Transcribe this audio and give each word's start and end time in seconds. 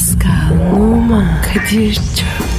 Pascal, 0.00 0.72
Oman, 0.72 1.42
Kadir 1.42 1.94
çok 1.94 2.49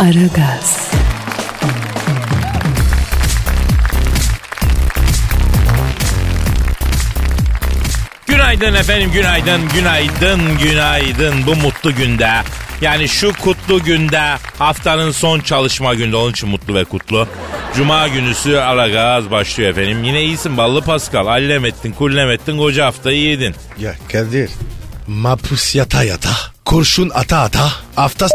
Aragaz, 0.00 0.90
Günaydın 8.26 8.74
efendim, 8.74 9.10
günaydın, 9.12 9.60
günaydın, 9.74 10.58
günaydın 10.58 11.46
bu 11.46 11.56
mutlu 11.56 11.94
günde. 11.94 12.30
Yani 12.80 13.08
şu 13.08 13.32
kutlu 13.32 13.82
günde 13.82 14.20
haftanın 14.58 15.10
son 15.10 15.40
çalışma 15.40 15.94
günde 15.94 16.16
onun 16.16 16.30
için 16.30 16.48
mutlu 16.48 16.74
ve 16.74 16.84
kutlu. 16.84 17.28
Cuma 17.76 18.08
günüsü 18.08 18.56
Aragaz 18.56 19.30
başlıyor 19.30 19.70
efendim. 19.70 20.04
Yine 20.04 20.22
iyisin 20.22 20.56
ballı 20.56 20.82
Pascal. 20.82 21.26
Allem 21.26 21.64
ettin, 21.64 21.92
kullem 21.92 22.30
ettin, 22.30 22.58
koca 22.58 22.86
haftayı 22.86 23.20
yedin. 23.20 23.54
Ya 23.78 23.94
Kadir. 24.12 24.50
Mapus 25.14 25.74
yata 25.74 26.02
yata. 26.04 26.30
Kurşun 26.64 27.10
ata 27.14 27.38
ata. 27.38 27.68
Hafta 27.96 28.26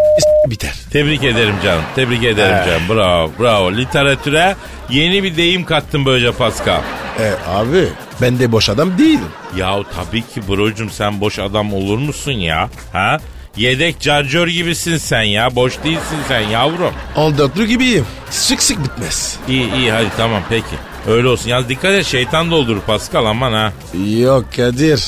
biter. 0.49 0.73
Tebrik 0.91 1.23
ederim 1.23 1.55
canım, 1.63 1.83
tebrik 1.95 2.23
ederim 2.23 2.55
Eh. 2.55 2.65
canım. 2.65 2.81
Bravo, 2.89 3.31
bravo. 3.39 3.71
Literatüre 3.73 4.55
yeni 4.89 5.23
bir 5.23 5.37
deyim 5.37 5.65
kattın 5.65 6.05
böylece 6.05 6.31
Pascal. 6.31 6.81
E 7.19 7.33
abi 7.49 7.87
ben 8.21 8.39
de 8.39 8.51
boş 8.51 8.69
adam 8.69 8.97
değilim. 8.97 9.27
Yahu 9.57 9.85
tabii 9.95 10.21
ki 10.21 10.47
brocum 10.47 10.89
sen 10.89 11.21
boş 11.21 11.39
adam 11.39 11.73
olur 11.73 11.97
musun 11.97 12.31
ya? 12.31 12.69
Ha? 12.93 13.17
Yedek 13.57 13.99
carcör 13.99 14.47
gibisin 14.47 14.97
sen 14.97 15.21
ya. 15.23 15.55
Boş 15.55 15.83
değilsin 15.83 16.17
sen 16.27 16.39
yavrum. 16.41 16.93
14'lü 17.15 17.65
gibiyim. 17.65 18.05
Sık 18.29 18.63
sık 18.63 18.83
bitmez. 18.83 19.37
İyi 19.47 19.73
iyi 19.73 19.91
hadi 19.91 20.07
tamam 20.17 20.41
peki. 20.49 20.75
Öyle 21.07 21.27
olsun. 21.27 21.49
Yalnız 21.49 21.69
dikkat 21.69 21.91
et 21.91 22.05
şeytan 22.05 22.51
doldurur 22.51 22.81
Pascal 22.81 23.25
aman 23.25 23.53
ha. 23.53 23.73
Yok 24.19 24.45
Kadir. 24.55 25.03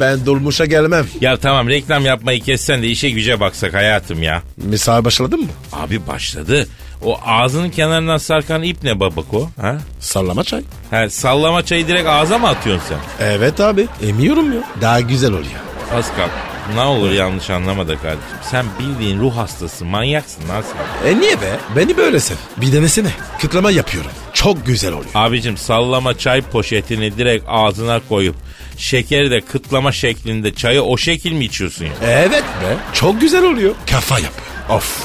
Ben 0.00 0.26
dolmuşa 0.26 0.64
gelmem. 0.66 1.06
Ya 1.20 1.36
tamam 1.36 1.68
reklam 1.68 2.06
yapmayı 2.06 2.40
kessen 2.42 2.82
de 2.82 2.86
işe 2.88 3.10
güce 3.10 3.40
baksak 3.40 3.74
hayatım 3.74 4.22
ya. 4.22 4.42
Misal 4.56 5.04
başladın 5.04 5.40
mı? 5.40 5.46
Abi 5.72 6.06
başladı. 6.06 6.66
O 7.04 7.18
ağzının 7.26 7.70
kenarından 7.70 8.16
sarkan 8.18 8.62
ip 8.62 8.76
ne 8.82 9.00
babako? 9.00 9.50
Ha? 9.60 9.78
Sallama 10.00 10.44
çay. 10.44 10.62
ha? 10.90 11.10
Sallama 11.10 11.64
çayı 11.64 11.88
direkt 11.88 12.08
ağza 12.08 12.38
mı 12.38 12.48
atıyorsun 12.48 12.84
sen? 12.88 13.26
Evet 13.26 13.60
abi. 13.60 13.86
Emiyorum 14.08 14.52
ya. 14.52 14.60
Daha 14.80 15.00
güzel 15.00 15.30
oluyor. 15.32 15.60
Pascal 15.92 16.28
ne 16.74 16.80
olur 16.80 17.10
yanlış 17.10 17.50
anlama 17.50 17.88
da 17.88 17.96
kardeşim. 17.96 18.36
Sen 18.50 18.66
bildiğin 18.80 19.20
ruh 19.20 19.36
hastası 19.36 19.84
manyaksın 19.84 20.48
lan 20.48 20.62
sen. 20.62 21.08
E 21.10 21.20
niye 21.20 21.40
be? 21.40 21.56
Beni 21.76 21.96
böyle 21.96 22.20
sev. 22.20 22.34
Bir 22.56 22.72
denesene. 22.72 23.10
Kıtlama 23.40 23.70
yapıyorum. 23.70 24.10
Çok 24.42 24.66
güzel 24.66 24.92
oluyor. 24.92 25.10
Abicim 25.14 25.56
sallama 25.56 26.18
çay 26.18 26.42
poşetini 26.42 27.18
direkt 27.18 27.44
ağzına 27.48 28.00
koyup 28.08 28.36
şekeri 28.76 29.30
de 29.30 29.40
kıtlama 29.40 29.92
şeklinde 29.92 30.54
çayı 30.54 30.82
o 30.82 30.96
şekil 30.96 31.32
mi 31.32 31.44
içiyorsun 31.44 31.84
ya? 31.84 31.92
Evet 32.06 32.42
be. 32.42 32.76
Çok 32.92 33.20
güzel 33.20 33.44
oluyor. 33.44 33.74
Kafa 33.90 34.14
yapıyor. 34.14 34.76
Of. 34.78 35.02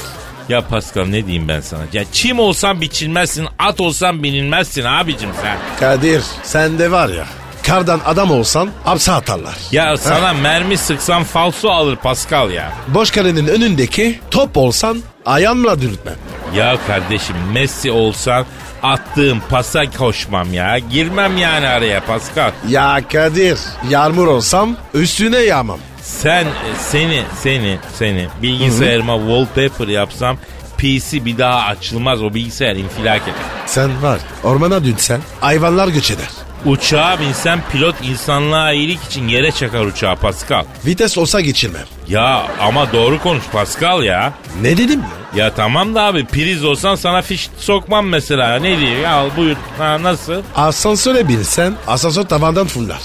Ya 0.48 0.60
Pascal 0.68 1.04
ne 1.06 1.26
diyeyim 1.26 1.48
ben 1.48 1.60
sana? 1.60 1.80
Ya 1.92 2.04
çim 2.12 2.38
olsan 2.38 2.80
biçilmezsin, 2.80 3.46
at 3.58 3.80
olsan 3.80 4.22
binilmezsin 4.22 4.84
abicim 4.84 5.30
sen. 5.42 5.58
Kadir 5.80 6.22
sen 6.42 6.78
de 6.78 6.90
var 6.90 7.08
ya. 7.08 7.26
Kardan 7.62 8.00
adam 8.04 8.30
olsan 8.30 8.70
hapse 8.84 9.12
atarlar. 9.12 9.54
Ya 9.72 9.96
sana 9.96 10.32
mermi 10.32 10.76
sıksan 10.78 11.24
falso 11.24 11.70
alır 11.70 11.96
Pascal 11.96 12.50
ya. 12.50 12.72
Boş 12.88 13.10
kalenin 13.10 13.46
önündeki 13.46 14.20
top 14.30 14.56
olsan 14.56 15.02
ayağımla 15.26 15.80
dürtmem. 15.80 16.14
Ya 16.54 16.76
kardeşim 16.86 17.36
Messi 17.52 17.90
olsan 17.90 18.46
attığım 18.92 19.42
pasa 19.50 19.90
koşmam 19.90 20.54
ya. 20.54 20.78
Girmem 20.78 21.36
yani 21.36 21.68
araya 21.68 22.04
Pascal. 22.04 22.52
Ya 22.68 23.00
Kadir 23.12 23.58
yağmur 23.90 24.26
olsam 24.26 24.76
üstüne 24.94 25.38
yağmam. 25.38 25.78
Sen 26.02 26.46
seni 26.78 27.22
seni 27.42 27.78
seni 27.94 28.26
bilgisayarıma 28.42 29.16
wallpaper 29.18 29.88
yapsam 29.88 30.36
PC 30.78 31.24
bir 31.24 31.38
daha 31.38 31.60
açılmaz 31.66 32.22
o 32.22 32.34
bilgisayar 32.34 32.76
infilak 32.76 33.22
eder. 33.22 33.34
Sen 33.66 34.02
var 34.02 34.20
ormana 34.44 34.84
dünsen 34.84 35.20
hayvanlar 35.40 35.88
göç 35.88 36.10
eder. 36.10 36.28
Uçağa 36.64 37.20
binsen 37.20 37.60
pilot 37.72 37.94
insanlığa 38.04 38.72
iyilik 38.72 39.04
için 39.04 39.28
yere 39.28 39.52
çakar 39.52 39.84
uçağı 39.84 40.16
Pascal. 40.16 40.64
Vites 40.86 41.18
olsa 41.18 41.40
geçirmem. 41.40 41.84
Ya 42.08 42.46
ama 42.60 42.92
doğru 42.92 43.22
konuş 43.22 43.44
Pascal 43.52 44.02
ya. 44.02 44.32
Ne 44.62 44.76
dedim 44.76 45.00
ya? 45.34 45.54
Tamam 45.54 45.94
da 45.94 46.02
abi 46.02 46.24
priz 46.26 46.64
olsan 46.64 46.94
sana 46.94 47.22
fiş 47.22 47.48
sokmam 47.58 48.06
mesela. 48.06 48.58
Ne 48.58 48.78
diyeyim 48.78 49.02
ya 49.02 49.12
al 49.12 49.30
buyur. 49.36 49.56
Ha, 49.78 50.02
nasıl? 50.02 50.42
Asansöre 50.56 51.28
binsen 51.28 51.74
asansör 51.86 52.22
tavandan 52.22 52.66
fırlar. 52.66 53.00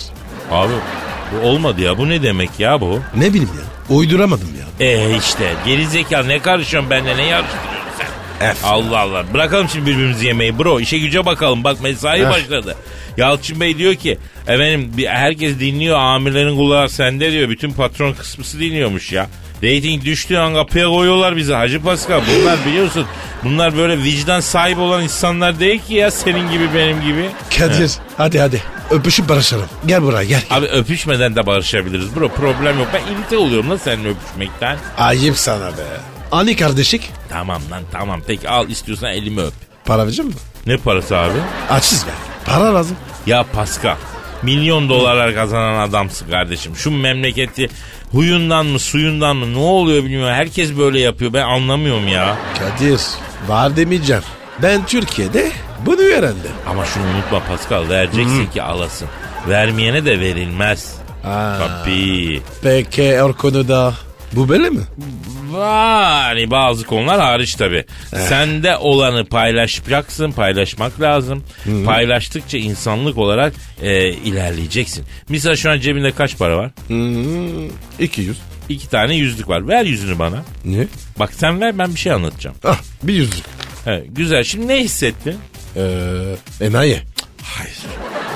Abi 0.52 0.74
bu 1.31 1.48
olmadı 1.48 1.81
ya 1.81 1.98
bu 1.98 2.10
ne 2.10 2.24
demek 2.24 2.50
ya 2.60 2.81
bu? 2.81 3.00
Ne 3.16 3.30
bileyim 3.30 3.50
ya 3.90 3.96
uyduramadım 3.96 4.48
ya. 4.60 4.88
E 4.88 5.18
işte 5.18 5.54
gerizekalı 5.66 6.28
ne 6.28 6.40
karışıyorsun 6.40 6.90
benimle 6.92 7.18
ne 7.18 7.26
yarıştırıyorsun 7.26 7.72
sen? 8.40 8.54
F. 8.54 8.68
Allah 8.68 9.00
Allah 9.00 9.24
bırakalım 9.34 9.70
şimdi 9.70 9.86
birbirimizi 9.92 10.26
yemeyi 10.26 10.60
bro 10.60 10.80
işe 10.80 10.98
güce 10.98 11.26
bakalım 11.26 11.64
bak 11.64 11.81
mesai 11.81 12.20
Heh. 12.26 12.30
başladı. 12.30 12.76
Yalçın 13.18 13.60
Bey 13.60 13.78
diyor 13.78 13.96
ki 13.96 14.18
efendim 14.48 14.92
herkes 15.08 15.60
dinliyor 15.60 16.00
amirlerin 16.00 16.56
kulağı 16.58 16.90
sende 16.90 17.31
diyor 17.31 17.50
bütün 17.50 17.72
patron 17.72 18.14
kısmısı 18.14 18.60
dinliyormuş 18.60 19.12
ya. 19.12 19.28
Rating 19.64 20.06
düştüğü 20.06 20.38
an 20.38 20.54
kapıya 20.54 20.88
koyuyorlar 20.88 21.36
bizi 21.38 21.54
Hacı 21.54 21.82
Pascal. 21.84 22.22
Bunlar 22.42 22.58
biliyorsun 22.66 23.06
bunlar 23.44 23.78
böyle 23.78 24.04
vicdan 24.04 24.40
sahibi 24.40 24.82
olan 24.82 25.04
insanlar 25.04 25.60
değil 25.60 25.82
ki 25.88 25.94
ya 25.94 26.12
senin 26.12 26.52
gibi 26.52 26.70
benim 26.76 27.02
gibi. 27.02 27.30
Kadir 27.58 27.92
hadi 28.18 28.40
hadi 28.40 28.62
öpüşüp 28.92 29.30
barışalım. 29.30 29.66
Gel 29.86 30.02
buraya 30.02 30.24
gel. 30.24 30.42
Abi 30.50 30.66
öpüşmeden 30.66 31.36
de 31.36 31.46
barışabiliriz 31.46 32.16
bro 32.16 32.30
problem 32.30 32.80
yok. 32.80 32.88
Ben 32.94 33.02
irite 33.16 33.38
oluyorum 33.38 33.70
lan 33.70 33.78
seninle 33.78 34.10
öpüşmekten. 34.10 34.78
Ayıp 34.98 35.38
sana 35.38 35.68
be. 35.68 35.84
Ani 36.32 36.56
kardeşik 36.56 37.10
Tamam 37.30 37.62
lan 37.72 37.84
tamam 37.92 38.22
peki 38.28 38.50
al 38.50 38.70
istiyorsan 38.70 39.10
elimi 39.12 39.42
öp. 39.42 39.54
para 39.86 40.04
verecek 40.06 40.26
mi? 40.26 40.34
Ne 40.68 40.78
parası 40.78 41.18
abi? 41.18 41.38
Açız 41.70 42.06
be. 42.08 42.12
Para 42.46 42.74
lazım. 42.76 42.98
Ya 43.26 43.46
Pascal 43.54 43.96
milyon 44.44 44.90
dolarlar 44.90 45.36
kazanan 45.36 45.88
adamsın 45.90 46.30
kardeşim. 46.30 46.76
Şu 46.76 46.92
memleketi 46.92 47.70
huyundan 48.12 48.66
mı 48.66 48.80
suyundan 48.80 49.36
mı 49.38 49.54
ne 49.54 49.58
oluyor 49.58 50.04
bilmiyorum. 50.04 50.36
Herkes 50.36 50.78
böyle 50.78 51.00
yapıyor 51.00 51.34
ben 51.34 51.44
anlamıyorum 51.44 52.08
ya. 52.08 52.38
Kadir 52.60 53.02
var 53.48 53.76
demeyeceğim. 53.76 54.24
Ben 54.62 54.86
Türkiye'de 54.86 55.52
bunu 55.86 56.02
öğrendim. 56.02 56.52
Ama 56.68 56.86
şunu 56.86 57.04
unutma 57.04 57.40
Pascal 57.48 57.90
vereceksin 57.90 58.48
ki 58.48 58.62
alasın. 58.64 59.08
Vermeyene 59.50 60.06
de 60.06 60.20
verilmez. 60.20 60.96
Aa. 61.26 61.58
Tabii. 61.58 62.42
Peki 62.64 63.22
o 63.22 63.34
konuda 63.34 63.94
bu 64.34 64.50
böyle 64.50 64.69
mi? 64.69 64.81
Yani 65.59 66.52
bazı 66.52 66.86
konular 66.86 67.19
hariç 67.22 67.56
tabi. 67.56 67.86
Sende 68.09 68.78
olanı 68.78 69.25
paylaşacaksın, 69.25 70.31
paylaşmak 70.31 71.02
lazım. 71.02 71.44
Paylaştıkça 71.86 72.58
insanlık 72.58 73.18
olarak 73.18 73.53
e, 73.81 74.09
ilerleyeceksin. 74.09 75.06
Misal 75.30 75.56
şu 75.56 75.72
an 75.72 75.80
cebinde 75.80 76.12
kaç 76.12 76.38
para 76.38 76.58
var? 76.58 76.72
Hmm, 76.88 77.66
200. 78.00 78.38
İki 78.69 78.90
tane 78.90 79.16
yüzlük 79.16 79.47
var. 79.50 79.68
Ver 79.68 79.86
yüzünü 79.86 80.19
bana. 80.19 80.44
Ne? 80.66 80.88
Bak 81.19 81.33
sen 81.33 81.62
ver 81.62 81.78
ben 81.78 81.94
bir 81.94 82.00
şey 82.00 82.12
anlatacağım. 82.12 82.56
Ah 82.63 82.80
bir 83.04 83.13
yüzlük. 83.13 83.45
Evet, 83.88 84.06
güzel. 84.10 84.44
Şimdi 84.44 84.68
ne 84.68 84.78
hissettin? 84.78 85.36
Ee, 85.75 86.36
enayi. 86.62 87.00
Hayır. 87.44 87.78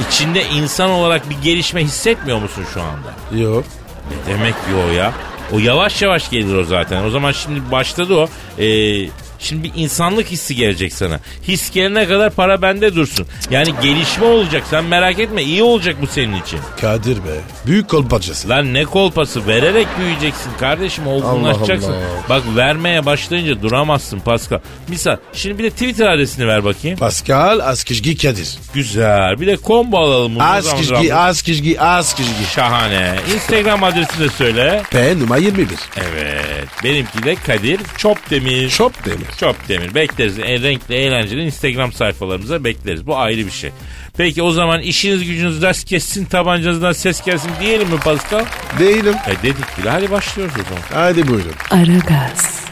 İçinde 0.09 0.44
insan 0.50 0.89
olarak 0.89 1.30
bir 1.30 1.36
gelişme 1.44 1.83
hissetmiyor 1.83 2.42
musun 2.42 2.63
şu 2.74 2.81
anda? 2.81 3.42
Yok. 3.44 3.65
Ne 4.09 4.33
demek 4.33 4.53
yo 4.71 4.92
ya? 4.94 5.13
O 5.56 5.60
yavaş 5.60 6.02
yavaş 6.02 6.30
gelir 6.30 6.56
o 6.56 6.63
zaten. 6.63 7.04
O 7.04 7.10
zaman 7.10 7.31
şimdi 7.31 7.72
başladı 7.72 8.16
o. 8.16 8.28
Ee, 8.62 9.07
Şimdi 9.45 9.63
bir 9.63 9.71
insanlık 9.75 10.27
hissi 10.27 10.56
gelecek 10.56 10.94
sana. 10.94 11.19
His 11.47 11.71
gelene 11.71 12.07
kadar 12.07 12.30
para 12.31 12.62
bende 12.62 12.95
dursun. 12.95 13.27
Yani 13.50 13.74
gelişme 13.81 14.25
olacak 14.25 14.63
sen 14.69 14.86
merak 14.86 15.19
etme 15.19 15.44
iyi 15.44 15.63
olacak 15.63 15.95
bu 16.01 16.07
senin 16.07 16.42
için. 16.42 16.59
Kadir 16.81 17.18
be. 17.18 17.39
Büyük 17.65 17.89
kolpacısı. 17.89 18.50
Lan 18.50 18.74
ne 18.74 18.83
kolpası 18.86 19.47
vererek 19.47 19.88
büyüyeceksin 20.00 20.51
kardeşim 20.59 21.07
olgunlaşacaksın. 21.07 21.92
Allah 21.92 21.97
Allah. 21.97 22.30
Bak 22.30 22.44
vermeye 22.56 23.06
başlayınca 23.06 23.62
duramazsın 23.62 24.19
Pascal. 24.19 24.59
Misal 24.88 25.18
şimdi 25.33 25.57
bir 25.57 25.63
de 25.63 25.69
Twitter 25.69 26.07
adresini 26.07 26.47
ver 26.47 26.63
bakayım. 26.63 26.97
Pascal 26.97 27.59
Askizgi 27.59 28.18
Kadir. 28.18 28.57
Güzel 28.74 29.39
bir 29.42 29.47
de 29.47 29.57
combo 29.57 29.97
alalım. 29.97 30.42
Askizgi, 30.42 31.15
Askizgi, 31.15 31.81
Askizgi. 31.81 32.45
Şahane. 32.56 33.15
Instagram 33.36 33.83
adresini 33.83 34.19
de 34.25 34.30
söyle. 34.30 34.81
P 34.92 35.19
numara 35.19 35.39
21. 35.39 35.68
Evet. 35.97 36.68
Benimki 36.83 37.24
de 37.24 37.36
Kadir 37.36 37.80
Çopdemir. 37.97 38.69
Şop 38.69 39.06
demir. 39.41 39.53
Çopdemir. 39.53 39.95
Bekleriz. 39.95 40.39
En 40.39 40.63
renkli, 40.63 40.95
eğlenceli 40.95 41.43
Instagram 41.43 41.93
sayfalarımıza 41.93 42.63
bekleriz. 42.63 43.07
Bu 43.07 43.17
ayrı 43.17 43.45
bir 43.45 43.51
şey. 43.51 43.71
Peki 44.17 44.43
o 44.43 44.51
zaman 44.51 44.81
işiniz 44.81 45.23
gücünüz 45.23 45.61
ders 45.61 45.83
kessin, 45.83 46.25
tabancanızdan 46.25 46.91
ses 46.91 47.21
gelsin 47.25 47.51
diyelim 47.61 47.89
mi 47.89 47.99
Pascal? 47.99 48.45
Değilim. 48.79 49.15
E 49.27 49.43
dedik 49.43 49.77
bile. 49.77 49.89
Hadi 49.89 50.11
başlıyoruz 50.11 50.55
o 50.55 50.63
zaman. 50.63 51.07
Hadi 51.07 51.27
buyurun. 51.27 51.53
Aragaz, 51.71 52.65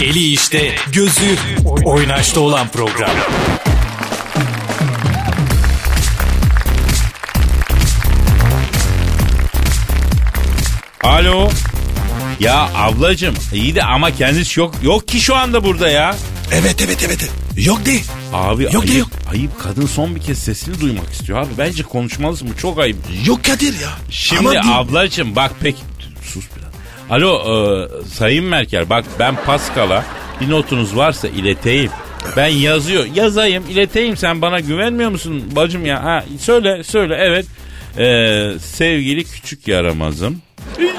Eli 0.00 0.32
işte, 0.32 0.74
gözü 0.92 1.36
oynaşta 1.84 2.40
olan 2.40 2.68
program. 2.68 3.10
Alo. 11.02 11.50
Ya 12.40 12.68
ablacım 12.76 13.34
iyi 13.54 13.74
de 13.74 13.82
ama 13.84 14.10
kendisi 14.10 14.60
yok 14.60 14.74
yok 14.82 15.08
ki 15.08 15.20
şu 15.20 15.34
anda 15.36 15.64
burada 15.64 15.88
ya. 15.90 16.16
Evet 16.52 16.76
evet 16.84 16.98
evet. 17.06 17.30
Yok 17.56 17.86
değil. 17.86 18.04
Abi 18.32 18.62
Yok 18.62 18.74
ayıp, 18.74 18.88
da 18.94 18.98
yok. 18.98 19.08
ayıp 19.32 19.60
kadın 19.60 19.86
son 19.86 20.14
bir 20.14 20.20
kez 20.20 20.38
sesini 20.38 20.80
duymak 20.80 21.10
istiyor 21.12 21.38
abi. 21.38 21.48
Bence 21.58 21.82
konuşmalısın 21.82 22.50
bu 22.54 22.56
çok 22.60 22.78
ayıp. 22.78 22.96
Yok 23.26 23.44
Kadir 23.44 23.72
ya. 23.80 23.88
Şimdi 24.10 24.42
diyeyim. 24.50 24.72
ablacım 24.72 25.36
bak 25.36 25.52
pek 25.60 25.76
sus 26.22 26.44
biraz. 26.56 26.68
Alo 27.10 27.38
e, 27.38 27.88
Sayın 28.14 28.44
Merkel 28.44 28.90
bak 28.90 29.04
ben 29.18 29.36
Pascal'a 29.46 30.04
bir 30.40 30.50
notunuz 30.50 30.96
varsa 30.96 31.28
ileteyim. 31.28 31.90
Ben 32.36 32.46
yazıyor 32.46 33.04
yazayım 33.14 33.64
ileteyim 33.70 34.16
sen 34.16 34.42
bana 34.42 34.60
güvenmiyor 34.60 35.10
musun 35.10 35.44
bacım 35.56 35.86
ya? 35.86 36.04
Ha, 36.04 36.24
söyle 36.40 36.84
söyle 36.84 37.16
evet. 37.20 37.46
E, 37.98 38.58
sevgili 38.58 39.24
küçük 39.24 39.68
yaramazım. 39.68 40.42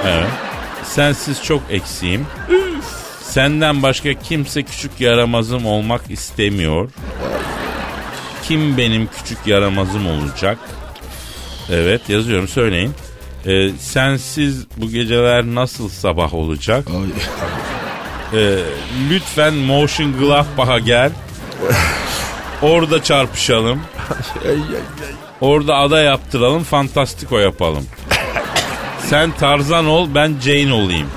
Evet. 0.05 0.27
Sensiz 0.83 1.43
çok 1.43 1.61
eksiğim. 1.69 2.27
Senden 3.21 3.83
başka 3.83 4.13
kimse 4.13 4.63
küçük 4.63 5.01
yaramazım 5.01 5.65
olmak 5.65 6.01
istemiyor. 6.11 6.91
Kim 8.43 8.77
benim 8.77 9.07
küçük 9.17 9.47
yaramazım 9.47 10.07
olacak? 10.07 10.57
Evet 11.71 12.09
yazıyorum 12.09 12.47
söyleyin. 12.47 12.93
Ee, 13.45 13.69
sensiz 13.79 14.65
bu 14.77 14.89
geceler 14.89 15.45
nasıl 15.45 15.89
sabah 15.89 16.33
olacak? 16.33 16.87
Ay. 16.89 17.09
Ee, 18.41 18.59
lütfen 19.09 19.53
Motion 19.53 20.13
Gladbach'a 20.19 20.79
gel. 20.79 21.11
Orada 22.61 23.03
çarpışalım. 23.03 23.81
Orada 25.41 25.75
ada 25.75 26.01
yaptıralım. 26.01 26.63
Fantastiko 26.63 27.39
yapalım. 27.39 27.85
Sen 29.09 29.31
Tarzan 29.31 29.85
ol 29.85 30.07
ben 30.15 30.35
Jane 30.41 30.73
olayım. 30.73 31.07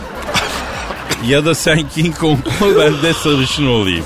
Ya 1.27 1.45
da 1.45 1.55
sen 1.55 1.89
King 1.89 2.19
Kong 2.19 2.39
ol 2.63 2.69
ben 2.81 3.03
de 3.03 3.13
sarışın 3.15 3.67
olayım. 3.67 4.05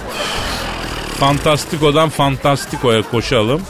Fantastiko'dan 1.20 2.08
Fantastiko'ya 2.08 3.02
koşalım. 3.02 3.62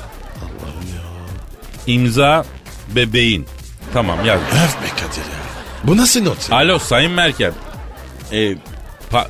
İmza 1.87 2.45
bebeğin. 2.89 3.47
Tamam 3.93 4.25
yaz. 4.25 4.41
Öf 4.41 4.83
be 4.83 4.89
Kadir 4.97 5.17
ya. 5.31 5.39
Bu 5.85 5.97
nasıl 5.97 6.23
not? 6.23 6.53
Alo 6.53 6.79
Sayın 6.79 7.13
Merkel. 7.13 7.53
Ee, 8.33 8.37
pa- 9.13 9.29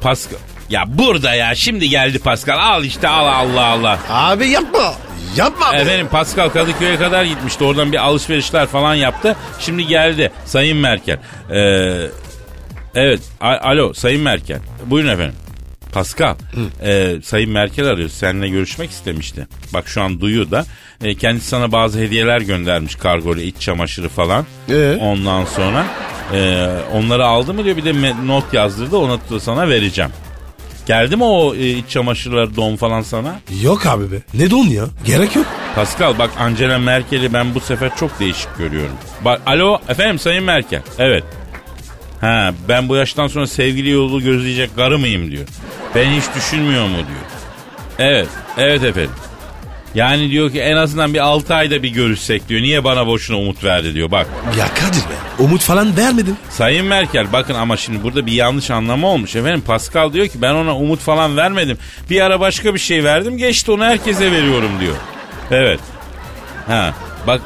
Pascal. 0.00 0.38
Ya 0.70 0.84
burada 0.88 1.34
ya 1.34 1.54
şimdi 1.54 1.88
geldi 1.88 2.18
Pascal. 2.18 2.58
Al 2.58 2.84
işte 2.84 3.08
al 3.08 3.26
Allah 3.26 3.64
Allah. 3.64 3.98
Abi 4.10 4.48
yapma. 4.48 4.94
Yapma. 5.36 5.76
Efendim 5.76 6.08
Pascal 6.10 6.48
Kadıköy'e 6.48 6.96
kadar 6.96 7.24
gitmişti. 7.24 7.64
Oradan 7.64 7.92
bir 7.92 7.98
alışverişler 7.98 8.66
falan 8.66 8.94
yaptı. 8.94 9.36
Şimdi 9.60 9.86
geldi 9.86 10.32
Sayın 10.44 10.78
Merkel. 10.78 11.18
Ee, 11.50 12.06
evet 12.94 13.20
alo 13.40 13.92
Sayın 13.92 14.22
Merkel. 14.22 14.58
Buyurun 14.86 15.08
efendim. 15.08 15.34
Pascal, 15.92 16.34
e, 16.82 17.16
Sayın 17.22 17.50
Merkel 17.50 17.86
arıyor. 17.86 18.08
Seninle 18.08 18.48
görüşmek 18.48 18.90
istemişti. 18.90 19.46
Bak 19.74 19.88
şu 19.88 20.02
an 20.02 20.20
duyuyor 20.20 20.50
da. 20.50 20.64
E, 21.04 21.14
kendisi 21.14 21.48
sana 21.48 21.72
bazı 21.72 22.00
hediyeler 22.00 22.40
göndermiş 22.40 22.94
kargo 22.94 23.34
ile 23.34 23.44
iç 23.44 23.60
çamaşırı 23.60 24.08
falan. 24.08 24.46
Ee? 24.70 24.98
Ondan 25.00 25.44
sonra 25.44 25.86
e, 26.34 26.68
onları 26.94 27.26
aldı 27.26 27.54
mı 27.54 27.64
diyor 27.64 27.76
bir 27.76 27.84
de 27.84 28.12
not 28.26 28.54
yazdırdı 28.54 28.96
onu 28.96 29.20
da 29.30 29.40
sana 29.40 29.68
vereceğim. 29.68 30.10
Geldi 30.86 31.16
mi 31.16 31.24
o 31.24 31.54
e, 31.54 31.68
iç 31.70 31.88
çamaşırları 31.90 32.56
don 32.56 32.76
falan 32.76 33.02
sana? 33.02 33.40
Yok 33.62 33.86
abi 33.86 34.12
be. 34.12 34.16
Ne 34.34 34.50
don 34.50 34.64
ya? 34.66 34.84
Gerek 35.04 35.36
yok. 35.36 35.46
Pascal 35.74 36.18
bak 36.18 36.30
Angela 36.38 36.78
Merkel'i 36.78 37.32
ben 37.32 37.54
bu 37.54 37.60
sefer 37.60 37.96
çok 37.96 38.20
değişik 38.20 38.56
görüyorum. 38.58 38.96
Bak 39.24 39.42
alo 39.46 39.78
efendim 39.88 40.18
Sayın 40.18 40.44
Merkel. 40.44 40.82
Evet. 40.98 41.24
Ha 42.20 42.52
ben 42.68 42.88
bu 42.88 42.96
yaştan 42.96 43.26
sonra 43.26 43.46
sevgili 43.46 43.90
yolu 43.90 44.22
gözleyecek 44.22 44.76
karı 44.76 44.98
mıyım 44.98 45.30
diyor. 45.30 45.46
Ben 45.94 46.10
hiç 46.10 46.24
düşünmüyor 46.36 46.86
mu 46.86 46.96
diyor. 46.96 47.26
Evet. 47.98 48.28
Evet 48.58 48.84
efendim. 48.84 49.10
Yani 49.96 50.30
diyor 50.30 50.52
ki 50.52 50.60
en 50.60 50.76
azından 50.76 51.14
bir 51.14 51.18
6 51.18 51.54
ayda 51.54 51.82
bir 51.82 51.88
görüşsek 51.88 52.48
diyor. 52.48 52.60
Niye 52.60 52.84
bana 52.84 53.06
boşuna 53.06 53.36
umut 53.38 53.64
verdi 53.64 53.94
diyor 53.94 54.10
bak. 54.10 54.26
Ya 54.58 54.68
Kadir 54.74 55.00
be. 55.00 55.14
Umut 55.38 55.60
falan 55.60 55.96
vermedin. 55.96 56.36
Sayın 56.50 56.86
Merkel 56.86 57.32
bakın 57.32 57.54
ama 57.54 57.76
şimdi 57.76 58.02
burada 58.02 58.26
bir 58.26 58.32
yanlış 58.32 58.70
anlama 58.70 59.08
olmuş. 59.08 59.36
Efendim 59.36 59.62
Pascal 59.66 60.12
diyor 60.12 60.26
ki 60.26 60.42
ben 60.42 60.54
ona 60.54 60.76
umut 60.76 61.00
falan 61.00 61.36
vermedim. 61.36 61.78
Bir 62.10 62.20
ara 62.20 62.40
başka 62.40 62.74
bir 62.74 62.78
şey 62.78 63.04
verdim 63.04 63.38
geçti 63.38 63.70
onu 63.70 63.84
herkese 63.84 64.32
veriyorum 64.32 64.70
diyor. 64.80 64.96
Evet. 65.50 65.80
Ha 66.66 66.94
bak 67.26 67.40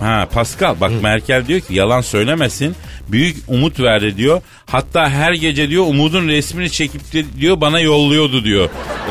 ha 0.00 0.28
Pascal 0.32 0.80
bak 0.80 0.90
Merkel 1.02 1.46
diyor 1.46 1.60
ki 1.60 1.74
yalan 1.74 2.00
söylemesin. 2.00 2.76
Büyük 3.08 3.36
umut 3.48 3.80
verdi 3.80 4.16
diyor. 4.16 4.40
Hatta 4.70 5.10
her 5.10 5.32
gece 5.32 5.68
diyor 5.70 5.84
umudun 5.86 6.28
resmini 6.28 6.70
çekip 6.70 7.12
de 7.12 7.24
diyor 7.40 7.60
bana 7.60 7.80
yolluyordu 7.80 8.44
diyor. 8.44 8.64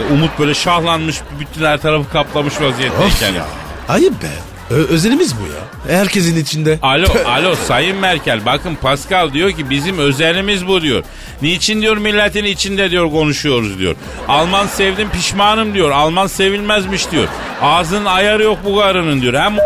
E, 0.10 0.14
Umut 0.14 0.40
böyle 0.40 0.54
şahlanmış 0.54 1.16
bütün 1.40 1.66
her 1.66 1.82
tarafı 1.82 2.10
kaplamış 2.10 2.54
vaziyetteyken. 2.62 3.34
ya. 3.34 3.46
Ayıp 3.90 4.14
be. 4.24 4.28
Ö- 4.70 4.88
özelimiz 4.88 5.36
bu 5.36 5.42
ya. 5.44 5.96
Herkesin 5.98 6.38
içinde. 6.42 6.80
Alo, 6.82 7.06
alo 7.26 7.56
Sayın 7.56 7.98
Merkel 7.98 8.46
bakın 8.46 8.76
Pascal 8.76 9.34
diyor 9.34 9.52
ki 9.52 9.70
bizim 9.70 9.98
özelimiz 9.98 10.68
bu 10.68 10.82
diyor. 10.82 11.04
Niçin 11.42 11.82
diyor 11.82 11.98
milletin 11.98 12.44
içinde 12.46 12.92
diyor 12.92 13.12
konuşuyoruz 13.12 13.80
diyor. 13.80 13.96
Alman 14.28 14.68
sevdim 14.68 15.10
pişmanım 15.10 15.74
diyor. 15.74 15.92
Alman 15.92 16.28
sevilmezmiş 16.28 17.12
diyor. 17.12 17.28
Ağzının 17.62 18.06
ayarı 18.06 18.44
yok 18.44 18.60
bu 18.66 18.78
karının 18.80 19.22
diyor. 19.22 19.34
Hem 19.34 19.58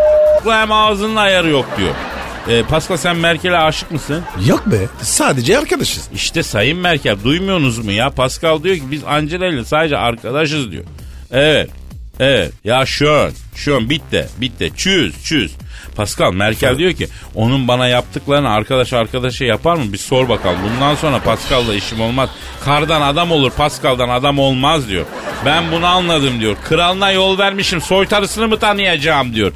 hem 0.53 0.71
ağzının 0.71 1.15
ayarı 1.15 1.49
yok 1.49 1.65
diyor. 1.77 1.91
Ee, 2.49 2.63
Pascal 2.63 2.97
sen 2.97 3.15
Merkel'e 3.15 3.57
aşık 3.57 3.91
mısın? 3.91 4.23
Yok 4.45 4.65
be. 4.65 4.77
Sadece 5.01 5.57
arkadaşız. 5.59 6.09
İşte 6.13 6.43
Sayın 6.43 6.77
Merkel 6.77 7.17
duymuyorsunuz 7.23 7.77
mu 7.77 7.91
ya? 7.91 8.09
Pascal 8.09 8.63
diyor 8.63 8.75
ki 8.75 8.83
biz 8.91 9.03
Angela 9.03 9.47
ile 9.47 9.65
sadece 9.65 9.97
arkadaşız 9.97 10.71
diyor. 10.71 10.83
Evet. 11.31 11.69
Evet. 12.19 12.51
Ya 12.63 12.85
şön. 12.85 13.31
Şön 13.55 13.89
bitti. 13.89 14.27
Bitti. 14.37 14.71
Çüz. 14.77 15.23
Çüz. 15.23 15.51
Pascal 15.95 16.33
Merkel 16.33 16.77
diyor 16.77 16.93
ki 16.93 17.07
onun 17.35 17.67
bana 17.67 17.87
yaptıklarını 17.87 18.49
arkadaş 18.49 18.93
arkadaşa 18.93 19.45
yapar 19.45 19.75
mı? 19.75 19.93
Bir 19.93 19.97
sor 19.97 20.29
bakalım. 20.29 20.57
Bundan 20.63 20.95
sonra 20.95 21.19
Pascal'la 21.19 21.75
işim 21.75 22.01
olmaz. 22.01 22.29
Kardan 22.65 23.01
adam 23.01 23.31
olur 23.31 23.51
Pascal'dan 23.51 24.09
adam 24.09 24.39
olmaz 24.39 24.87
diyor. 24.87 25.05
Ben 25.45 25.71
bunu 25.71 25.85
anladım 25.85 26.39
diyor. 26.39 26.55
Kralına 26.69 27.11
yol 27.11 27.37
vermişim 27.37 27.81
soytarısını 27.81 28.47
mı 28.47 28.59
tanıyacağım 28.59 29.33
diyor. 29.33 29.51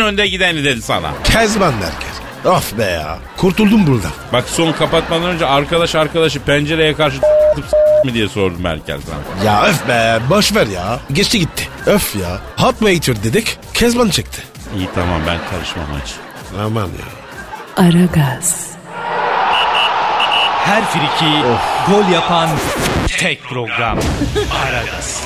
önde 0.00 0.26
gideni 0.28 0.64
dedi 0.64 0.82
sana. 0.82 1.12
Kezban 1.24 1.74
Merkel. 1.74 2.13
Of 2.44 2.78
be 2.78 2.84
ya. 2.84 3.18
Kurtuldum 3.36 3.86
burada. 3.86 4.06
Bak 4.32 4.44
son 4.48 4.72
kapatmadan 4.72 5.24
önce 5.30 5.46
arkadaş 5.46 5.94
arkadaşı 5.94 6.40
pencereye 6.40 6.94
karşı 6.94 7.16
mi 8.04 8.14
diye 8.14 8.28
sordu 8.28 8.56
Merkel 8.58 8.98
sana. 9.00 9.44
Ya 9.44 9.64
öf 9.66 9.88
be. 9.88 10.18
Boş 10.30 10.54
ver 10.54 10.66
ya. 10.66 11.00
Geçti 11.12 11.38
gitti. 11.38 11.68
Öf 11.86 12.16
ya. 12.16 12.38
Hot 12.66 12.78
waiter 12.78 13.24
dedik. 13.24 13.58
Kezban 13.74 14.08
çekti. 14.08 14.42
İyi 14.76 14.88
tamam 14.94 15.20
ben 15.26 15.38
karışmam 15.50 15.86
hiç. 16.04 16.12
Aman 16.64 16.86
ya. 16.86 17.84
Aragaz, 17.84 18.66
Her 20.64 20.84
friki 20.84 21.32
gol 21.90 22.08
yapan 22.12 22.48
tek 23.18 23.42
program. 23.42 23.98
Aragaz. 24.66 25.22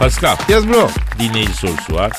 Pascal 0.00 0.36
Yes 0.48 0.64
bro. 0.68 0.90
dinleyici 1.18 1.54
sorusu 1.54 1.94
var. 1.94 2.12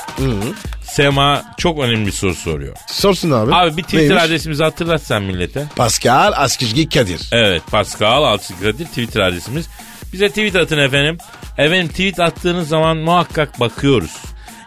Sema 0.83 1.43
çok 1.57 1.79
önemli 1.79 2.05
bir 2.07 2.11
soru 2.11 2.35
soruyor. 2.35 2.75
Sorsun 2.87 3.31
abi. 3.31 3.55
Abi 3.55 3.77
bir 3.77 3.83
Twitter 3.83 4.07
Neymiş? 4.09 4.23
adresimizi 4.23 4.63
hatırlat 4.63 5.01
sen 5.03 5.23
millete. 5.23 5.65
Pascal 5.75 6.33
Askizgi 6.35 6.89
Kadir. 6.89 7.21
Evet 7.31 7.61
Pascal 7.71 8.23
Altçıkradir 8.23 8.85
Twitter 8.85 9.21
adresimiz. 9.21 9.69
Bize 10.13 10.29
tweet 10.29 10.55
atın 10.55 10.77
efendim. 10.77 11.17
Efendim 11.57 11.87
tweet 11.87 12.19
attığınız 12.19 12.67
zaman 12.67 12.97
muhakkak 12.97 13.59
bakıyoruz. 13.59 14.11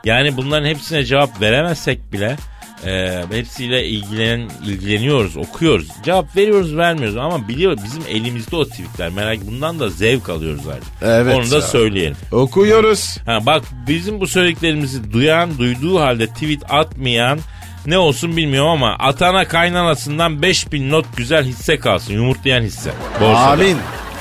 Yani 0.04 0.37
bunların 0.37 0.66
hepsine 0.68 1.04
cevap 1.04 1.40
veremezsek 1.40 2.12
bile 2.12 2.37
e, 2.86 3.22
hepsiyle 3.30 3.86
ilgilen, 3.88 4.50
ilgileniyoruz, 4.66 5.36
okuyoruz. 5.36 5.88
Cevap 6.04 6.36
veriyoruz, 6.36 6.76
vermiyoruz 6.76 7.16
ama 7.16 7.48
biliyor 7.48 7.78
bizim 7.84 8.02
elimizde 8.08 8.56
o 8.56 8.64
tweetler. 8.64 9.10
Merak 9.10 9.46
bundan 9.46 9.80
da 9.80 9.88
zevk 9.88 10.28
alıyoruz 10.28 10.68
artık. 10.68 10.92
Evet 11.02 11.34
Onu 11.36 11.50
da 11.50 11.54
ya. 11.54 11.62
söyleyelim. 11.62 12.16
Okuyoruz. 12.32 13.18
Ha, 13.26 13.38
bak 13.46 13.62
bizim 13.88 14.20
bu 14.20 14.26
söylediklerimizi 14.26 15.12
duyan, 15.12 15.58
duyduğu 15.58 16.00
halde 16.00 16.26
tweet 16.26 16.62
atmayan 16.68 17.38
ne 17.86 17.98
olsun 17.98 18.36
bilmiyorum 18.36 18.70
ama 18.70 18.96
atana 18.98 19.48
kaynanasından 19.48 20.42
5000 20.42 20.90
not 20.90 21.16
güzel 21.16 21.44
hisse 21.44 21.78
kalsın. 21.78 22.12
Yumurtlayan 22.14 22.62
hisse. 22.62 22.90
Borsada. 23.20 23.38
Amin. 23.38 23.76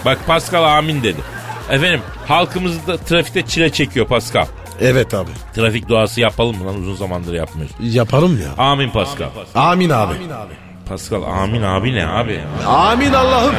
Bak 0.05 0.27
Pascal 0.27 0.63
amin 0.77 1.03
dedi. 1.03 1.19
Efendim 1.69 2.01
halkımız 2.27 2.87
da 2.87 2.97
trafikte 2.97 3.41
çile 3.41 3.69
çekiyor 3.69 4.07
Pascal. 4.07 4.45
Evet 4.81 5.13
abi. 5.13 5.29
Trafik 5.55 5.89
duası 5.89 6.21
yapalım 6.21 6.57
mı 6.57 6.67
lan 6.67 6.75
uzun 6.75 6.95
zamandır 6.95 7.33
yapmıyoruz. 7.33 7.75
Yaparım 7.79 8.39
ya. 8.41 8.63
Amin 8.63 8.89
Pascal. 8.89 9.27
Amin 9.55 9.89
abi. 9.89 10.13
Pascal 10.89 11.23
amin 11.23 11.61
abi 11.61 11.93
ne 11.95 12.07
abi? 12.07 12.39
Amin 12.67 13.13
Allah'ım. 13.13 13.55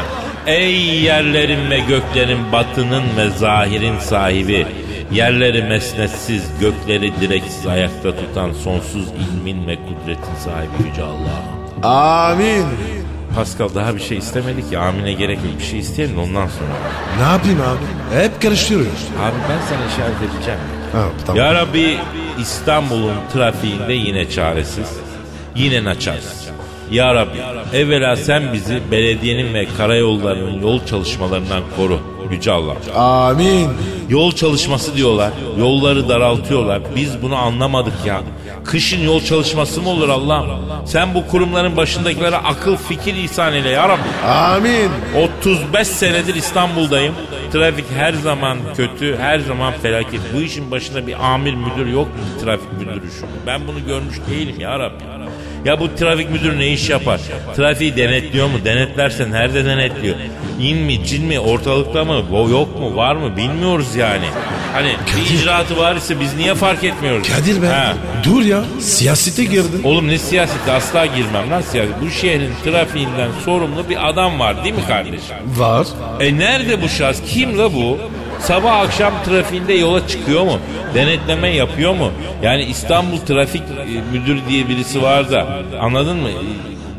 Ey 0.47 1.00
yerlerin 1.02 1.71
ve 1.71 1.78
göklerin 1.78 2.52
batının 2.52 3.02
ve 3.16 3.30
zahirin 3.30 3.99
sahibi. 3.99 4.66
Yerleri 5.12 5.62
mesnetsiz, 5.62 6.42
gökleri 6.61 7.21
direksiz 7.21 7.66
ayakta 7.66 8.16
tutan 8.16 8.52
sonsuz 8.52 9.09
ilmin 9.09 9.66
ve 9.66 9.76
kudretin 9.76 10.35
sahibi 10.44 10.88
Yüce 10.88 11.02
Allah. 11.02 11.88
Amin. 12.30 12.64
Pascal 13.37 13.68
daha 13.75 13.94
bir 13.94 14.00
şey 14.00 14.18
istemedik 14.18 14.73
ya 14.73 14.80
amine 14.80 15.12
gerek 15.12 15.37
yok. 15.37 15.59
Bir 15.59 15.64
şey 15.64 15.78
isteyelim 15.78 16.18
ondan 16.18 16.47
sonra. 16.47 16.71
Ne 17.18 17.33
yapayım 17.33 17.61
abi? 17.61 18.16
Hep 18.23 18.42
karıştırıyoruz. 18.42 19.09
Abi 19.23 19.37
ben 19.50 19.59
sana 19.68 19.87
işaret 19.87 20.33
edeceğim. 20.35 20.61
Ha, 20.94 21.08
tamam. 21.26 21.42
Ya 21.44 21.54
Rabbi 21.54 21.98
İstanbul'un 22.40 23.14
trafiğinde 23.32 23.92
yine 23.92 24.30
çaresiz, 24.30 24.96
yine 25.56 25.84
naçarız. 25.84 26.48
Ya 26.90 27.14
Rabbi 27.14 27.38
evvela 27.76 28.16
sen 28.16 28.52
bizi 28.52 28.80
belediyenin 28.90 29.54
ve 29.54 29.66
karayollarının 29.76 30.62
yol 30.62 30.86
çalışmalarından 30.86 31.62
koru. 31.76 32.00
Yüce 32.30 32.52
Allah. 32.52 32.74
Amin. 32.96 33.68
Yol 34.08 34.32
çalışması 34.32 34.96
diyorlar. 34.96 35.30
Yolları 35.58 36.08
daraltıyorlar. 36.08 36.82
Biz 36.96 37.22
bunu 37.22 37.36
anlamadık 37.36 37.92
ya. 38.06 38.20
Kışın 38.64 39.00
yol 39.00 39.20
çalışması 39.20 39.82
mı 39.82 39.88
olur 39.88 40.08
Allah'ım? 40.08 40.48
Sen 40.84 41.14
bu 41.14 41.26
kurumların 41.26 41.76
başındakilere 41.76 42.36
akıl 42.36 42.76
fikir 42.76 43.14
ihsan 43.14 43.54
eyle 43.54 43.68
ya 43.68 43.88
Rabbi. 43.88 44.26
Amin. 44.26 44.90
35 45.42 45.88
senedir 45.88 46.34
İstanbul'dayım. 46.34 47.14
Trafik 47.54 47.84
her 47.96 48.12
zaman 48.12 48.58
kötü, 48.76 49.16
her 49.16 49.38
zaman 49.38 49.73
felaket. 49.73 50.20
Bu 50.34 50.40
işin 50.40 50.70
başında 50.70 51.06
bir 51.06 51.32
amir 51.32 51.54
müdür 51.54 51.87
yok 51.87 52.06
mu? 52.06 52.40
Trafik 52.44 52.73
müdürü 52.73 53.11
şu. 53.20 53.26
Ben 53.46 53.66
bunu 53.66 53.87
görmüş 53.87 54.16
değilim 54.30 54.61
ya 54.61 54.78
Rabbi. 54.78 55.13
Ya 55.64 55.80
bu 55.80 55.94
trafik 55.94 56.30
müdürü 56.30 56.59
ne 56.59 56.66
iş 56.68 56.90
yapar? 56.90 57.21
Trafiği 57.56 57.97
denetliyor 57.97 58.47
mu? 58.47 58.59
Denetlerse 58.64 59.30
nerede 59.30 59.64
denetliyor? 59.64 60.16
İn 60.61 60.78
mi, 60.78 61.04
cin 61.06 61.25
mi, 61.25 61.40
ortalıkta 61.40 62.04
mı? 62.04 62.25
Yok 62.50 62.80
mu, 62.80 62.97
var 62.97 63.16
mı 63.16 63.37
bilmiyoruz 63.37 63.97
yani. 63.97 64.25
Hani 64.73 64.92
bir 65.16 65.35
icraatı 65.40 65.76
var 65.76 65.97
ise 65.97 66.21
biz 66.21 66.37
niye 66.37 66.54
fark 66.54 66.85
etmiyoruz? 66.85 67.28
Kadir 67.28 67.62
be. 67.62 67.66
Ha. 67.66 67.94
Dur 68.25 68.42
ya. 68.42 68.64
Siyasete 68.80 69.44
girdin. 69.44 69.83
Oğlum 69.85 70.09
ne 70.09 70.18
siyaseti 70.18 70.71
asla 70.71 71.06
girmem 71.06 71.50
lan 71.50 71.61
siyaset. 71.61 71.94
Bu 72.02 72.11
şehrin 72.11 72.50
trafiğinden 72.64 73.28
sorumlu 73.44 73.88
bir 73.88 74.09
adam 74.09 74.38
var 74.40 74.64
değil 74.64 74.75
mi 74.75 74.87
kardeşim? 74.88 75.37
Var. 75.56 75.87
E 76.21 76.38
nerede 76.38 76.83
bu 76.83 76.88
şahıs? 76.88 77.23
Kim 77.26 77.59
la 77.59 77.73
bu? 77.75 77.99
Sabah 78.41 78.76
akşam 78.81 79.12
trafiğinde 79.25 79.73
yola 79.73 80.09
çıkıyor 80.09 80.45
mu? 80.45 80.59
Denetleme 80.95 81.49
yapıyor 81.49 81.95
mu? 81.95 82.11
Yani 82.43 82.62
İstanbul 82.62 83.19
Trafik 83.19 83.62
e, 83.62 84.17
Müdürü 84.19 84.41
diye 84.49 84.69
birisi 84.69 85.03
var 85.03 85.31
da 85.31 85.47
anladın 85.81 86.17
mı? 86.17 86.29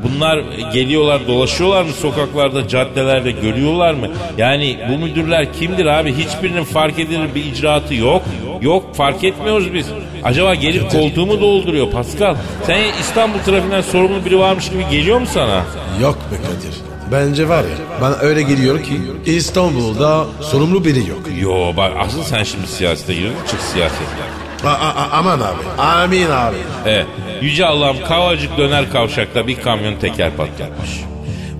Bunlar 0.04 0.40
geliyorlar 0.74 1.28
dolaşıyorlar 1.28 1.84
mı 1.84 1.92
sokaklarda 1.92 2.68
caddelerde 2.68 3.32
görüyorlar 3.32 3.94
mı? 3.94 4.08
Yani 4.38 4.78
bu 4.90 4.98
müdürler 4.98 5.54
kimdir 5.54 5.86
abi? 5.86 6.14
Hiçbirinin 6.14 6.64
fark 6.64 7.00
edilir 7.00 7.36
bir 7.36 7.46
icraatı 7.46 7.96
yok. 7.96 8.22
Yok 8.62 8.96
fark 8.96 9.24
etmiyoruz 9.24 9.74
biz. 9.74 9.88
Acaba 10.24 10.56
gelip 10.56 10.92
koltuğumu 10.92 11.42
dolduruyor 11.42 11.92
Pascal? 11.92 12.36
Sen 12.64 12.80
İstanbul 13.00 13.40
trafiğinden 13.40 13.82
sorumlu 13.82 14.26
biri 14.26 14.40
varmış 14.40 14.70
gibi 14.70 14.88
geliyor 14.92 15.20
mu 15.20 15.26
sana? 15.34 15.64
Yok 16.02 16.18
be 16.32 16.36
Kadir. 16.36 16.95
Bence 17.12 17.50
var 17.50 17.64
ya. 17.64 18.02
Bana 18.02 18.16
öyle 18.16 18.42
geliyor 18.42 18.84
ki 18.84 19.02
İstanbul'da 19.26 20.26
sorumlu 20.42 20.86
biri 20.86 21.10
yok. 21.10 21.20
Yo 21.42 21.78
bak 21.78 21.92
asıl 22.00 22.24
sen 22.24 22.44
şimdi 22.44 22.68
siyasete 22.68 23.14
girdin 23.14 23.34
çık 23.52 23.62
siyasetten. 23.62 24.28
A- 24.66 24.70
a- 24.70 25.10
aman 25.12 25.40
abi. 25.40 25.82
Amin 25.82 26.30
abi. 26.30 26.56
Evet. 26.86 27.06
Yüce 27.42 27.66
Allah'ım 27.66 27.98
Kavacık 28.08 28.58
döner 28.58 28.92
kavşakta 28.92 29.48
bir 29.48 29.56
kamyon 29.62 29.96
teker 29.96 30.32
patlatmış. 30.32 30.90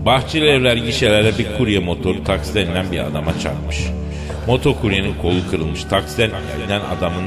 Bahçeli 0.06 0.46
evler 0.48 0.76
gişelere 0.78 1.38
bir 1.38 1.58
kurye 1.58 1.80
motoru 1.80 2.24
taksiden 2.24 2.66
inen 2.66 2.92
bir 2.92 3.00
adama 3.00 3.40
çarpmış. 3.44 3.78
Motokuryenin 4.48 5.14
kolu 5.22 5.50
kırılmış. 5.52 5.84
Taksiden 5.84 6.30
inen 6.68 6.82
adamın 6.98 7.24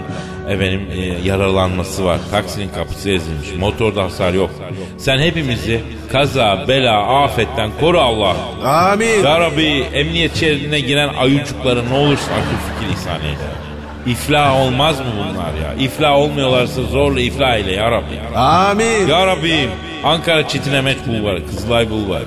efendim, 0.49 0.89
e, 0.93 1.29
yaralanması 1.29 2.05
var. 2.05 2.19
Taksinin 2.31 2.69
kapısı 2.69 3.11
ezilmiş. 3.11 3.49
Motorda 3.59 4.03
hasar 4.03 4.33
yok. 4.33 4.51
Sen 4.99 5.19
hepimizi 5.19 5.81
kaza, 6.13 6.65
bela, 6.69 7.23
afetten 7.25 7.71
koru 7.81 8.01
Allah. 8.01 8.37
Amin. 8.65 9.25
Ya 9.25 9.41
Rabbi 9.41 9.85
emniyet 9.95 10.37
şeridine 10.37 10.81
giren 10.81 11.09
ayucuklara 11.09 11.83
ne 11.83 11.95
olursa 11.95 12.31
akıl 12.33 12.81
fikir 12.81 12.95
ihsan 12.95 13.21
eyle. 13.21 13.69
İflah 14.07 14.61
olmaz 14.61 15.01
mı 15.01 15.07
bunlar 15.19 15.69
ya? 15.69 15.75
İflah 15.85 16.17
olmuyorlarsa 16.17 16.83
zorla 16.83 17.21
iflah 17.21 17.57
eyle 17.57 17.73
ya 17.73 17.91
Rabbi. 17.91 18.37
Amin. 18.37 19.09
Ya 19.09 19.27
Rabbim 19.27 19.71
Ankara 20.05 20.49
Çetinemet 20.49 21.09
Bulvarı, 21.09 21.47
Kızılay 21.47 21.91
Bulvarı. 21.91 22.25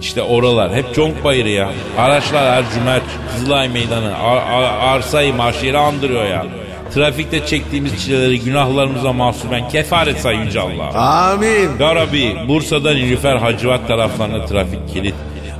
İşte 0.00 0.22
oralar 0.22 0.74
hep 0.74 0.94
conk 0.94 1.24
bayırı 1.24 1.48
ya. 1.48 1.68
Araçlar 1.98 2.46
Ercüment, 2.46 3.02
Kızılay 3.34 3.68
Meydanı, 3.68 4.16
Ar- 4.18 4.62
Ar- 4.62 4.94
Arsayı, 4.96 5.34
Marşehir'i 5.34 5.78
andırıyor 5.78 6.24
ya. 6.24 6.46
Trafikte 6.94 7.46
çektiğimiz 7.46 8.04
çileleri 8.04 8.40
günahlarımıza 8.40 9.12
mahsuben 9.12 9.68
kefaret 9.68 10.18
say 10.20 10.36
Yüce 10.36 10.60
Allah. 10.60 10.98
Amin. 11.32 11.70
Ya 11.80 11.94
Rabbi 11.94 12.36
Bursa'da 12.48 12.90
Nilüfer 12.92 13.36
Hacivat 13.36 13.88
taraflarında 13.88 14.44
trafik 14.46 14.88
kilit. 14.92 15.14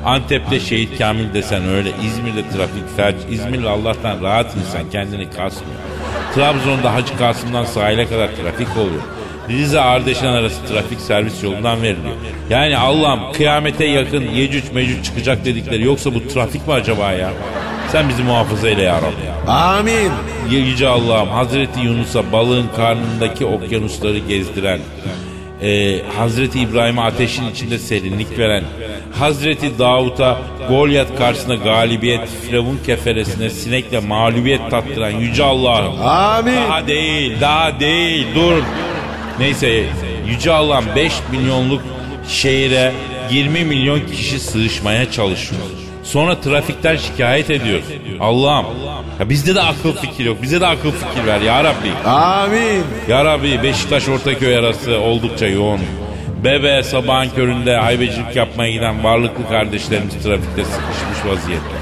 Antep'te 0.05 0.61
Şehit 0.61 0.99
Kamil 0.99 1.35
desen 1.35 1.69
öyle. 1.69 1.89
İzmir'de 2.07 2.43
trafik 2.57 2.97
felç. 2.97 3.17
İzmir'le 3.31 3.65
Allah'tan 3.67 4.23
rahat 4.23 4.47
insan 4.57 4.91
kendini 4.91 5.31
kasmıyor. 5.31 5.77
Trabzon'da 6.35 6.95
Hacı 6.95 7.19
Kasım'dan 7.19 7.65
sahile 7.65 8.07
kadar 8.09 8.29
trafik 8.29 8.77
oluyor. 8.77 9.03
Rize 9.49 9.81
Ardeşen 9.81 10.33
arası 10.33 10.67
trafik 10.67 11.01
servis 11.01 11.43
yolundan 11.43 11.83
veriliyor. 11.83 12.15
Yani 12.51 12.77
Allah'ım 12.77 13.33
kıyamete 13.33 13.85
yakın 13.85 14.23
Yecüc 14.23 14.73
Mecüc 14.75 15.03
çıkacak 15.03 15.45
dedikleri 15.45 15.85
yoksa 15.85 16.15
bu 16.15 16.29
trafik 16.29 16.69
mi 16.69 16.75
acaba 16.75 17.13
ya? 17.13 17.31
Sen 17.93 18.09
bizi 18.09 18.23
muhafaza 18.23 18.69
eyle 18.69 18.83
ya 18.83 18.97
Rabbi. 18.97 19.51
Amin. 19.51 20.11
Yüce 20.51 20.89
Allah'ım 20.89 21.29
Hazreti 21.29 21.81
Yunus'a 21.81 22.33
balığın 22.33 22.67
karnındaki 22.77 23.47
okyanusları 23.47 24.19
gezdiren, 24.19 24.81
e, 25.63 26.01
Hazreti 26.19 26.61
İbrahim'e 26.61 27.03
ateşin 27.03 27.51
içinde 27.51 27.79
serinlik 27.79 28.39
veren, 28.39 28.65
Hazreti 29.19 29.79
Davut'a 29.79 30.39
Golyat 30.69 31.19
karşısında 31.19 31.55
galibiyet, 31.55 32.29
Firavun 32.43 32.79
keferesine 32.87 33.51
sinekle 33.51 34.01
mağlubiyet 34.01 34.71
tattıran 34.71 35.11
Yüce 35.11 35.45
Allah'ım. 35.45 36.03
Amin. 36.03 36.57
Daha 36.57 36.87
değil, 36.87 37.33
daha 37.41 37.81
değil, 37.81 38.27
dur. 38.35 38.63
Neyse 39.39 39.85
Yüce 40.29 40.53
Allah'ım 40.53 40.85
5 40.97 41.13
milyonluk 41.33 41.83
şehire 42.29 42.93
20 43.31 43.65
milyon 43.65 44.01
kişi 44.01 44.41
sığışmaya 44.41 45.11
çalışıyor. 45.11 45.63
Sonra 46.05 46.41
trafikten 46.41 46.97
şikayet 46.97 47.51
ediyor. 47.51 47.81
Allah'ım 48.21 48.67
ya 49.21 49.29
bizde 49.29 49.55
de 49.55 49.63
akıl 49.63 49.93
fikir 49.93 50.25
yok. 50.25 50.43
Bize 50.43 50.61
de 50.61 50.67
akıl 50.67 50.91
fikir 50.91 51.27
ver 51.27 51.41
ya 51.41 51.65
Rabbi. 51.65 52.09
Amin. 52.09 52.83
Ya 53.09 53.25
Rabbi 53.25 53.63
Beşiktaş 53.63 54.09
Ortaköy 54.09 54.57
arası 54.57 54.99
oldukça 54.99 55.47
yoğun. 55.47 55.81
Bebe 56.45 56.83
sabahın 56.83 57.31
köründe 57.31 57.77
haybecilik 57.77 58.37
yapmaya 58.37 58.71
giden 58.73 59.05
varlıklı 59.05 59.49
kardeşlerimiz 59.49 60.15
trafikte 60.15 60.65
sıkışmış 60.65 61.27
vaziyette. 61.27 61.77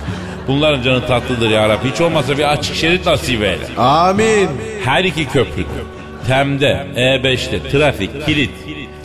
Bunların 0.48 0.82
canı 0.82 1.06
tatlıdır 1.06 1.50
ya 1.50 1.68
Rabbi. 1.68 1.90
Hiç 1.90 2.00
olmazsa 2.00 2.38
bir 2.38 2.52
açık 2.52 2.76
şerit 2.76 3.06
nasip 3.06 3.42
eyle. 3.42 3.76
Amin. 3.78 4.48
Her 4.84 5.04
iki 5.04 5.28
köprüde. 5.28 5.68
Tem'de, 6.26 6.86
E5'te 6.96 7.68
trafik, 7.70 8.26
kilit. 8.26 8.50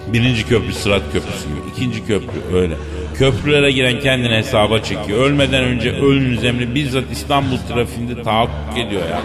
Birinci 0.07 0.47
köprü 0.47 0.73
Sırat 0.73 1.01
Köprüsü 1.13 1.47
gibi. 1.49 1.59
ikinci 1.75 2.05
köprü 2.05 2.55
öyle. 2.55 2.73
Köprülere 3.19 3.71
giren 3.71 3.99
kendini 3.99 4.35
hesaba 4.35 4.79
çekiyor. 4.79 5.19
Ölmeden 5.19 5.63
önce 5.63 5.91
ölünüz 5.91 6.43
emri 6.45 6.75
bizzat 6.75 7.03
İstanbul 7.11 7.57
trafiğinde 7.57 8.23
tahakkuk 8.23 8.77
ediyor 8.77 9.01
ya. 9.01 9.19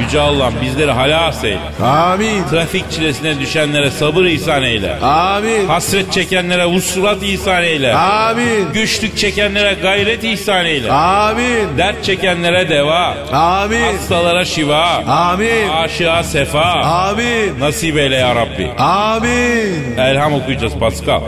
Yüce 0.00 0.20
Allah'ım 0.20 0.54
bizleri 0.62 0.90
halas 0.90 1.44
eyle. 1.44 1.58
Amin. 1.82 2.44
Trafik 2.50 2.90
çilesine 2.90 3.40
düşenlere 3.40 3.90
sabır 3.90 4.24
ihsan 4.24 4.62
eyle. 4.62 4.96
Amin. 4.96 5.66
Hasret 5.66 6.12
çekenlere 6.12 6.66
vuslat 6.66 7.22
ihsan 7.22 7.64
eyle. 7.64 7.94
Amin. 7.94 8.72
Güçlük 8.74 9.18
çekenlere 9.18 9.76
gayret 9.82 10.24
ihsan 10.24 10.66
eyle. 10.66 10.92
Amin. 10.92 11.78
Dert 11.78 12.04
çekenlere 12.04 12.68
deva. 12.68 13.16
Amin. 13.32 13.80
Hastalara 13.80 14.44
şifa. 14.44 14.84
Amin. 15.06 15.68
Aşığa 15.68 16.22
sefa. 16.22 16.64
Amin. 16.72 17.60
Nasip 17.60 17.96
eyle 17.96 18.16
ya 18.16 18.34
Rabbi. 18.34 18.70
Amin. 18.78 19.96
Elham 19.98 20.34
okuyacağız 20.34 20.74
Pascal. 20.78 21.20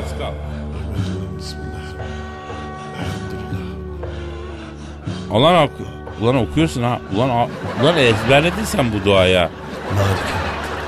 Ulan, 5.31 5.69
ulan 6.21 6.37
okuyorsun 6.37 6.83
ha. 6.83 7.01
Ulan, 7.17 7.31
ulan 7.83 7.97
ezberledin 7.97 8.65
sen 8.65 8.87
bu 8.93 9.05
duaya. 9.05 9.51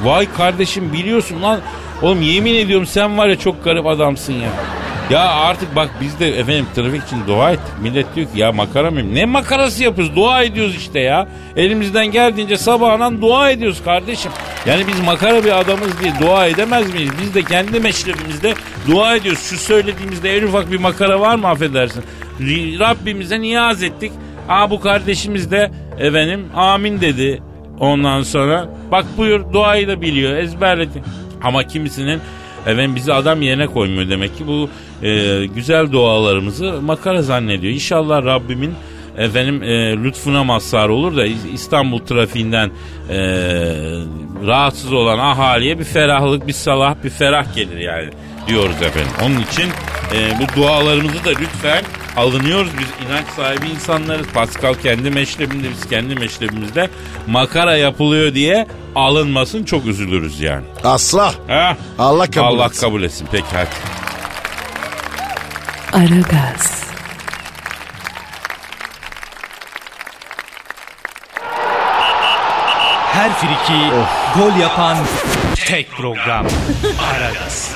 Vay 0.02 0.32
kardeşim 0.32 0.92
biliyorsun 0.92 1.42
lan. 1.42 1.60
Oğlum 2.02 2.22
yemin 2.22 2.54
ediyorum 2.54 2.86
sen 2.86 3.18
var 3.18 3.28
ya 3.28 3.38
çok 3.38 3.64
garip 3.64 3.86
adamsın 3.86 4.32
ya. 4.32 4.48
Ya 5.10 5.20
artık 5.28 5.76
bak 5.76 5.90
biz 6.00 6.20
de 6.20 6.38
efendim 6.38 6.66
trafik 6.74 7.04
için 7.04 7.26
dua 7.26 7.50
ettik. 7.50 7.72
Millet 7.82 8.16
diyor 8.16 8.26
ki 8.26 8.38
ya 8.38 8.52
makara 8.52 8.90
mıyım? 8.90 9.14
Ne 9.14 9.24
makarası 9.24 9.84
yapıyoruz? 9.84 10.16
Dua 10.16 10.42
ediyoruz 10.42 10.76
işte 10.76 11.00
ya. 11.00 11.28
Elimizden 11.56 12.06
geldiğince 12.06 12.56
sabahından 12.56 13.20
dua 13.22 13.50
ediyoruz 13.50 13.82
kardeşim. 13.84 14.32
Yani 14.66 14.86
biz 14.86 15.00
makara 15.00 15.44
bir 15.44 15.60
adamız 15.60 16.00
diye 16.00 16.12
dua 16.20 16.46
edemez 16.46 16.94
miyiz? 16.94 17.10
Biz 17.22 17.34
de 17.34 17.42
kendi 17.42 17.80
meşrebimizde 17.80 18.54
dua 18.88 19.16
ediyoruz. 19.16 19.42
Şu 19.42 19.58
söylediğimizde 19.58 20.36
en 20.36 20.42
ufak 20.42 20.72
bir 20.72 20.80
makara 20.80 21.20
var 21.20 21.34
mı 21.34 21.48
affedersin? 21.48 22.04
Rabbimize 22.80 23.40
niyaz 23.40 23.82
ettik. 23.82 24.12
Aa 24.50 24.70
bu 24.70 24.80
kardeşimiz 24.80 25.50
de 25.50 25.70
efendim 25.98 26.46
amin 26.54 27.00
dedi. 27.00 27.42
Ondan 27.80 28.22
sonra 28.22 28.68
bak 28.90 29.04
buyur 29.16 29.52
duayı 29.52 29.88
da 29.88 30.00
biliyor 30.00 30.36
ezberledi. 30.36 31.02
Ama 31.42 31.66
kimisinin 31.66 32.20
efendim 32.66 32.96
bizi 32.96 33.12
adam 33.12 33.42
yerine 33.42 33.66
koymuyor 33.66 34.08
demek 34.08 34.38
ki 34.38 34.46
bu 34.46 34.70
e, 35.06 35.46
güzel 35.46 35.92
dualarımızı 35.92 36.82
makara 36.82 37.22
zannediyor. 37.22 37.72
İnşallah 37.72 38.24
Rabbimin 38.24 38.74
efendim 39.18 39.62
e, 39.62 39.96
lütfuna 40.04 40.44
mazhar 40.44 40.88
olur 40.88 41.16
da 41.16 41.26
İstanbul 41.26 41.98
trafiğinden 41.98 42.70
e, 43.10 43.18
rahatsız 44.46 44.92
olan 44.92 45.18
ahaliye 45.18 45.78
bir 45.78 45.84
ferahlık, 45.84 46.46
bir 46.46 46.52
salah, 46.52 46.94
bir 47.04 47.10
ferah 47.10 47.54
gelir 47.54 47.78
yani 47.78 48.10
diyoruz 48.48 48.82
efendim. 48.82 49.12
Onun 49.24 49.40
için 49.40 49.64
e, 50.14 50.38
bu 50.40 50.56
dualarımızı 50.56 51.24
da 51.24 51.30
lütfen 51.30 51.84
alınıyoruz. 52.16 52.70
Biz 52.78 53.06
inanç 53.06 53.26
sahibi 53.36 53.68
insanlarız. 53.68 54.26
Pascal 54.26 54.74
kendi 54.74 55.10
meşrebinde, 55.10 55.70
biz 55.70 55.88
kendi 55.88 56.14
meşrebimizde 56.14 56.90
makara 57.26 57.76
yapılıyor 57.76 58.34
diye 58.34 58.66
alınmasın 58.94 59.64
çok 59.64 59.86
üzülürüz 59.86 60.40
yani. 60.40 60.64
Asla. 60.84 61.34
Ha? 61.48 61.76
Allah 61.98 62.30
kabul 62.30 62.46
Allah 62.46 62.66
etsin. 62.66 62.80
kabul 62.80 63.02
etsin. 63.02 63.28
Peki 63.32 63.46
hadi. 63.52 63.68
Aragaz, 65.92 66.80
Her 73.12 73.32
friki 73.32 73.90
gol 74.38 74.60
yapan 74.60 74.98
tek 75.66 75.90
program. 75.90 76.46
Aragaz. 77.14 77.74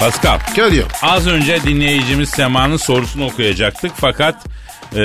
Pascal. 0.00 0.38
Geliyor. 0.56 0.90
Az 1.02 1.26
önce 1.26 1.62
dinleyicimiz 1.62 2.28
Sema'nın 2.28 2.76
sorusunu 2.76 3.24
okuyacaktık 3.26 3.92
fakat 3.94 4.46
e, 4.94 5.00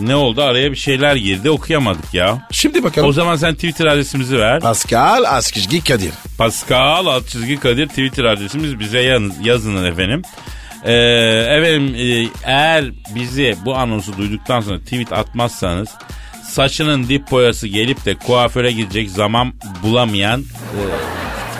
ne 0.00 0.16
oldu 0.16 0.42
araya 0.42 0.70
bir 0.70 0.76
şeyler 0.76 1.16
girdi 1.16 1.50
okuyamadık 1.50 2.14
ya. 2.14 2.48
Şimdi 2.50 2.84
bakalım. 2.84 3.08
O 3.08 3.12
zaman 3.12 3.36
sen 3.36 3.54
Twitter 3.54 3.86
adresimizi 3.86 4.38
ver. 4.38 4.60
Pascal 4.60 5.24
Askizgi 5.24 5.84
Kadir. 5.84 6.12
Pascal 6.38 7.06
alt 7.06 7.28
çizgi 7.28 7.60
Kadir 7.60 7.86
Twitter 7.86 8.24
adresimiz 8.24 8.80
bize 8.80 9.00
yazın, 9.00 9.34
yazın 9.42 9.84
efendim. 9.84 10.22
Ee, 10.84 10.92
efendim 11.50 11.94
e, 11.94 12.28
eğer 12.44 12.84
bizi 13.14 13.56
bu 13.64 13.76
anonsu 13.76 14.16
duyduktan 14.16 14.60
sonra 14.60 14.78
tweet 14.78 15.12
atmazsanız 15.12 15.88
saçının 16.44 17.08
dip 17.08 17.30
boyası 17.30 17.66
gelip 17.66 18.04
de 18.04 18.14
kuaföre 18.14 18.72
gidecek 18.72 19.10
zaman 19.10 19.52
bulamayan 19.82 20.40
e, 20.40 20.82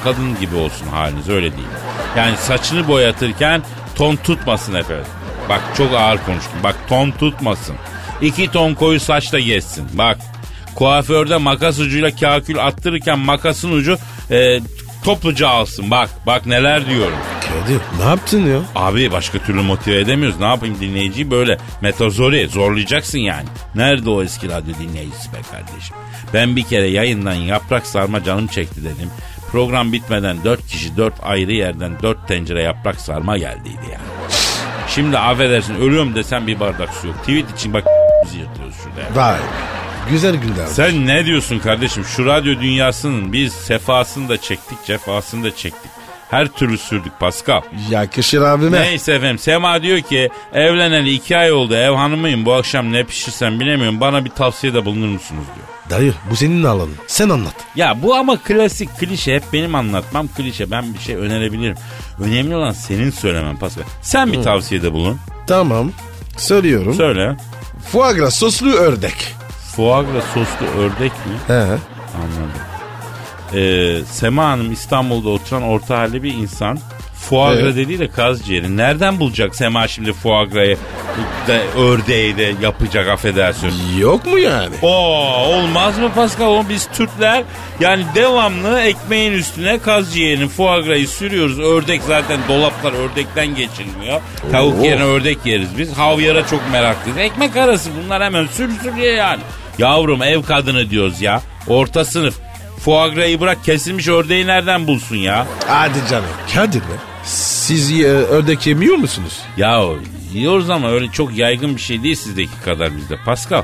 kadın 0.06 0.40
gibi 0.40 0.56
olsun 0.56 0.86
haliniz 0.86 1.28
öyle 1.28 1.52
değil. 1.52 1.68
Yani 2.16 2.36
saçını 2.36 2.88
boyatırken 2.88 3.62
ton 3.94 4.16
tutmasın 4.16 4.74
efendim. 4.74 5.06
Bak 5.48 5.60
çok 5.76 5.94
ağır 5.94 6.18
konuştum. 6.26 6.58
Bak 6.64 6.76
ton 6.88 7.10
tutmasın. 7.10 7.76
İki 8.22 8.50
ton 8.50 8.74
koyu 8.74 9.00
saçla 9.00 9.38
geçsin. 9.38 9.88
Bak 9.94 10.18
kuaförde 10.74 11.36
makas 11.36 11.78
ucuyla 11.78 12.10
kakül 12.16 12.66
attırırken 12.66 13.18
makasın 13.18 13.72
ucu 13.72 13.98
e, 14.30 14.60
topluca 15.04 15.48
alsın. 15.48 15.90
Bak 15.90 16.10
bak 16.26 16.46
neler 16.46 16.86
diyorum. 16.86 17.18
Kadir 17.40 17.80
ne 17.98 18.04
yaptın 18.04 18.46
ya? 18.46 18.60
Abi 18.74 19.12
başka 19.12 19.38
türlü 19.38 19.62
motive 19.62 20.00
edemiyoruz. 20.00 20.40
Ne 20.40 20.46
yapayım 20.46 20.76
dinleyiciyi 20.80 21.30
böyle 21.30 21.58
metazori 21.80 22.48
zorlayacaksın 22.48 23.18
yani. 23.18 23.48
Nerede 23.74 24.10
o 24.10 24.22
eski 24.22 24.48
radyo 24.48 24.74
dinleyicisi 24.74 25.32
be 25.32 25.36
kardeşim? 25.52 25.96
Ben 26.34 26.56
bir 26.56 26.62
kere 26.62 26.86
yayından 26.86 27.34
yaprak 27.34 27.86
sarma 27.86 28.24
canım 28.24 28.46
çekti 28.46 28.84
dedim. 28.84 29.10
Program 29.56 29.92
bitmeden 29.92 30.44
dört 30.44 30.66
kişi 30.66 30.96
dört 30.96 31.14
ayrı 31.22 31.52
yerden 31.52 31.92
dört 32.02 32.28
tencere 32.28 32.62
yaprak 32.62 33.00
sarma 33.00 33.38
geldiydi 33.38 33.90
ya. 33.92 34.00
Şimdi 34.88 35.18
affedersin 35.18 35.74
ölüyorum 35.74 36.14
desem 36.14 36.46
bir 36.46 36.60
bardak 36.60 36.94
su 36.94 37.06
yok. 37.06 37.16
Tweet 37.18 37.54
için 37.56 37.72
bak 37.72 37.84
yırtıyoruz 38.38 38.74
şurada. 38.74 39.20
Vay. 39.20 39.38
Güzel 40.10 40.36
günler. 40.36 40.66
Sen 40.66 41.06
ne 41.06 41.24
diyorsun 41.24 41.58
kardeşim? 41.58 42.04
Şu 42.04 42.26
radyo 42.26 42.60
dünyasının 42.60 43.32
biz 43.32 43.52
sefasını 43.52 44.28
da 44.28 44.40
çektik, 44.40 44.84
cefasını 44.86 45.44
da 45.44 45.56
çektik. 45.56 45.90
Her 46.30 46.48
türlü 46.48 46.78
sürdük 46.78 47.20
Pascal. 47.20 47.60
Yakışır 47.90 48.42
abime. 48.42 48.80
Neyse 48.80 49.12
efendim 49.12 49.38
Sema 49.38 49.82
diyor 49.82 50.00
ki 50.00 50.30
evleneli 50.52 51.10
iki 51.12 51.36
ay 51.36 51.52
oldu 51.52 51.74
ev 51.74 51.90
hanımıyım 51.90 52.44
bu 52.46 52.54
akşam 52.54 52.92
ne 52.92 53.04
pişirsem 53.04 53.60
bilemiyorum 53.60 54.00
bana 54.00 54.24
bir 54.24 54.30
tavsiyede 54.30 54.84
bulunur 54.84 55.08
musunuz 55.08 55.44
diyor. 55.54 55.66
Dayı 55.90 56.14
bu 56.30 56.36
senin 56.36 56.64
alanın. 56.64 56.94
Sen 57.06 57.28
anlat. 57.28 57.54
Ya 57.76 58.02
bu 58.02 58.14
ama 58.14 58.36
klasik 58.38 58.98
klişe 58.98 59.34
hep 59.34 59.42
benim 59.52 59.74
anlatmam 59.74 60.28
klişe 60.28 60.70
ben 60.70 60.94
bir 60.94 60.98
şey 60.98 61.14
önerebilirim. 61.16 61.76
Önemli 62.20 62.56
olan 62.56 62.72
senin 62.72 63.10
söylemen 63.10 63.56
Pascal. 63.56 63.82
Sen 64.02 64.32
bir 64.32 64.42
tavsiyede 64.42 64.92
bulun. 64.92 65.18
Tamam. 65.46 65.92
Söylüyorum. 66.36 66.94
Söyle. 66.94 67.36
Foie 67.92 68.12
gras 68.12 68.36
soslu 68.36 68.72
ördek. 68.72 69.34
Foie 69.76 70.02
gras 70.12 70.24
soslu 70.34 70.66
ördek 70.78 71.12
mi? 71.12 71.32
He. 71.46 71.52
Anladım. 71.52 72.50
Ee, 73.54 73.98
Sema 74.10 74.44
Hanım 74.48 74.72
İstanbul'da 74.72 75.28
oturan 75.28 75.62
orta 75.62 75.98
halli 75.98 76.22
bir 76.22 76.34
insan. 76.34 76.78
Foie 77.30 77.54
gras 77.54 77.62
Evet. 77.62 77.76
dediği 77.76 77.98
de 77.98 78.10
kaz 78.10 78.46
ciğeri. 78.46 78.76
Nereden 78.76 79.20
bulacak 79.20 79.56
Sema 79.56 79.88
şimdi 79.88 80.12
foie 80.12 80.44
gras'ı 80.44 80.76
da 81.48 81.80
ördeği 81.80 82.36
de 82.36 82.54
yapacak 82.62 83.08
affedersin. 83.08 83.72
Yok 83.98 84.26
mu 84.26 84.38
yani? 84.38 84.74
Oo 84.82 85.46
olmaz 85.48 85.98
mı 85.98 86.10
Pascal? 86.14 86.46
Oğlum 86.46 86.66
biz 86.68 86.88
Türkler 86.94 87.44
yani 87.80 88.04
devamlı 88.14 88.80
ekmeğin 88.80 89.32
üstüne 89.32 89.78
kaz 89.78 90.14
ciğerini 90.14 90.48
foie 90.48 90.80
gras'ı 90.82 91.06
sürüyoruz. 91.06 91.58
Ördek 91.58 92.02
zaten 92.06 92.40
dolaplar 92.48 92.92
ördekten 92.92 93.54
geçilmiyor. 93.54 94.20
Tavuk 94.52 94.84
yerine 94.84 95.04
ördek 95.04 95.38
yeriz 95.44 95.78
biz. 95.78 95.92
Havyara 95.92 96.46
çok 96.46 96.60
meraklıyız. 96.72 97.18
Ekmek 97.18 97.56
arası 97.56 97.90
bunlar 98.04 98.22
hemen 98.22 98.46
sürüyor 98.46 99.14
yani. 99.16 99.40
Yavrum 99.78 100.22
ev 100.22 100.42
kadını 100.42 100.90
diyoruz 100.90 101.20
ya. 101.22 101.42
Orta 101.68 102.04
sınıf. 102.04 102.34
Foie 102.86 103.14
gras'ı 103.14 103.40
bırak 103.40 103.64
kesilmiş 103.64 104.08
ördeği 104.08 104.46
nereden 104.46 104.86
bulsun 104.86 105.16
ya? 105.16 105.46
Hadi 105.66 105.98
canım. 106.10 106.28
Kadir 106.54 106.80
be. 106.80 106.96
Siz 107.24 108.00
e, 108.00 108.06
ördek 108.06 108.66
yemiyor 108.66 108.96
musunuz? 108.96 109.40
Ya 109.56 109.84
yiyoruz 110.32 110.70
ama 110.70 110.90
öyle 110.90 111.08
çok 111.08 111.36
yaygın 111.36 111.76
bir 111.76 111.80
şey 111.80 112.02
değil 112.02 112.14
sizdeki 112.14 112.60
kadar 112.64 112.96
bizde. 112.96 113.16
Pascal. 113.24 113.62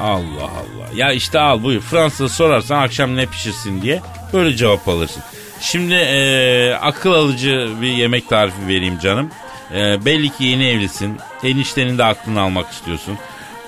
Allah 0.00 0.42
Allah. 0.42 0.88
Ya 0.94 1.12
işte 1.12 1.40
al 1.40 1.62
buyur. 1.62 1.80
Fransa'da 1.80 2.28
sorarsan 2.28 2.82
akşam 2.82 3.16
ne 3.16 3.26
pişirsin 3.26 3.82
diye 3.82 4.00
böyle 4.32 4.56
cevap 4.56 4.88
alırsın. 4.88 5.22
Şimdi 5.60 5.94
e, 5.94 6.74
akıl 6.80 7.12
alıcı 7.12 7.68
bir 7.80 7.92
yemek 7.92 8.28
tarifi 8.28 8.66
vereyim 8.68 8.98
canım. 8.98 9.30
E, 9.74 10.04
belli 10.04 10.28
ki 10.30 10.44
yeni 10.44 10.66
evlisin. 10.66 11.18
Eniştenin 11.44 11.98
de 11.98 12.04
aklını 12.04 12.40
almak 12.40 12.72
istiyorsun. 12.72 13.18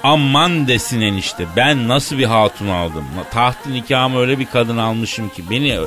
Aman 0.04 0.68
desin 0.68 1.00
enişte 1.00 1.46
ben 1.56 1.88
nasıl 1.88 2.18
bir 2.18 2.24
hatun 2.24 2.68
aldım. 2.68 3.04
Tahtı 3.30 3.72
nikahımı 3.72 4.18
öyle 4.18 4.38
bir 4.38 4.46
kadın 4.46 4.76
almışım 4.76 5.28
ki 5.28 5.42
beni 5.50 5.78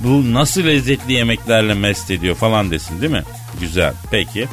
bu 0.00 0.34
nasıl 0.34 0.64
lezzetli 0.64 1.12
yemeklerle 1.12 1.74
mest 1.74 2.10
ediyor 2.10 2.34
falan 2.36 2.70
desin 2.70 3.00
değil 3.00 3.12
mi? 3.12 3.22
Güzel 3.60 3.94
peki. 4.10 4.48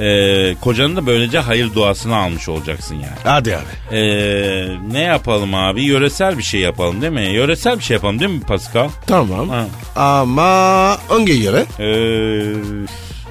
Ee, 0.00 0.54
kocanın 0.60 0.96
da 0.96 1.06
böylece 1.06 1.38
hayır 1.38 1.74
duasını 1.74 2.16
almış 2.16 2.48
olacaksın 2.48 2.94
yani. 2.94 3.16
Hadi 3.24 3.56
abi. 3.56 3.96
Ee, 3.96 4.68
ne 4.92 5.00
yapalım 5.00 5.54
abi? 5.54 5.82
Yöresel 5.82 6.38
bir 6.38 6.42
şey 6.42 6.60
yapalım 6.60 7.02
değil 7.02 7.12
mi? 7.12 7.26
Yöresel 7.32 7.78
bir 7.78 7.84
şey 7.84 7.94
yapalım 7.94 8.20
değil 8.20 8.30
mi 8.30 8.40
Pascal? 8.40 8.88
Tamam. 9.06 9.48
Ha. 9.48 9.66
Ama 9.96 10.96
hangi 11.08 11.32
yere? 11.32 11.64
Ee, 11.80 12.54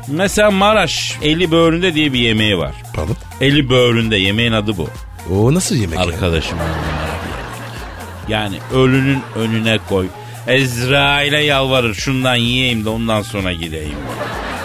mesela 0.08 0.52
Maraş 0.52 1.18
eli 1.22 1.52
böğründe 1.52 1.94
diye 1.96 2.14
bir 2.14 2.20
yemeği 2.20 2.58
var. 2.58 2.74
Pardon. 2.96 3.16
Eli 3.42 3.70
böğründe 3.70 4.16
yemeğin 4.18 4.52
adı 4.52 4.78
bu. 4.78 4.90
O 5.32 5.54
nasıl 5.54 5.76
yemek? 5.76 6.00
Arkadaşım 6.00 6.58
yemek. 6.58 6.76
Yani 8.28 8.60
ölünün 8.74 9.20
önüne 9.36 9.78
koy. 9.90 10.08
Ezrail'e 10.48 11.40
yalvarır 11.44 11.94
şundan 11.94 12.36
yiyeyim 12.36 12.86
de 12.86 12.90
ondan 12.90 13.22
sonra 13.22 13.54
gideyim. 13.54 13.98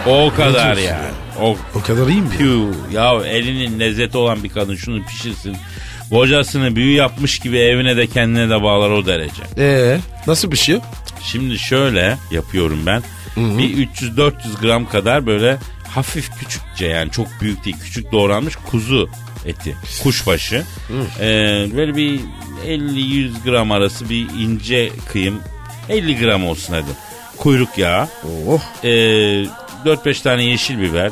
O 0.06 0.32
kadar 0.36 0.76
diyorsun 0.76 0.94
ya. 0.94 1.00
O 1.42 1.56
O 1.74 1.80
kadar 1.82 2.06
iyi 2.08 2.20
mi? 2.20 2.28
Tüh, 2.38 2.92
ya 2.92 3.14
elinin 3.26 3.80
lezzeti 3.80 4.18
olan 4.18 4.44
bir 4.44 4.48
kadın 4.48 4.76
şunu 4.76 5.04
pişirsin. 5.06 5.56
Kocasını 6.10 6.76
büyü 6.76 6.94
yapmış 6.94 7.38
gibi 7.38 7.58
evine 7.58 7.96
de 7.96 8.06
kendine 8.06 8.50
de 8.50 8.62
bağlar 8.62 8.90
o 8.90 9.06
derece. 9.06 9.42
Ee, 9.58 9.98
nasıl 10.26 10.52
bir 10.52 10.56
şey? 10.56 10.78
Şimdi 11.22 11.58
şöyle 11.58 12.16
yapıyorum 12.30 12.78
ben. 12.86 13.02
Bir 13.36 13.88
300-400 13.88 14.32
gram 14.60 14.88
kadar 14.88 15.26
böyle 15.26 15.56
hafif 15.94 16.30
küçükçe 16.38 16.86
yani 16.86 17.10
çok 17.10 17.26
büyük 17.40 17.64
değil 17.64 17.76
küçük 17.84 18.12
doğranmış 18.12 18.56
kuzu 18.70 19.08
eti. 19.46 19.76
Kuşbaşı. 20.02 20.64
Ee, 21.20 21.24
böyle 21.76 21.96
bir 21.96 22.20
50-100 22.66 23.30
gram 23.44 23.72
arası 23.72 24.10
bir 24.10 24.28
ince 24.38 24.90
kıyım. 25.12 25.40
50 25.88 26.18
gram 26.18 26.46
olsun 26.46 26.74
hadi. 26.74 26.90
Kuyruk 27.36 27.78
yağı. 27.78 28.08
Oh. 28.48 28.60
Ee, 28.84 28.88
4-5 29.84 30.22
tane 30.22 30.44
yeşil 30.44 30.80
biber. 30.80 31.10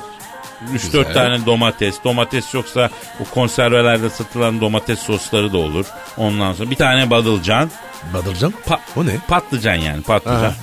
3-4 0.74 0.82
Güzel. 0.82 1.14
tane 1.14 1.46
domates. 1.46 1.94
Domates 2.04 2.54
yoksa 2.54 2.90
o 3.20 3.24
konservelerde 3.34 4.10
satılan 4.10 4.60
domates 4.60 4.98
sosları 4.98 5.52
da 5.52 5.58
olur. 5.58 5.86
Ondan 6.16 6.52
sonra 6.52 6.70
bir 6.70 6.76
tane 6.76 7.10
badılcan. 7.10 7.70
Badırcan? 8.14 8.54
Pa- 8.68 8.78
O 8.96 9.06
ne? 9.06 9.16
Patlıcan 9.28 9.74
yani 9.74 10.02
patlıcan. 10.02 10.36
Aha. 10.42 10.54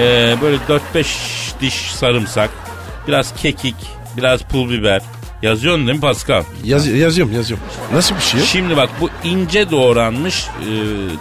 Ee, 0.00 0.36
böyle 0.42 0.56
4-5 0.68 1.06
diş 1.60 1.74
sarımsak. 1.74 2.50
Biraz 3.08 3.34
kekik. 3.36 3.74
Biraz 4.16 4.42
pul 4.42 4.70
biber. 4.70 5.02
Yazıyorsun 5.42 5.86
değil 5.86 5.96
mi 5.96 6.00
Pascal? 6.02 6.42
Yaz, 6.64 6.86
yazıyorum 6.86 7.34
yazıyorum. 7.34 7.66
Nasıl 7.92 8.14
bir 8.14 8.20
şey? 8.20 8.40
Şimdi 8.40 8.76
bak 8.76 8.90
bu 9.00 9.10
ince 9.24 9.70
doğranmış 9.70 10.44
e, 10.44 10.68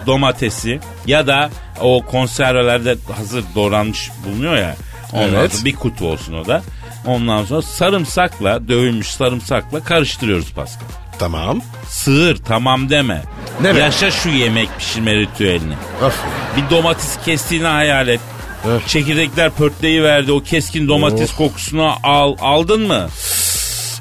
domatesi 0.07 0.79
ya 1.07 1.27
da 1.27 1.49
o 1.81 2.05
konservelerde 2.05 2.95
hazır 3.17 3.43
doğranmış 3.55 4.11
bulunuyor 4.25 4.57
ya. 4.57 4.75
Ondan 5.13 5.33
Evet. 5.33 5.53
sonra 5.53 5.65
bir 5.65 5.75
kutu 5.75 6.07
olsun 6.07 6.33
o 6.33 6.45
da. 6.47 6.61
Ondan 7.05 7.45
sonra 7.45 7.61
sarımsakla 7.61 8.67
dövülmüş 8.67 9.07
sarımsakla 9.07 9.83
karıştırıyoruz 9.83 10.51
Pascal. 10.53 10.85
Tamam. 11.19 11.61
Sığır 11.87 12.37
tamam 12.37 12.89
deme. 12.89 13.21
Ne 13.61 13.75
be? 13.75 13.79
Yaşa 13.79 14.11
şu 14.11 14.29
yemek 14.29 14.69
pişirme 14.77 15.15
ritüelini. 15.15 15.73
Aferin. 16.03 16.31
Bir 16.57 16.69
domates 16.75 17.17
kestiğini 17.25 17.67
hayal 17.67 18.07
et. 18.07 18.19
Evet. 18.67 18.81
Çekirdekler 18.87 19.49
pörtleyi 19.51 20.03
verdi. 20.03 20.31
O 20.31 20.39
keskin 20.43 20.87
domates 20.87 21.31
Oh. 21.33 21.37
kokusunu 21.37 21.93
al. 22.03 22.35
Aldın 22.41 22.87
mı? 22.87 23.07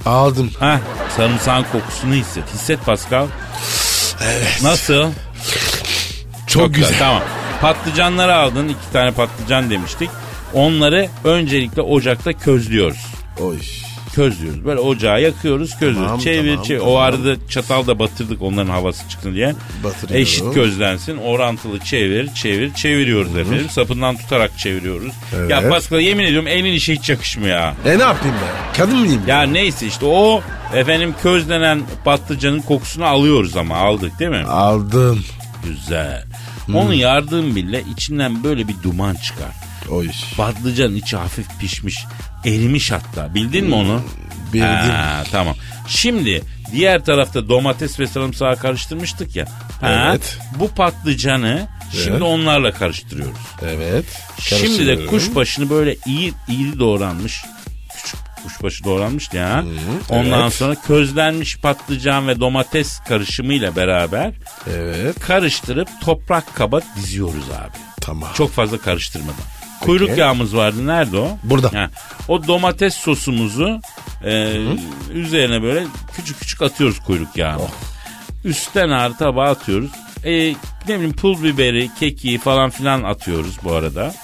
Aldım. 0.07 0.51
Heh, 0.61 0.79
sarımsağın 1.17 1.65
kokusunu 1.73 2.15
hisset. 2.15 2.55
Hisset 2.55 2.85
Pascal. 2.85 3.27
Evet. 4.23 4.61
Nasıl? 4.63 5.11
Çok, 6.47 6.75
güzel. 6.75 6.99
Tamam. 6.99 7.23
Patlıcanları 7.61 8.35
aldın. 8.35 8.69
iki 8.69 8.93
tane 8.93 9.11
patlıcan 9.11 9.71
demiştik. 9.71 10.11
Onları 10.55 11.09
öncelikle 11.25 11.83
ocakta 11.83 12.33
közlüyoruz. 12.33 13.07
Oy. 13.41 13.59
Közlüyoruz. 14.17 14.65
Böyle 14.65 14.81
ocağı 14.81 15.23
yakıyoruz, 15.23 15.71
közlüyoruz. 15.79 16.07
Tamam, 16.07 16.19
çevir, 16.21 16.51
tamam, 16.51 16.65
çevir. 16.65 16.79
tamam. 16.79 16.95
O 16.95 16.99
arada 16.99 17.49
çatalda 17.49 17.99
batırdık 17.99 18.43
onların 18.43 18.71
havası 18.71 19.09
çıksın 19.09 19.35
diye. 19.35 19.55
Batırıyorum. 19.85 20.23
Eşit 20.23 20.55
közlensin. 20.55 21.17
Orantılı 21.17 21.79
çevir, 21.79 22.35
çevir, 22.35 22.75
çeviriyoruz 22.75 23.37
efendim. 23.37 23.67
Sapından 23.71 24.17
tutarak 24.17 24.59
çeviriyoruz. 24.59 25.13
Evet. 25.37 25.51
Ya 25.51 25.69
Pascal 25.69 26.01
yemin 26.01 26.25
ediyorum 26.25 26.49
elin 26.49 26.73
işe 26.73 26.95
hiç 26.95 27.09
yakışmıyor 27.11 27.57
ya. 27.59 27.75
E 27.85 27.99
ne 27.99 28.03
yapayım 28.03 28.37
ben? 28.43 28.75
Kadın 28.77 28.99
mıyım? 28.99 29.23
Ya 29.27 29.43
neyse 29.43 29.87
işte 29.87 30.07
o 30.07 30.43
efendim 30.75 31.15
közlenen 31.23 31.83
patlıcanın 32.05 32.61
kokusunu 32.61 33.05
alıyoruz 33.05 33.57
ama 33.57 33.77
aldık 33.77 34.19
değil 34.19 34.31
mi? 34.31 34.45
Aldım. 34.49 35.25
Güzel. 35.65 36.25
Onun 36.75 36.93
yardım 36.93 37.57
bile 37.57 37.85
içinden 37.93 38.45
böyle 38.45 38.69
bir 38.69 38.75
duman 38.83 39.15
çıkar. 39.15 39.51
Oy. 39.91 40.09
Patlıcanın 40.37 40.95
içi 40.97 41.17
hafif 41.17 41.47
pişmiş, 41.61 41.95
erimiş 42.47 42.93
hatta. 42.93 43.35
Bildin 43.35 43.67
mi 43.67 43.75
onu? 43.75 44.03
Bildim. 44.53 44.67
Ha, 44.91 45.25
tamam. 45.33 45.55
Şimdi 45.89 46.43
diğer 46.73 47.05
tarafta 47.05 47.49
domates 47.49 48.01
ve 48.01 48.07
sarımsağı 48.07 48.57
karıştırmıştık 48.57 49.37
ya. 49.37 49.47
Ha, 49.81 50.09
Evet. 50.11 50.39
Bu 50.59 50.69
patlıcanı 50.69 51.69
şimdi 51.93 52.11
Evet. 52.11 52.23
onlarla 52.23 52.73
karıştırıyoruz. 52.73 53.39
Evet. 53.63 54.05
Şimdi 54.41 54.87
de 54.87 55.07
kuşbaşını 55.07 55.71
böyle 55.71 55.97
iyi 56.07 56.33
iri 56.49 56.79
doğranmış. 56.79 57.45
Küçük 57.97 58.21
kuşbaşı 58.43 58.85
doğranmış 58.85 59.33
ya. 59.33 59.65
Ondan 60.09 60.43
evet. 60.43 60.53
sonra 60.53 60.75
közlenmiş 60.87 61.59
patlıcan 61.59 62.29
ve 62.29 62.41
domates 62.41 62.99
karışımıyla 63.09 63.77
beraber 63.77 64.33
Evet. 64.77 65.21
karıştırıp 65.21 65.89
toprak 66.05 66.55
kaba 66.55 66.81
diziyoruz 66.97 67.51
abi. 67.51 67.77
Tamam. 68.01 68.31
Çok 68.35 68.53
fazla 68.53 68.79
karıştırmadan. 68.79 69.35
Kuyruk 69.81 70.19
yağımız 70.19 70.57
vardı. 70.57 70.87
Nerede 70.87 71.19
o? 71.19 71.39
Burada. 71.43 71.73
Ha, 71.73 71.91
o 72.29 72.47
domates 72.47 72.95
sosumuzu 72.95 73.81
e, 74.25 74.57
üzerine 75.13 75.63
böyle 75.63 75.87
küçük 76.17 76.41
küçük 76.41 76.63
atıyoruz 76.63 77.01
kuyruk 77.01 77.37
yağını. 77.37 77.63
Oh. 77.63 77.71
Üstten 78.45 78.89
ağır 78.89 79.13
tabağa 79.13 79.51
atıyoruz. 79.51 79.91
E, 80.25 80.55
ne 80.89 80.95
bileyim 80.95 81.17
pul 81.17 81.43
biberi, 81.43 81.91
kekiği 82.01 82.39
falan 82.39 82.71
filan 82.71 83.03
atıyoruz 83.03 83.57
bu 83.65 83.73
arada. 83.73 84.15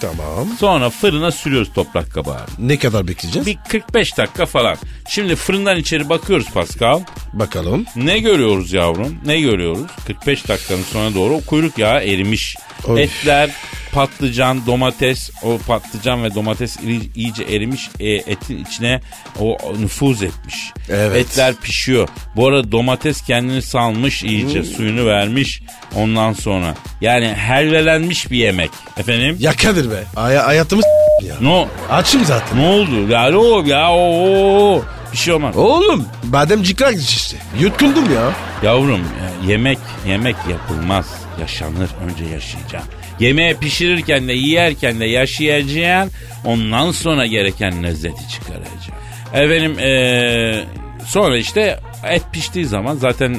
Tamam. 0.00 0.48
Sonra 0.58 0.90
fırına 0.90 1.30
sürüyoruz 1.30 1.72
toprak 1.74 2.12
kabağı. 2.12 2.46
Ne 2.58 2.78
kadar 2.78 3.08
bekleyeceğiz? 3.08 3.46
Bir 3.46 3.58
45 3.68 4.18
dakika 4.18 4.46
falan. 4.46 4.76
Şimdi 5.08 5.36
fırından 5.36 5.76
içeri 5.76 6.08
bakıyoruz 6.08 6.50
Pascal. 6.50 7.00
Bakalım. 7.32 7.84
Ne 7.96 8.18
görüyoruz 8.18 8.72
yavrum? 8.72 9.18
Ne 9.26 9.40
görüyoruz? 9.40 9.90
45 10.06 10.48
dakikanın 10.48 10.82
sonra 10.82 11.14
doğru 11.14 11.34
o 11.34 11.40
kuyruk 11.40 11.78
yağı 11.78 12.00
erimiş. 12.00 12.56
Oy. 12.86 13.02
Etler, 13.02 13.50
patlıcan, 13.92 14.66
domates, 14.66 15.30
o 15.42 15.58
patlıcan 15.66 16.24
ve 16.24 16.34
domates 16.34 16.76
iyice 17.14 17.42
erimiş. 17.42 17.88
E, 18.00 18.08
etin 18.10 18.64
içine 18.64 19.00
o 19.40 19.58
nüfuz 19.80 20.22
etmiş. 20.22 20.54
Evet. 20.88 21.16
Etler 21.16 21.54
pişiyor. 21.62 22.08
Bu 22.36 22.48
arada 22.48 22.72
domates 22.72 23.22
kendini 23.22 23.62
salmış 23.62 24.22
iyice, 24.22 24.62
suyunu 24.64 25.06
vermiş. 25.06 25.62
Ondan 25.96 26.32
sonra 26.32 26.74
yani 27.00 27.26
helvelenmiş 27.28 28.30
bir 28.30 28.36
yemek. 28.36 28.70
Efendim? 28.98 29.36
Ya 29.40 29.52
Kadir 29.56 29.90
be. 29.90 30.02
Ay 30.16 30.36
hayatımız 30.36 30.84
ya. 31.28 31.34
No, 31.40 31.68
Açım 31.90 32.24
zaten. 32.24 32.58
ne 32.58 32.66
oldu? 32.66 33.08
Ya 33.08 33.38
o 33.38 33.64
ya 33.66 33.92
o. 33.92 34.82
Bir 35.12 35.16
şey 35.18 35.34
olmaz. 35.34 35.56
Oğlum 35.56 36.06
bademcikler 36.24 36.92
işte. 36.92 37.36
Yutkundum 37.60 38.14
ya. 38.14 38.32
Yavrum 38.62 39.00
ya, 39.00 39.48
yemek 39.48 39.78
yemek 40.08 40.36
yapılmaz. 40.50 41.06
Yaşanır 41.40 41.88
önce 42.10 42.24
yaşayacaksın. 42.24 42.90
Yemeği 43.20 43.54
pişirirken 43.54 44.28
de 44.28 44.32
yiyerken 44.32 45.00
de 45.00 45.04
yaşayacaksın. 45.04 46.12
Ondan 46.44 46.90
sonra 46.90 47.26
gereken 47.26 47.82
lezzeti 47.82 48.28
çıkaracaksın. 48.28 48.94
Efendim 49.34 49.78
eee, 49.78 50.64
sonra 51.06 51.36
işte 51.38 51.80
et 52.08 52.22
piştiği 52.32 52.64
zaman 52.64 52.96
zaten 52.96 53.36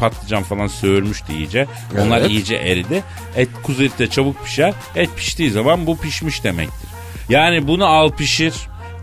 patlıcan 0.00 0.42
falan 0.42 0.66
söğürmüştü 0.66 1.32
iyice. 1.32 1.66
Onlar 2.00 2.20
Evet. 2.20 2.30
iyice 2.30 2.54
eridi. 2.56 3.02
Et 3.36 3.48
kuzu 3.62 3.84
eti 3.84 3.98
de 3.98 4.06
çabuk 4.10 4.44
pişer. 4.44 4.72
Et 4.96 5.08
piştiği 5.16 5.50
zaman 5.50 5.86
bu 5.86 5.98
pişmiş 6.00 6.44
demektir. 6.44 6.88
Yani 7.28 7.68
bunu 7.68 7.86
al 7.86 8.10
pişir. 8.12 8.54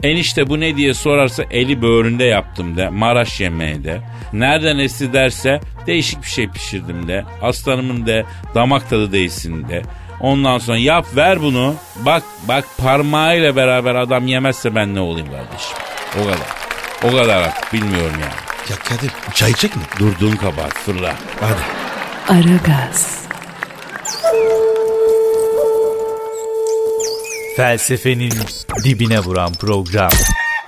Enişte 0.04 0.50
bu 0.50 0.60
ne 0.60 0.76
diye 0.78 0.94
sorarsa 0.94 1.44
eli 1.52 1.82
böğründe 1.82 2.24
yaptım 2.24 2.78
de. 2.78 2.90
Maraş 2.90 3.42
yemeği 3.42 3.84
de. 3.84 4.02
Nereden 4.34 4.78
esti 4.78 5.14
derse 5.14 5.60
değişik 5.88 6.22
bir 6.24 6.28
şey 6.28 6.48
pişirdim 6.50 7.08
de. 7.08 7.26
Aslanımın 7.42 8.06
de 8.06 8.26
damak 8.56 8.90
tadı 8.90 9.12
değilsin 9.12 9.70
de. 9.70 9.82
Ondan 10.19 10.58
sonra 10.58 10.78
yap 10.78 11.06
ver 11.15 11.41
bunu. 11.41 11.75
Bak 11.95 12.23
bak 12.47 12.65
parmağıyla 12.78 13.56
beraber 13.56 13.95
adam 13.95 14.28
yemezse 14.28 14.75
ben 14.75 14.95
ne 14.95 14.99
olayım 14.99 15.28
kardeşim. 15.28 15.78
O 16.21 16.23
kadar. 16.23 16.47
O 17.04 17.12
kadar 17.21 17.41
artık 17.41 17.73
bilmiyorum 17.73 18.15
yani. 18.21 18.34
Ya 18.69 18.75
Kadir 18.75 19.12
çay 19.34 19.51
içecek 19.51 19.75
mi? 19.75 19.82
Durduğun 19.99 20.36
kabahat 20.36 20.73
fırla. 20.73 21.13
Hadi. 21.41 21.62
Aragaz, 22.39 23.25
Felsefenin 27.58 28.34
dibine 28.84 29.19
vuran 29.19 29.54
program. 29.54 30.10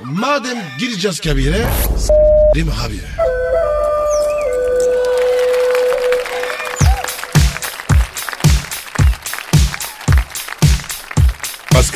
Madem 0.04 0.58
gireceğiz 0.80 1.20
kabire 1.20 1.66
s**rim 1.98 2.70
abi. 2.86 3.27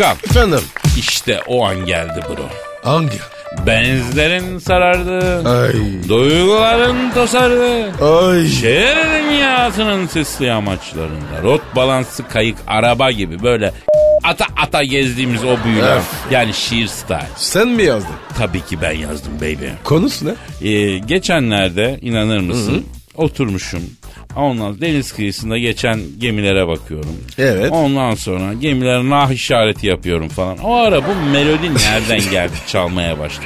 Pascal 0.01 0.17
Efendim 0.23 0.59
işte 0.97 1.39
o 1.47 1.65
an 1.65 1.85
geldi 1.85 2.19
bro. 2.29 2.49
hangi? 2.83 3.17
Benizlerin 3.67 4.59
sarardı. 4.59 5.49
Ay. 5.49 5.73
Duyguların 6.09 7.11
tosardı. 7.13 7.91
Ay. 8.05 8.47
Şehir 8.47 8.97
dünyasının 9.23 10.07
sisli 10.07 10.51
amaçlarında. 10.51 11.41
Rot 11.43 11.61
balansı 11.75 12.27
kayık 12.27 12.57
araba 12.67 13.11
gibi 13.11 13.43
böyle 13.43 13.73
ata 14.23 14.45
ata 14.61 14.83
gezdiğimiz 14.83 15.43
o 15.43 15.57
büyüler. 15.65 15.97
Öf. 15.97 16.03
Yani 16.31 16.53
şiir 16.53 16.87
style. 16.87 17.27
Sen 17.35 17.67
mi 17.67 17.83
yazdın? 17.83 18.15
Tabii 18.37 18.61
ki 18.65 18.81
ben 18.81 18.91
yazdım 18.97 19.33
baby. 19.37 19.67
Konusu 19.83 20.25
ne? 20.25 20.69
Ee, 20.69 20.97
geçenlerde 20.97 21.99
inanır 22.01 22.39
mısın 22.39 22.85
oturmuşum. 23.15 23.83
Ondan 24.35 24.81
deniz 24.81 25.11
kıyısında 25.13 25.57
geçen 25.57 25.99
gemilere 26.19 26.67
bakıyorum. 26.67 27.15
Evet. 27.37 27.71
Ondan 27.71 28.15
sonra 28.15 28.53
gemilere 28.53 29.09
nah 29.09 29.31
işareti 29.31 29.87
yapıyorum 29.87 30.29
falan. 30.29 30.57
O 30.57 30.73
ara 30.75 31.01
bu 31.01 31.31
melodi 31.31 31.75
nereden 31.75 32.31
geldi 32.31 32.53
çalmaya 32.67 33.19
başladı. 33.19 33.45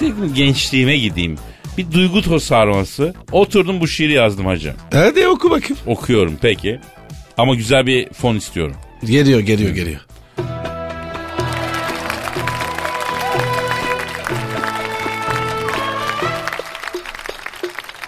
Dedim 0.00 0.34
gençliğime 0.34 0.96
gideyim. 0.98 1.36
Bir 1.78 1.92
duygu 1.92 2.22
tosarması. 2.22 3.14
Oturdum 3.32 3.80
bu 3.80 3.88
şiiri 3.88 4.12
yazdım 4.12 4.46
hacı. 4.46 4.74
Hadi 4.92 5.28
oku 5.28 5.50
bakayım. 5.50 5.76
Okuyorum 5.86 6.36
peki. 6.42 6.80
Ama 7.38 7.54
güzel 7.54 7.86
bir 7.86 8.08
fon 8.12 8.36
istiyorum. 8.36 8.76
Geliyor 9.06 9.40
geliyor 9.40 9.70
geliyor. 9.70 10.00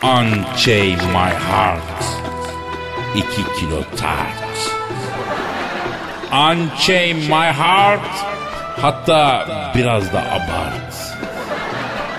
Unchain 0.02 0.98
my 1.12 1.30
heart. 1.30 2.01
İki 3.16 3.60
kilo 3.60 3.82
tart. 3.96 4.70
Unchain 6.32 7.16
my 7.16 7.52
heart. 7.52 8.00
Hatta 8.80 9.48
biraz 9.74 10.12
da 10.12 10.18
abart. 10.20 11.16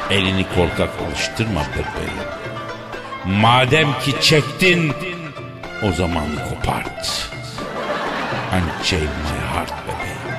Elini 0.09 0.45
korkak 0.55 0.89
alıştırma 1.07 1.61
bebeğim. 1.71 2.29
Madem 3.41 3.87
ki 3.99 4.21
çektin 4.21 4.93
o 5.89 5.91
zaman 5.91 6.25
kopart. 6.49 7.29
Unchain 8.51 9.03
my 9.03 9.55
heart 9.55 9.73
bebeğim. 9.83 10.37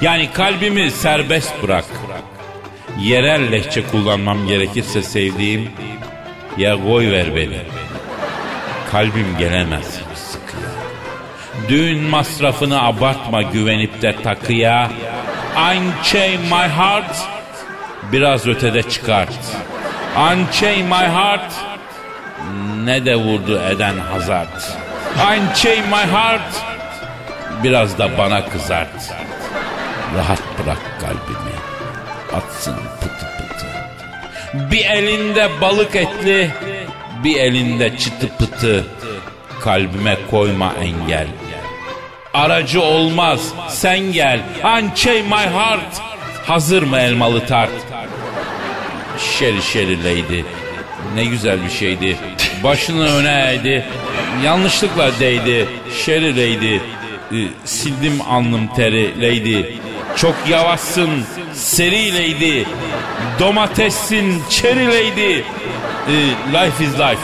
Yani 0.00 0.32
kalbimi 0.32 0.90
serbest 0.90 1.62
bırak. 1.62 1.84
Yerel 3.00 3.52
lehçe 3.52 3.86
kullanmam 3.86 4.46
gerekirse 4.46 5.02
sevdiğim 5.02 5.70
ya 6.58 6.84
koy 6.84 7.10
ver 7.10 7.36
beni. 7.36 7.85
Kalbim 8.90 9.36
gelemez 9.38 9.86
sıkıya. 10.14 10.70
Düğün 11.68 12.02
masrafını 12.02 12.82
abartma 12.82 13.42
güvenip 13.42 14.02
de 14.02 14.22
takıya. 14.22 14.90
Unchain 15.56 16.40
my 16.40 16.68
heart. 16.76 17.16
Biraz 18.12 18.46
ötede 18.46 18.82
çıkart. 18.82 19.38
Unchain 20.16 20.86
my 20.86 20.94
heart. 20.94 21.52
Ne 22.84 23.04
de 23.04 23.16
vurdu 23.16 23.60
eden 23.70 23.98
hazard. 23.98 24.60
Unchain 25.14 25.84
my 25.88 26.12
heart. 26.12 26.64
Biraz 27.64 27.98
da 27.98 28.18
bana 28.18 28.48
kızart. 28.48 29.14
Rahat 30.16 30.42
bırak 30.58 31.00
kalbimi. 31.00 31.56
Atsın 32.36 32.76
pıtı 33.00 33.26
pıtı. 33.38 33.66
Bir 34.70 34.84
elinde 34.84 35.48
balık 35.60 35.96
etli, 35.96 36.50
bir 37.24 37.36
elinde 37.36 37.96
çıtı 37.98 38.28
pıtı. 38.38 38.86
Kalbime 39.60 40.16
koyma 40.30 40.72
engel. 40.80 41.26
Aracı 42.34 42.82
olmaz, 42.82 43.40
sen 43.68 44.12
gel. 44.12 44.40
Unchain 44.64 45.24
my 45.24 45.46
heart. 45.54 46.00
Hazır 46.46 46.82
mı 46.82 46.98
elmalı 46.98 47.46
tart? 47.46 47.70
Şeri 49.38 49.62
şeri 49.62 49.98
lady. 50.04 50.42
Ne 51.14 51.24
güzel 51.24 51.64
bir 51.64 51.70
şeydi. 51.70 52.16
Başını 52.62 53.16
öne 53.16 53.52
eğdi. 53.52 53.84
Yanlışlıkla 54.44 55.10
değdi. 55.20 55.68
Şeri 56.04 56.32
lady. 56.32 56.76
Ee, 56.76 57.48
sildim 57.64 58.20
alnım 58.28 58.68
teri 58.76 59.20
lady. 59.20 59.64
Çok 60.16 60.34
yavaşsın 60.48 61.10
seri 61.54 62.14
lady. 62.14 62.64
Domatessin 63.40 64.42
cherry 64.50 64.86
lady. 64.86 65.42
Ee, 66.08 66.12
life 66.52 66.84
is 66.84 66.92
life. 66.92 67.20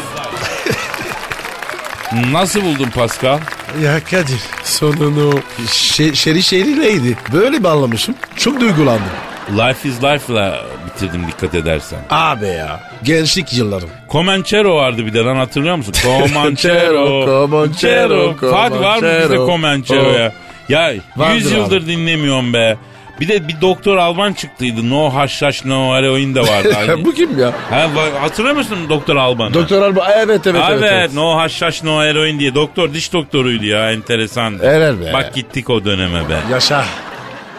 Nasıl 2.32 2.64
buldun 2.64 2.90
Pascal? 2.90 3.38
Ya 3.82 4.04
Kadir 4.04 4.40
sonunu 4.64 5.40
şe 5.70 6.14
şeri 6.14 6.42
şerileydi. 6.42 7.16
Böyle 7.32 7.64
bağlamışım. 7.64 8.14
Çok 8.36 8.60
duygulandım. 8.60 9.02
Life 9.50 9.88
is 9.88 10.02
life'la 10.02 10.64
bitirdim 10.86 11.26
dikkat 11.26 11.54
edersen. 11.54 11.98
Abi 12.10 12.46
ya. 12.46 12.80
Gençlik 13.02 13.52
yıllarım. 13.52 13.88
Comanchero 14.10 14.76
vardı 14.76 15.06
bir 15.06 15.14
de 15.14 15.18
lan 15.18 15.36
hatırlıyor 15.36 15.76
musun? 15.76 15.94
Comanchero. 16.02 17.24
Comanchero, 17.26 18.36
Fatih 18.50 18.80
var 18.80 18.98
mı 18.98 19.02
bizde 19.22 19.36
Comanchero. 19.36 19.46
Comanchero 19.46 20.10
ya? 20.12 20.32
Ya 20.68 20.94
Vardır 21.16 21.34
100 21.34 21.46
abi. 21.52 21.54
yıldır 21.58 21.86
dinlemiyorum 21.86 22.52
be. 22.52 22.76
Bir 23.20 23.28
de 23.28 23.48
bir 23.48 23.60
doktor 23.60 23.96
Alban 23.96 24.32
çıktıydı. 24.32 24.90
No 24.90 25.14
haşhaş 25.14 25.64
no 25.64 25.94
heroin 25.96 26.34
de 26.34 26.40
vardı. 26.40 26.72
Hani. 26.86 27.04
Bu 27.04 27.12
kim 27.14 27.38
ya? 27.38 27.52
ha, 27.70 27.88
hatırlıyor 28.20 28.56
musun 28.56 28.78
Doktor 28.88 29.16
Alban'ı? 29.16 29.54
Doktor 29.54 29.82
Alba. 29.82 30.08
Evet 30.16 30.46
evet 30.46 30.62
Evet, 30.70 30.82
evet. 30.92 31.14
no 31.14 31.36
haşhaş 31.36 31.82
no 31.82 32.02
heroin 32.02 32.38
diye. 32.38 32.54
Doktor 32.54 32.94
diş 32.94 33.12
doktoruydu 33.12 33.64
ya 33.64 33.92
enteresan. 33.92 34.58
Evet 34.62 35.00
be. 35.00 35.12
Bak 35.12 35.34
gittik 35.34 35.70
o 35.70 35.84
döneme 35.84 36.28
be. 36.28 36.36
Yaşa. 36.50 36.84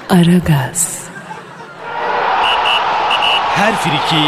Aragaz, 0.09 0.97
Her 3.55 3.75
friki 3.75 4.23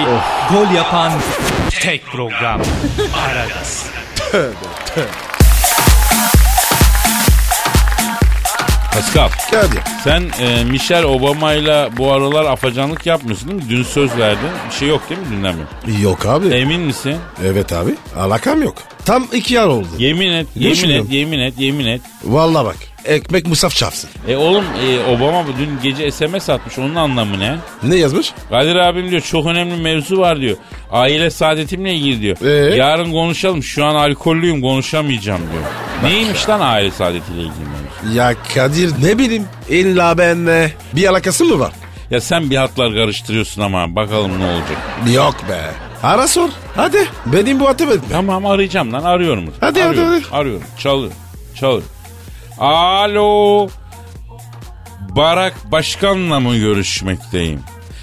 gol 0.51 0.75
yapan 0.75 1.11
tek 1.81 2.05
program. 2.05 2.61
Aragaz. 3.27 3.85
Pascal 8.95 9.29
Kadir. 9.51 9.79
sen 10.03 10.23
e, 10.39 10.63
Michelle 10.63 11.05
Obama'yla 11.05 11.89
bu 11.97 12.12
aralar 12.12 12.45
afacanlık 12.45 13.05
yapmıyorsun 13.05 13.49
değil 13.49 13.63
mi? 13.63 13.69
Dün 13.69 13.84
söz 13.84 14.17
verdin. 14.17 14.49
Bir 14.69 14.75
şey 14.75 14.88
yok 14.88 15.10
değil 15.10 15.21
mi 15.21 15.27
dünden 15.31 15.55
beri? 15.88 16.01
Yok 16.01 16.25
abi. 16.25 16.47
Emin 16.47 16.81
misin? 16.81 17.15
Evet 17.45 17.73
abi. 17.73 17.95
Alakam 18.17 18.63
yok. 18.63 18.75
Tam 19.05 19.27
iki 19.34 19.53
yıl 19.53 19.69
oldu. 19.69 19.88
Yemin 19.97 20.31
et, 20.31 20.47
yemin 20.55 20.89
et, 20.89 21.05
yemin 21.12 21.39
et, 21.39 21.53
yemin 21.58 21.86
et. 21.86 22.01
Vallahi 22.23 22.65
bak. 22.65 22.77
Ekmek 23.06 23.48
musaf 23.48 23.76
çarpsın. 23.76 24.10
E 24.28 24.36
oğlum 24.36 24.63
e, 24.88 25.12
Obama 25.15 25.48
bu 25.48 25.52
dün 25.60 25.70
gece 25.84 26.12
SMS 26.12 26.50
atmış. 26.50 26.80
Onun 26.80 26.96
anlamı 26.96 27.39
ne? 27.39 27.56
Ne 27.84 27.96
yazmış? 27.96 28.34
Kadir 28.50 28.76
abim 28.76 29.12
diyor 29.12 29.22
çok 29.22 29.46
önemli 29.46 29.82
mevzu 29.82 30.18
var 30.18 30.41
diyor. 30.41 30.58
Aile 30.91 31.30
saadetimle 31.30 31.94
ilgili 31.94 32.22
diyor. 32.22 32.38
Ee? 32.72 32.76
Yarın 32.76 33.12
konuşalım. 33.12 33.63
Şu 33.63 33.86
an 33.86 33.96
alkollüyüm 33.96 34.62
konuşamayacağım 34.62 35.41
diyor. 35.41 35.63
Neymiş 36.12 36.50
lan 36.50 36.60
aile 36.60 36.91
saadetiyle 36.91 37.39
ilgili 37.41 37.52
mevzu? 38.04 38.18
Ya 38.18 38.34
Kadir 38.56 38.91
ne 39.04 39.18
bileyim. 39.18 39.46
İlla 39.70 40.18
benle 40.18 40.74
bir 40.94 41.08
alakası 41.08 41.46
mı 41.46 41.60
var? 41.60 41.72
Ya 42.12 42.22
sen 42.22 42.50
bir 42.50 42.56
hatlar 42.56 42.94
karıştırıyorsun 42.94 43.62
ama 43.62 43.96
bakalım 43.96 44.39
ne 44.39 44.46
olacak. 44.46 44.78
Yok 45.13 45.36
be. 45.50 45.62
Ara 46.04 46.28
sor. 46.28 46.50
Hadi. 46.76 47.08
Benim 47.26 47.60
bu 47.60 47.68
atım 47.68 47.89
etme. 47.89 48.08
Tamam 48.12 48.46
arayacağım 48.46 48.94
lan 48.94 49.04
arıyorum. 49.04 49.44
Hadi, 49.60 49.82
hadi, 49.82 49.84
arıyorum, 49.84 50.13
hadi. 50.13 50.36
Arıyorum 50.36 50.63
çalıyor 50.80 51.12
çalıyor. 51.56 51.84
Alo. 52.60 53.68
Barak 55.15 55.54
Başkan'la 55.72 56.39
mı 56.39 56.56
görüşmekteyim? 56.58 57.60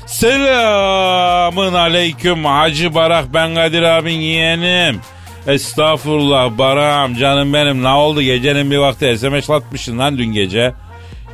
Selamın 0.07 1.75
aleyküm 1.75 2.45
Hacı 2.45 2.95
Barak 2.95 3.35
ben 3.35 3.55
Kadir 3.55 3.83
abin 3.83 4.21
yeğenim. 4.21 5.01
Estağfurullah 5.47 6.59
Barak'ım 6.59 7.17
canım 7.17 7.53
benim 7.53 7.83
ne 7.83 7.89
oldu 7.89 8.23
gecenin 8.23 8.71
bir 8.71 8.79
vakti 8.79 9.19
SMS 9.19 9.51
atmışsın 9.51 9.99
lan 9.99 10.19
dün 10.19 10.33
gece. 10.33 10.73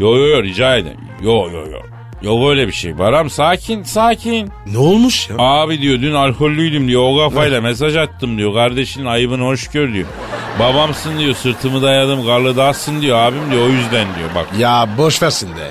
Yo 0.01 0.17
yo 0.17 0.27
yo 0.27 0.43
rica 0.43 0.77
ederim. 0.77 1.01
Yo 1.23 1.51
yo 1.51 1.67
yo. 1.71 1.79
Yok 2.23 2.51
öyle 2.51 2.67
bir 2.67 2.73
şey. 2.73 2.99
Baram 2.99 3.31
sakin 3.31 3.83
sakin. 3.83 4.51
Ne 4.67 4.79
olmuş 4.79 5.31
ya? 5.31 5.37
Abi 5.39 5.81
diyor 5.81 6.03
dün 6.03 6.15
alkollüydüm 6.15 6.89
diyor. 6.89 7.03
O 7.03 7.17
kafayla 7.19 7.61
mesaj 7.61 7.97
attım 7.97 8.39
diyor. 8.39 8.55
Kardeşinin 8.55 9.07
ayıbını 9.07 9.45
hoş 9.45 9.69
gör 9.69 9.93
diyor. 9.93 10.07
Babamsın 10.59 11.19
diyor 11.19 11.35
sırtımı 11.35 11.83
dayadım 11.83 12.27
karlı 12.27 12.57
dağsın 12.57 13.01
diyor 13.01 13.19
abim 13.19 13.51
diyor 13.51 13.63
o 13.67 13.69
yüzden 13.69 14.07
diyor 14.15 14.29
bak. 14.35 14.47
Ya 14.59 14.89
boş 14.99 15.23
versin 15.23 15.49
de. 15.57 15.71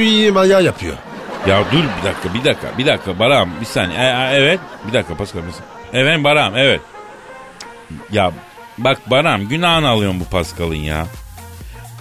İyi 0.00 0.32
maya 0.32 0.60
yapıyor. 0.60 0.96
Ya 1.46 1.62
dur 1.72 1.84
bir 1.98 2.08
dakika 2.08 2.34
bir 2.34 2.44
dakika 2.44 2.78
bir 2.78 2.86
dakika 2.86 3.18
Baram 3.18 3.50
bir 3.60 3.66
saniye. 3.66 3.98
E, 3.98 4.02
e, 4.02 4.30
evet 4.32 4.60
bir 4.88 4.92
dakika 4.92 5.14
Pascal. 5.14 5.42
Evet 5.92 6.24
Baram 6.24 6.56
evet. 6.56 6.80
Ya 8.12 8.32
bak 8.78 9.10
Baram 9.10 9.48
günahını 9.48 9.88
alıyorum 9.88 10.20
bu 10.20 10.24
Pascal'ın 10.24 10.74
ya. 10.74 11.06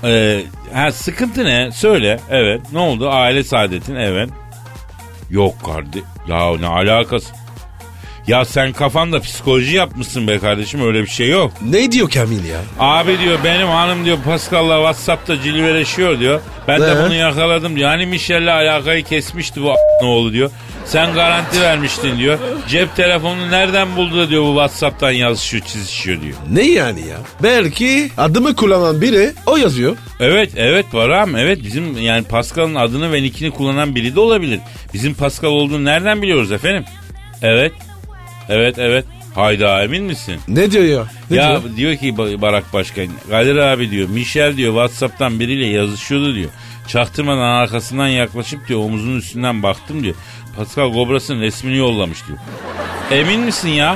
Ee, 0.04 0.44
ha, 0.74 0.92
sıkıntı 0.92 1.46
ne? 1.46 1.72
Söyle. 1.72 2.20
Evet. 2.30 2.62
Ne 2.72 2.80
oldu? 2.80 3.10
Aile 3.10 3.44
saadetin. 3.44 3.96
Evet. 3.96 4.30
Yok 5.30 5.54
kardeş. 5.66 6.04
Ya 6.28 6.58
ne 6.60 6.68
alakası? 6.68 7.34
Ya 8.28 8.46
sen 8.46 8.74
kafanda 8.74 9.20
psikoloji 9.20 9.76
yapmışsın 9.76 10.28
be 10.28 10.40
kardeşim 10.40 10.88
öyle 10.88 11.02
bir 11.02 11.08
şey 11.08 11.30
yok. 11.30 11.52
Ne 11.70 11.92
diyor 11.92 12.10
Kamil 12.10 12.46
ya? 12.46 12.60
Abi 12.80 13.20
diyor 13.20 13.38
benim 13.44 13.68
hanım 13.68 14.06
diyor 14.06 14.18
Pascal'la 14.26 14.76
Whatsapp'ta 14.78 15.42
cilveleşiyor 15.42 16.20
diyor. 16.20 16.42
Ben 16.68 16.82
de 16.82 16.92
Ee? 16.92 17.06
bunu 17.06 17.14
yakaladım 17.14 17.76
diyor. 17.76 17.90
Hani 17.90 18.06
Michelle'le 18.06 18.52
alakayı 18.52 19.04
kesmişti 19.04 19.62
bu 19.62 19.74
ne 20.02 20.08
oldu 20.08 20.34
diyor. 20.34 20.52
Sen 20.86 21.14
garanti 21.14 21.62
vermiştin 21.62 22.18
diyor. 22.18 22.40
Cep 22.70 22.96
telefonunu 22.96 23.52
nereden 23.52 23.96
buldu 23.96 24.30
diyor 24.30 24.44
bu 24.44 24.48
Whatsapp'tan 24.52 25.12
yazışıyor 25.12 25.64
çizişiyor 25.64 26.22
diyor. 26.22 26.36
Ne 26.52 26.68
yani 26.72 27.00
ya? 27.00 27.18
Belki 27.44 28.10
adımı 28.18 28.56
kullanan 28.56 29.02
biri 29.02 29.34
o 29.46 29.58
yazıyor. 29.58 29.98
Evet 30.20 30.52
evet 30.56 30.86
Baram 30.94 31.36
evet 31.36 31.64
bizim 31.64 31.98
yani 31.98 32.24
Pascal'ın 32.24 32.76
adını 32.76 33.12
ve 33.14 33.24
nickini 33.24 33.52
kullanan 33.52 33.96
biri 33.96 34.16
de 34.16 34.20
olabilir. 34.20 34.60
Bizim 34.94 35.14
Pascal 35.14 35.50
olduğunu 35.50 35.86
nereden 35.86 36.22
biliyoruz 36.22 36.52
efendim? 36.52 36.86
Evet 37.42 37.72
evet 38.50 38.80
evet 38.80 39.06
hayda 39.36 39.84
emin 39.84 40.04
misin? 40.04 40.40
Ne 40.48 40.72
diyor 40.72 40.84
ya? 40.84 41.06
Ne 41.32 41.38
ya 41.38 41.50
diyor? 41.62 41.76
diyor? 41.78 41.96
ki 41.96 42.10
Ba- 42.10 42.42
Barak 42.42 42.74
Başkan 42.74 43.08
Kadir 43.30 43.56
abi 43.58 43.92
diyor 43.92 44.10
Michel 44.10 44.58
diyor 44.58 44.74
Whatsapp'tan 44.74 45.40
biriyle 45.40 45.66
yazışıyordu 45.66 46.36
diyor. 46.36 46.50
Çaktırmadan 46.88 47.42
arkasından 47.62 48.08
yaklaşıp 48.08 48.68
diyor 48.68 48.80
omuzunun 48.80 49.18
üstünden 49.18 49.64
baktım 49.64 50.04
diyor. 50.04 50.16
Pascal 50.58 50.94
Gobras'ın 50.94 51.42
resmini 51.42 51.78
yollamış 51.78 52.28
diyor. 52.28 52.40
Emin 53.12 53.40
misin 53.40 53.70
ya? 53.70 53.96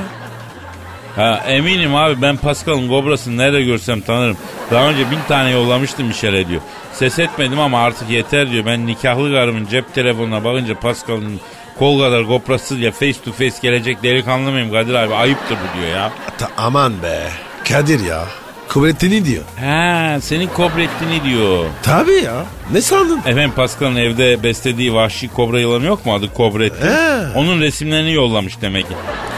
Ha 1.16 1.44
eminim 1.48 1.94
abi 1.94 2.22
ben 2.22 2.36
Pascal'ın 2.36 2.88
Gobras'ını 2.88 3.36
nerede 3.36 3.62
görsem 3.62 4.00
tanırım. 4.00 4.36
Daha 4.70 4.88
önce 4.90 5.10
bin 5.10 5.18
tane 5.28 5.50
yollamıştım 5.50 6.06
Michel'e 6.06 6.48
diyor. 6.48 6.60
Ses 6.92 7.18
etmedim 7.18 7.60
ama 7.60 7.82
artık 7.82 8.10
yeter 8.10 8.50
diyor. 8.50 8.66
Ben 8.66 8.86
nikahlı 8.86 9.32
karımın 9.32 9.66
cep 9.66 9.94
telefonuna 9.94 10.44
bakınca 10.44 10.80
Pascal'ın 10.80 11.40
kol 11.78 12.00
kadar 12.00 12.22
Gobras'ı 12.22 12.74
ya 12.74 12.92
face 12.92 13.20
to 13.24 13.32
face 13.32 13.54
gelecek 13.62 14.02
delikanlı 14.02 14.50
mıyım 14.50 14.72
Kadir 14.72 14.94
abi 14.94 15.14
ayıptır 15.14 15.56
bu 15.56 15.80
diyor 15.80 15.96
ya. 15.96 16.12
Ta- 16.38 16.50
aman 16.56 17.02
be. 17.02 17.28
Kadir 17.68 18.00
ya. 18.06 18.24
Kuvvetini 18.68 19.24
diyor. 19.24 19.42
Ha 19.60 20.18
senin 20.20 20.46
kobrettiğini 20.46 21.24
diyor. 21.24 21.64
Tabii 21.82 22.12
ya. 22.24 22.44
Ne 22.72 22.80
sandın? 22.80 23.18
Efendim 23.18 23.52
Pascal'ın 23.56 23.96
evde 23.96 24.42
beslediği 24.42 24.94
vahşi 24.94 25.28
kobra 25.28 25.60
yılanı 25.60 25.86
yok 25.86 26.06
mu 26.06 26.14
adı 26.14 26.32
Kobrettin? 26.34 26.86
He. 26.88 27.38
Onun 27.38 27.60
resimlerini 27.60 28.12
yollamış 28.12 28.60
demek 28.60 28.88
ki. 28.88 28.94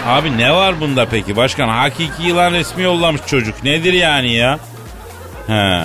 Abi 0.06 0.38
ne 0.38 0.52
var 0.52 0.80
bunda 0.80 1.06
peki 1.06 1.36
başkan? 1.36 1.68
Hakiki 1.68 2.22
yılan 2.26 2.52
resmi 2.52 2.82
yollamış 2.82 3.20
çocuk. 3.26 3.64
Nedir 3.64 3.92
yani 3.92 4.34
ya? 4.34 4.58
He. 5.46 5.82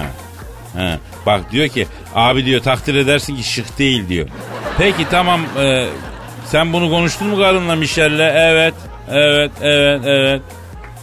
He. 0.76 0.98
Bak 1.26 1.52
diyor 1.52 1.68
ki 1.68 1.88
abi 2.16 2.46
diyor 2.46 2.62
takdir 2.62 2.96
edersin 2.96 3.36
ki 3.36 3.44
şık 3.44 3.80
değil 3.80 4.10
diyor. 4.10 4.28
Peki 4.78 5.06
tamam 5.12 5.42
e, 5.60 5.86
sen 6.52 6.74
bunu 6.74 6.90
konuştun 6.90 7.28
mu 7.28 7.38
karınla 7.38 7.76
Michel'le? 7.76 8.32
Evet. 8.36 8.74
Evet 9.12 9.52
evet 9.62 10.02
evet. 10.06 10.42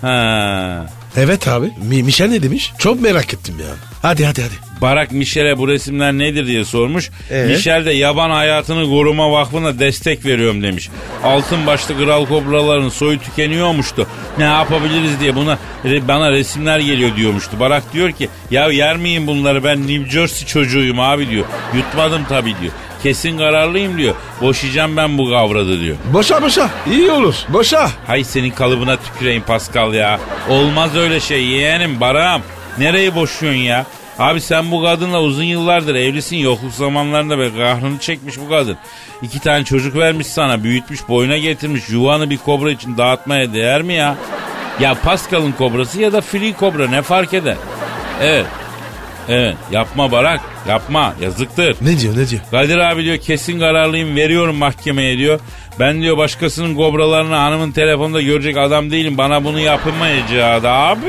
Ha. 0.02 0.86
Evet 1.16 1.48
abi. 1.48 1.66
Mi 1.88 2.02
Michel 2.02 2.28
ne 2.28 2.42
demiş? 2.42 2.72
Çok 2.78 3.00
merak 3.00 3.34
ettim 3.34 3.54
ya. 3.60 3.74
Hadi 4.02 4.26
hadi 4.26 4.42
hadi. 4.42 4.54
Barak 4.80 5.12
Michel'e 5.12 5.58
bu 5.58 5.68
resimler 5.68 6.12
nedir 6.12 6.46
diye 6.46 6.64
sormuş. 6.64 7.10
Ee? 7.30 7.42
Michel 7.44 7.86
de 7.86 7.92
yaban 7.92 8.30
hayatını 8.30 8.84
koruma 8.90 9.32
vakfına 9.32 9.78
destek 9.78 10.24
veriyorum 10.24 10.62
demiş. 10.62 10.90
Altın 11.24 11.66
başlı 11.66 11.98
kral 11.98 12.26
kobraların 12.26 12.88
soyu 12.88 13.18
tükeniyormuştu. 13.20 14.06
Ne 14.38 14.44
yapabiliriz 14.44 15.20
diye 15.20 15.34
buna 15.34 15.58
bana 15.84 16.30
resimler 16.32 16.78
geliyor 16.78 17.16
diyormuştu. 17.16 17.60
Barak 17.60 17.92
diyor 17.92 18.12
ki 18.12 18.28
ya 18.50 18.66
yer 18.70 18.96
miyim 18.96 19.26
bunları 19.26 19.64
ben 19.64 19.88
New 19.88 20.10
Jersey 20.10 20.46
çocuğuyum 20.48 21.00
abi 21.00 21.28
diyor. 21.30 21.44
Yutmadım 21.76 22.22
tabii 22.28 22.54
diyor. 22.60 22.72
Kesin 23.06 23.38
kararlıyım 23.38 23.98
diyor. 23.98 24.14
Boşayacağım 24.40 24.96
ben 24.96 25.18
bu 25.18 25.30
kavradı 25.30 25.80
diyor. 25.80 25.96
Boşa 26.12 26.42
boşa. 26.42 26.70
İyi 26.90 27.10
olur. 27.10 27.34
Boşa. 27.48 27.90
Hay 28.06 28.24
senin 28.24 28.50
kalıbına 28.50 28.96
tüküreyim 28.96 29.42
Pascal 29.42 29.94
ya. 29.94 30.20
Olmaz 30.50 30.96
öyle 30.96 31.20
şey 31.20 31.44
yeğenim 31.44 32.00
Baram. 32.00 32.42
Nereyi 32.78 33.14
boşuyorsun 33.14 33.60
ya? 33.60 33.86
Abi 34.18 34.40
sen 34.40 34.70
bu 34.70 34.82
kadınla 34.82 35.22
uzun 35.22 35.42
yıllardır 35.42 35.94
evlisin 35.94 36.36
yokluk 36.36 36.72
zamanlarında 36.72 37.38
be 37.38 37.50
kahrını 37.50 37.98
çekmiş 37.98 38.34
bu 38.40 38.48
kadın. 38.48 38.76
İki 39.22 39.40
tane 39.40 39.64
çocuk 39.64 39.96
vermiş 39.96 40.26
sana 40.26 40.64
büyütmüş 40.64 41.08
boyuna 41.08 41.36
getirmiş 41.36 41.88
yuvanı 41.88 42.30
bir 42.30 42.38
kobra 42.38 42.70
için 42.70 42.98
dağıtmaya 42.98 43.52
değer 43.52 43.82
mi 43.82 43.94
ya? 43.94 44.16
Ya 44.80 44.94
Pascal'ın 44.94 45.52
kobrası 45.52 46.00
ya 46.00 46.12
da 46.12 46.20
free 46.20 46.52
kobra 46.52 46.88
ne 46.88 47.02
fark 47.02 47.34
eder? 47.34 47.56
Evet. 48.22 48.46
Evet 49.28 49.56
yapma 49.72 50.12
Barak 50.12 50.40
yapma 50.68 51.14
yazıktır. 51.20 51.76
Ne 51.80 51.98
diyor 52.00 52.16
ne 52.16 52.28
diyor? 52.28 52.42
Kadir 52.50 52.78
abi 52.78 53.04
diyor 53.04 53.16
kesin 53.16 53.60
kararlıyım 53.60 54.16
veriyorum 54.16 54.56
mahkemeye 54.56 55.18
diyor. 55.18 55.40
Ben 55.80 56.02
diyor 56.02 56.16
başkasının 56.16 56.74
kobralarını 56.74 57.34
hanımın 57.34 57.72
telefonda 57.72 58.22
görecek 58.22 58.56
adam 58.56 58.90
değilim. 58.90 59.18
Bana 59.18 59.44
bunu 59.44 59.60
yapılmayacağı 59.60 60.56
abi 60.56 61.06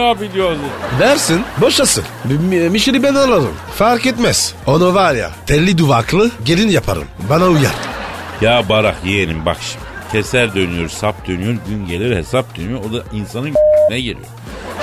abi 0.00 0.32
diyor. 0.34 0.52
Dersin 1.00 1.42
boşasın. 1.60 2.04
Mi- 2.24 2.58
Mi- 2.58 2.70
Michel'i 2.70 3.02
ben 3.02 3.14
alırım. 3.14 3.54
Fark 3.76 4.06
etmez. 4.06 4.54
Onu 4.66 4.94
var 4.94 5.14
ya 5.14 5.30
telli 5.46 5.78
duvaklı 5.78 6.30
gelin 6.44 6.68
yaparım. 6.68 7.04
Bana 7.30 7.44
uyar. 7.46 7.72
Ya 8.40 8.68
Barak 8.68 8.96
yeğenim 9.04 9.46
bak 9.46 9.56
şimdi. 9.72 9.84
Keser 10.12 10.54
dönüyor 10.54 10.88
sap 10.88 11.26
dönüyor 11.28 11.54
gün 11.68 11.86
gelir 11.86 12.16
hesap 12.16 12.56
dönüyor. 12.56 12.80
O 12.90 12.92
da 12.92 13.02
insanın 13.12 13.54
ne 13.90 14.00
geliyor. 14.00 14.26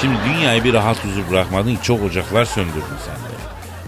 Şimdi 0.01 0.13
dünyayı 0.29 0.63
bir 0.63 0.73
rahat 0.73 0.97
huzur 1.05 1.31
bırakmadın 1.31 1.75
ki 1.75 1.83
çok 1.83 2.03
ocaklar 2.03 2.45
söndürdün 2.45 2.81
sen 3.05 3.15
de. 3.15 3.39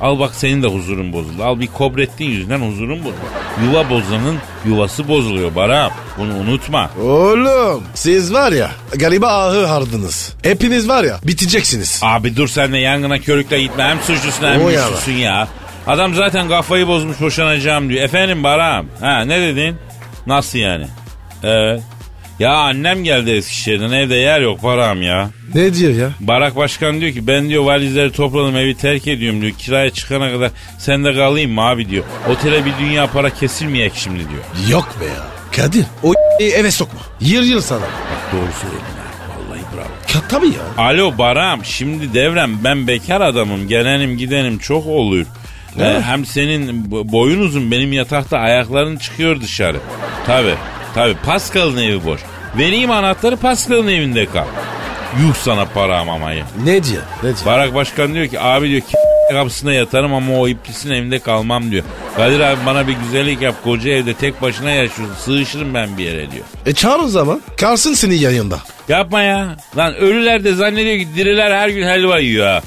Al 0.01 0.19
bak 0.19 0.35
senin 0.35 0.63
de 0.63 0.67
huzurun 0.67 1.13
bozuldu. 1.13 1.43
Al 1.43 1.59
bir 1.59 1.67
kobrettiğin 1.67 2.31
yüzünden 2.31 2.59
huzurun 2.59 2.99
bozuldu. 2.99 3.15
Yuva 3.65 3.89
bozanın 3.89 4.37
yuvası 4.65 5.07
bozuluyor 5.07 5.55
Barak. 5.55 5.91
Bunu 6.17 6.33
unutma. 6.35 6.89
Oğlum 7.01 7.83
siz 7.93 8.33
var 8.33 8.51
ya 8.51 8.71
galiba 8.95 9.27
ahı 9.27 9.65
hardınız. 9.65 10.33
Hepiniz 10.43 10.89
var 10.89 11.03
ya 11.03 11.19
biteceksiniz. 11.23 11.99
Abi 12.03 12.35
dur 12.35 12.47
sen 12.47 12.73
de 12.73 12.77
yangına 12.77 13.19
körükle 13.19 13.61
gitme. 13.61 13.83
Hem 13.83 13.99
suçlusun 13.99 14.45
hem 14.45 14.67
güçlüsün 14.67 15.13
ya. 15.13 15.47
Adam 15.87 16.13
zaten 16.13 16.47
kafayı 16.49 16.87
bozmuş 16.87 17.21
boşanacağım 17.21 17.89
diyor. 17.89 18.03
Efendim 18.03 18.43
Baram. 18.43 18.85
Ha 19.01 19.21
ne 19.21 19.41
dedin? 19.41 19.75
Nasıl 20.27 20.59
yani? 20.59 20.87
Evet. 21.43 21.81
Ya 22.41 22.53
annem 22.53 23.03
geldi 23.03 23.31
Eskişehir'den 23.31 23.91
evde 23.91 24.15
yer 24.15 24.41
yok 24.41 24.63
Baram 24.63 25.01
ya. 25.01 25.29
Ne 25.55 25.73
diyor 25.73 25.93
ya? 25.95 26.09
Barak 26.19 26.55
Başkan 26.55 27.01
diyor 27.01 27.13
ki 27.13 27.27
ben 27.27 27.49
diyor 27.49 27.63
valizleri 27.63 28.11
topladım 28.11 28.55
evi 28.57 28.75
terk 28.77 29.07
ediyorum 29.07 29.41
diyor. 29.41 29.51
Kiraya 29.57 29.89
çıkana 29.89 30.31
kadar 30.31 30.51
sen 30.77 31.05
de 31.05 31.13
kalayım 31.13 31.51
mı 31.51 31.61
abi 31.61 31.89
diyor. 31.89 32.03
Otele 32.29 32.65
bir 32.65 32.73
dünya 32.79 33.07
para 33.07 33.29
kesilmeyecek 33.29 33.93
şimdi 33.95 34.19
diyor. 34.19 34.69
Yok 34.69 34.95
be 35.01 35.05
ya. 35.05 35.27
Kadir 35.55 35.85
o 36.03 36.13
eve 36.39 36.71
sokma. 36.71 36.99
Yıl 37.19 37.43
yıl 37.43 37.61
sana. 37.61 37.81
Bak 37.81 38.33
doğru 38.33 38.49
söyledin 38.61 38.81
ha. 38.97 39.33
Vallahi 39.49 39.61
bravo. 39.75 39.87
Ka- 40.07 40.27
tabii 40.29 40.47
ya. 40.47 40.85
Alo 40.85 41.17
Baram 41.17 41.65
şimdi 41.65 42.13
devrem 42.13 42.63
ben 42.63 42.87
bekar 42.87 43.21
adamım 43.21 43.67
gelenim 43.67 44.17
gidenim 44.17 44.57
çok 44.57 44.87
olur. 44.87 45.25
Ee, 45.79 46.01
hem 46.05 46.25
senin 46.25 46.83
bo- 46.85 47.11
boyun 47.11 47.39
uzun 47.39 47.71
benim 47.71 47.93
yatakta 47.93 48.37
ayakların 48.37 48.97
çıkıyor 48.97 49.41
dışarı. 49.41 49.77
Tabi 50.25 50.49
tabi 50.95 51.15
Pascal'ın 51.25 51.77
evi 51.77 52.05
boş. 52.05 52.21
Vereyim 52.57 52.91
anahtarı 52.91 53.37
Pascal'ın 53.37 53.87
evinde 53.87 54.25
kal. 54.25 54.45
Yuh 55.21 55.35
sana 55.35 55.65
para 55.65 55.99
amamayı. 55.99 56.43
Ne 56.63 56.83
diyor? 56.83 57.03
Ne 57.23 57.23
diyor? 57.23 57.45
Barak 57.45 57.75
Başkan 57.75 58.13
diyor 58.13 58.27
ki 58.27 58.39
abi 58.39 58.69
diyor 58.69 58.81
ki 58.81 58.95
kapısında 59.31 59.73
yatarım 59.73 60.13
ama 60.13 60.39
o 60.39 60.47
iblisin 60.47 60.91
evinde 60.91 61.19
kalmam 61.19 61.71
diyor. 61.71 61.83
Kadir 62.17 62.39
abi 62.39 62.57
bana 62.65 62.87
bir 62.87 62.93
güzellik 62.93 63.41
yap 63.41 63.55
koca 63.63 63.91
evde 63.91 64.13
tek 64.13 64.41
başına 64.41 64.71
yaşıyorsun 64.71 65.15
sığışırım 65.15 65.73
ben 65.73 65.97
bir 65.97 66.03
yere 66.03 66.31
diyor. 66.31 66.45
E 66.65 66.73
çağır 66.73 66.99
o 66.99 67.07
zaman. 67.07 67.41
Kalsın 67.57 67.93
senin 67.93 68.15
yayında. 68.15 68.59
Yapma 68.89 69.21
ya. 69.21 69.57
Lan 69.77 69.95
ölüler 69.95 70.43
de 70.43 70.53
zannediyor 70.53 70.97
ki 70.97 71.07
diriler 71.15 71.51
her 71.51 71.69
gün 71.69 71.87
helva 71.87 72.19
yiyor 72.19 72.47
ha. 72.47 72.61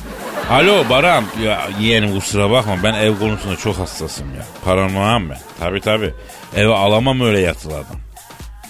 Alo 0.51 0.85
Baram. 0.91 1.25
Ya 1.45 1.61
yeğenim 1.81 2.15
kusura 2.15 2.51
bakma 2.51 2.77
ben 2.83 2.95
ev 2.95 3.19
konusunda 3.19 3.57
çok 3.57 3.79
hassasım 3.79 4.27
ya. 4.39 4.47
Paranoyam 4.65 5.31
ben. 5.31 5.39
Tabi 5.61 5.81
tabi. 5.81 6.11
Eve 6.57 6.75
alamam 6.75 7.21
öyle 7.21 7.41
yatılı 7.41 7.75
adam. 7.75 8.04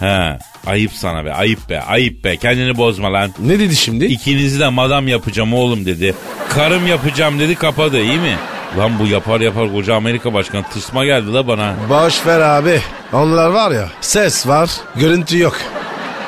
He 0.01 0.39
ayıp 0.67 0.93
sana 0.93 1.25
be 1.25 1.35
ayıp 1.35 1.69
be 1.71 1.81
ayıp 1.81 2.25
be 2.25 2.37
kendini 2.37 2.77
bozma 2.77 3.13
lan. 3.13 3.31
Ne 3.39 3.59
dedi 3.59 3.77
şimdi? 3.77 4.05
İkinizi 4.05 4.61
de 4.61 4.69
madam 4.69 5.09
yapacağım 5.09 5.55
oğlum 5.55 5.87
dedi. 5.87 6.15
Karım 6.49 6.87
yapacağım 6.87 7.39
dedi 7.41 7.55
kapadı 7.55 8.03
iyi 8.03 8.19
mi? 8.19 8.37
Lan 8.79 8.99
bu 8.99 9.07
yapar 9.07 9.41
yapar 9.41 9.73
koca 9.73 9.95
Amerika 9.95 10.35
başkanı 10.35 10.63
tırsma 10.63 11.05
geldi 11.05 11.33
la 11.33 11.47
bana. 11.49 11.75
Boş 11.89 12.27
ver 12.27 12.41
abi. 12.41 12.81
Onlar 13.13 13.49
var 13.49 13.71
ya 13.71 13.89
ses 14.01 14.47
var 14.47 14.71
görüntü 14.97 15.39
yok. 15.39 15.57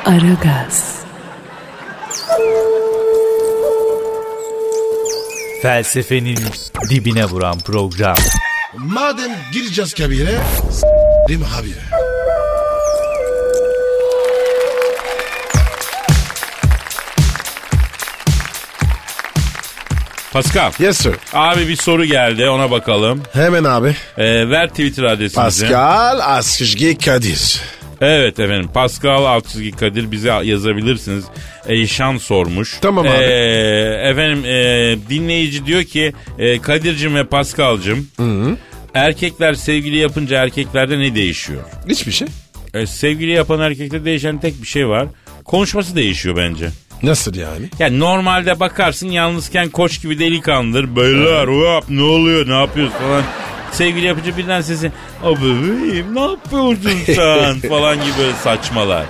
Aragaz, 0.06 0.96
Felsefenin 5.62 6.38
dibine 6.90 7.24
vuran 7.24 7.58
program. 7.58 8.16
Madem 8.76 9.30
gireceğiz 9.52 9.94
kabire 9.94 10.38
s**rim 10.70 11.44
abi. 11.60 11.72
Pascal. 20.36 20.72
Yes 20.78 20.98
sir. 20.98 21.14
Abi 21.32 21.68
bir 21.68 21.76
soru 21.76 22.04
geldi 22.04 22.48
ona 22.48 22.70
bakalım. 22.70 23.22
Hemen 23.32 23.64
abi. 23.64 23.96
Ee, 24.18 24.50
ver 24.50 24.68
Twitter 24.68 25.02
adresimizi. 25.04 25.34
Pascal 25.34 26.18
Askışgi 26.22 26.98
Kadir. 26.98 27.60
Evet 28.00 28.40
efendim 28.40 28.70
Pascal 28.74 29.24
Altçizgi 29.24 29.70
Kadir 29.70 30.10
bize 30.12 30.28
yazabilirsiniz. 30.42 31.24
Eyşan 31.66 32.16
sormuş. 32.16 32.78
Tamam 32.80 33.06
abi. 33.06 33.12
Ee, 33.12 34.08
efendim 34.10 34.44
e, 34.44 34.96
dinleyici 35.10 35.66
diyor 35.66 35.84
ki 35.84 36.12
e, 36.38 36.58
Kadir'cim 36.58 37.14
ve 37.14 37.24
Pascal'cım 37.24 38.08
erkekler 38.94 39.54
sevgili 39.54 39.96
yapınca 39.96 40.42
erkeklerde 40.42 40.98
ne 40.98 41.14
değişiyor? 41.14 41.62
Hiçbir 41.88 42.12
şey. 42.12 42.28
E, 42.74 42.86
sevgili 42.86 43.30
yapan 43.30 43.60
erkekte 43.60 44.04
değişen 44.04 44.40
tek 44.40 44.62
bir 44.62 44.66
şey 44.68 44.88
var. 44.88 45.06
Konuşması 45.44 45.96
değişiyor 45.96 46.36
bence. 46.36 46.68
Nasıl 47.02 47.34
yani? 47.34 47.66
Yani 47.78 47.98
normalde 47.98 48.60
bakarsın 48.60 49.08
yalnızken 49.08 49.68
koç 49.68 50.02
gibi 50.02 50.18
delikanlıdır. 50.18 50.96
Beyler 50.96 51.46
uyap 51.46 51.84
ne 51.90 52.02
oluyor 52.02 52.48
ne 52.48 52.58
yapıyorsun 52.60 52.98
falan. 52.98 53.22
Sevgili 53.72 54.06
yapıcı 54.06 54.36
birden 54.36 54.60
sesi 54.60 54.92
bebeğim 55.24 56.14
ne 56.14 56.20
yapıyorsun 56.20 56.90
sen 57.06 57.60
falan 57.68 57.94
gibi 57.96 58.12
böyle 58.18 58.32
saçmalar. 58.32 59.04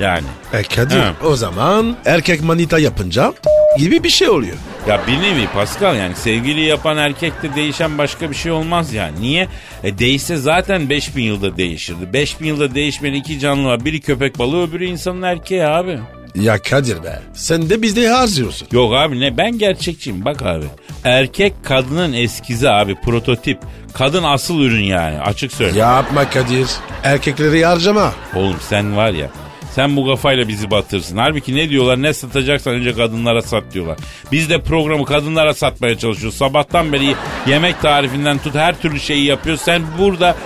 Yani. 0.00 0.24
E 0.52 0.62
Kadir 0.62 0.96
Ha. 0.98 1.12
o 1.24 1.36
zaman 1.36 1.96
erkek 2.04 2.42
manita 2.42 2.78
yapınca 2.78 3.32
gibi 3.78 4.04
bir 4.04 4.08
şey 4.08 4.28
oluyor. 4.28 4.56
Ya 4.88 5.00
bir 5.06 5.12
nevi 5.12 5.46
Pascal 5.54 5.96
yani 5.96 6.14
sevgili 6.14 6.60
yapan 6.60 6.96
erkekte 6.96 7.54
değişen 7.54 7.98
başka 7.98 8.30
bir 8.30 8.34
şey 8.36 8.52
olmaz 8.52 8.92
yani. 8.92 9.20
Niye? 9.20 9.48
E 9.84 9.98
değişse 9.98 10.36
zaten 10.36 10.90
5000 10.90 11.22
yılda 11.22 11.56
değişirdi. 11.56 12.12
5000 12.12 12.46
yılda 12.46 12.74
değişmeyen 12.74 13.14
iki 13.14 13.38
canlı 13.40 13.68
var. 13.68 13.84
Biri 13.84 14.00
köpek 14.00 14.38
balığı 14.38 14.68
öbürü 14.68 14.84
insanın 14.86 15.22
erkeği 15.22 15.64
abi. 15.66 15.98
Ya 16.34 16.62
Kadir 16.62 17.02
be 17.04 17.18
sen 17.34 17.70
de 17.70 17.82
bizde 17.82 18.08
harcıyorsun. 18.08 18.68
Yok 18.72 18.94
abi 18.94 19.20
ne 19.20 19.36
ben 19.36 19.58
gerçekçiyim 19.58 20.24
bak 20.24 20.42
abi. 20.42 20.64
Erkek 21.04 21.52
kadının 21.64 22.12
eskizi 22.12 22.70
abi 22.70 22.94
prototip. 22.94 23.58
Kadın 23.94 24.24
asıl 24.24 24.60
ürün 24.60 24.82
yani 24.84 25.20
açık 25.20 25.52
söyle. 25.52 25.78
Yapma 25.78 26.30
Kadir. 26.30 26.68
Erkekleri 27.04 27.64
harcama. 27.64 28.12
Oğlum 28.34 28.56
sen 28.68 28.96
var 28.96 29.10
ya 29.10 29.30
sen 29.74 29.96
bu 29.96 30.06
kafayla 30.06 30.48
bizi 30.48 30.70
batırsın. 30.70 31.16
Halbuki 31.16 31.56
ne 31.56 31.70
diyorlar 31.70 32.02
ne 32.02 32.12
satacaksan 32.12 32.74
önce 32.74 32.94
kadınlara 32.94 33.42
sat 33.42 33.64
diyorlar. 33.74 33.96
Biz 34.32 34.50
de 34.50 34.62
programı 34.62 35.04
kadınlara 35.04 35.54
satmaya 35.54 35.98
çalışıyoruz. 35.98 36.38
Sabahtan 36.38 36.92
beri 36.92 37.14
yemek 37.46 37.80
tarifinden 37.82 38.38
tut 38.38 38.54
her 38.54 38.80
türlü 38.80 39.00
şeyi 39.00 39.24
yapıyoruz. 39.24 39.62
Sen 39.62 39.82
burada 39.98 40.36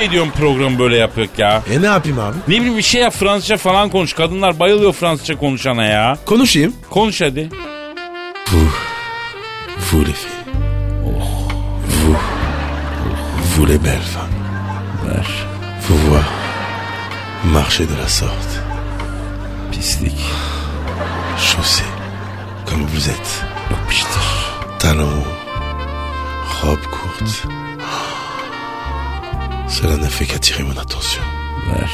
ne 0.00 0.10
diyorsun 0.10 0.32
programı 0.32 0.78
böyle 0.78 0.96
yapıyor 0.96 1.28
ya. 1.38 1.62
E 1.72 1.82
ne 1.82 1.86
yapayım 1.86 2.18
abi? 2.18 2.36
Ne 2.48 2.56
bileyim 2.56 2.76
bir 2.76 2.82
şey 2.82 3.02
yap 3.02 3.12
Fransızca 3.12 3.56
falan 3.56 3.88
konuş. 3.88 4.12
Kadınlar 4.12 4.58
bayılıyor 4.58 4.92
Fransızca 4.92 5.36
konuşana 5.36 5.84
ya. 5.84 6.18
Konuşayım. 6.26 6.74
Konuş 6.90 7.20
hadi. 7.20 7.48
Vous 9.92 10.06
les 10.06 10.14
filles. 10.14 10.40
Vous. 11.88 12.16
Vous 13.56 13.68
les 13.68 13.78
belles 13.84 14.10
femmes. 14.14 14.40
Vous 15.88 15.98
voir 16.10 16.39
marcher 17.44 17.86
de 17.86 17.94
la 17.94 18.08
sorte. 18.08 18.60
Pislik. 19.70 20.20
Chaussée 21.38 21.84
comme 22.66 22.84
vous 22.86 23.08
êtes. 23.08 23.44
Yapıştır. 23.70 24.20
Talons 24.78 25.06
hauts. 25.06 25.40
Robe 26.62 26.86
courte. 26.90 27.46
Cela 29.68 29.96
ne 29.96 30.08
fait 30.08 30.26
qu'attirer 30.26 30.62
mon 30.62 30.76
attention. 30.76 31.22
Ver. 31.68 31.90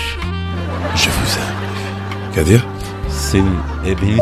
Je 0.97 1.09
vous 1.11 1.39
aime. 1.39 2.35
Kadir 2.35 2.61
Senin 3.11 3.59
ebeni. 3.87 4.21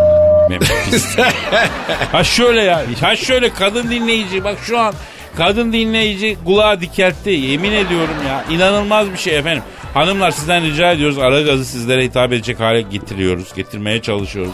Ha 2.13 3.15
şöyle 3.17 3.53
kadın 3.55 3.91
dinleyici 3.91 4.45
bak 4.45 4.59
şu 4.63 4.79
an 4.79 4.95
kadın 5.37 5.73
dinleyici 5.73 6.37
kulağa 6.45 6.81
dikeltti. 6.81 7.31
Yemin 7.31 7.73
ediyorum 7.73 8.17
ya. 8.29 8.45
İnanılmaz 8.57 9.13
bir 9.13 9.19
şey 9.19 9.39
efendim. 9.39 9.63
Hanımlar 9.95 10.31
sizden 10.31 10.65
rica 10.65 10.93
ediyoruz. 10.93 11.19
Ara 11.19 11.41
gazı 11.43 11.65
sizlere 11.65 12.05
hitap 12.05 12.33
edecek 12.33 12.61
hale 12.61 12.81
getiriyoruz. 12.83 13.55
Getirmeye 13.55 14.03
çalışıyoruz. 14.03 14.53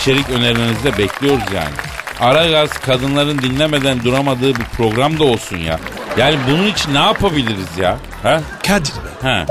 İçerik 0.00 0.30
önerilerinizi 0.30 0.84
de 0.84 0.98
bekliyoruz 0.98 1.44
yani. 1.54 1.74
Ara 2.20 2.50
gaz 2.50 2.70
kadınların 2.70 3.38
dinlemeden 3.38 4.02
duramadığı 4.04 4.54
bir 4.54 4.64
program 4.76 5.18
da 5.18 5.24
olsun 5.24 5.56
ya. 5.56 5.78
Yani 6.18 6.36
bunun 6.50 6.66
için 6.66 6.94
ne 6.94 6.98
yapabiliriz 6.98 7.78
ya? 7.78 7.98
Ha? 8.22 8.40
Kadir. 8.66 8.92
Ha. 9.22 9.46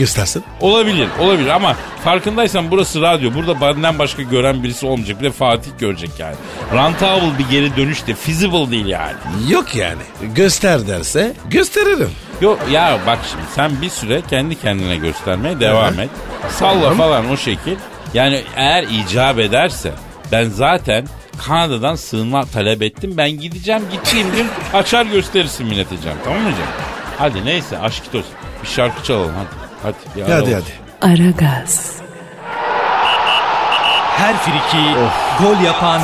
Göstersin. 0.00 0.44
Olabilir, 0.60 1.08
olabilir 1.18 1.48
ama 1.48 1.76
farkındaysan 2.04 2.70
burası 2.70 3.00
radyo. 3.00 3.34
Burada 3.34 3.60
benden 3.60 3.98
başka 3.98 4.22
gören 4.22 4.62
birisi 4.62 4.86
olmayacak. 4.86 5.20
Bir 5.20 5.24
de 5.24 5.30
Fatih 5.30 5.70
görecek 5.78 6.10
yani. 6.18 6.34
Rentable 6.74 7.38
bir 7.38 7.48
geri 7.50 7.76
dönüş 7.76 8.06
de 8.06 8.14
feasible 8.14 8.70
değil 8.70 8.86
yani. 8.86 9.14
Yok 9.48 9.74
yani. 9.74 10.02
Göster 10.34 10.86
derse 10.86 11.32
gösteririm. 11.50 12.10
Yok 12.40 12.58
ya 12.72 12.98
bak 13.06 13.18
şimdi 13.30 13.44
sen 13.54 13.82
bir 13.82 13.88
süre 13.90 14.22
kendi 14.30 14.60
kendine 14.60 14.96
göstermeye 14.96 15.60
devam 15.60 15.94
Hı 15.94 15.96
hı. 15.96 16.02
et. 16.02 16.10
Salla 16.50 16.94
falan 16.94 17.30
o 17.30 17.36
şekil. 17.36 17.76
Yani 18.14 18.42
eğer 18.56 18.82
icap 18.82 19.38
ederse 19.38 19.92
ben 20.32 20.44
zaten 20.44 21.06
Kanada'dan 21.46 21.94
sığınma 21.94 22.44
talep 22.44 22.82
ettim. 22.82 23.14
Ben 23.16 23.30
gideceğim 23.30 23.82
gittiğim 23.92 24.32
gün 24.32 24.46
açar 24.74 25.06
gösterirsin 25.06 25.66
millete 25.66 26.00
canım. 26.04 26.18
Tamam 26.24 26.40
mı 26.40 26.50
canım? 26.50 26.72
Hadi 27.18 27.44
neyse 27.44 27.78
aşk 27.78 28.02
olsun. 28.08 28.24
Bir 28.62 28.68
şarkı 28.68 29.04
çalalım 29.04 29.34
hadi. 29.36 29.59
Hadi. 29.82 29.96
bir 30.16 30.22
ara 30.22 30.34
Hadi 30.36 30.54
hadi. 30.54 30.70
Aragaz, 31.00 31.92
Her 34.16 34.36
friki 34.36 34.94
gol 35.42 35.60
yapan 35.64 36.00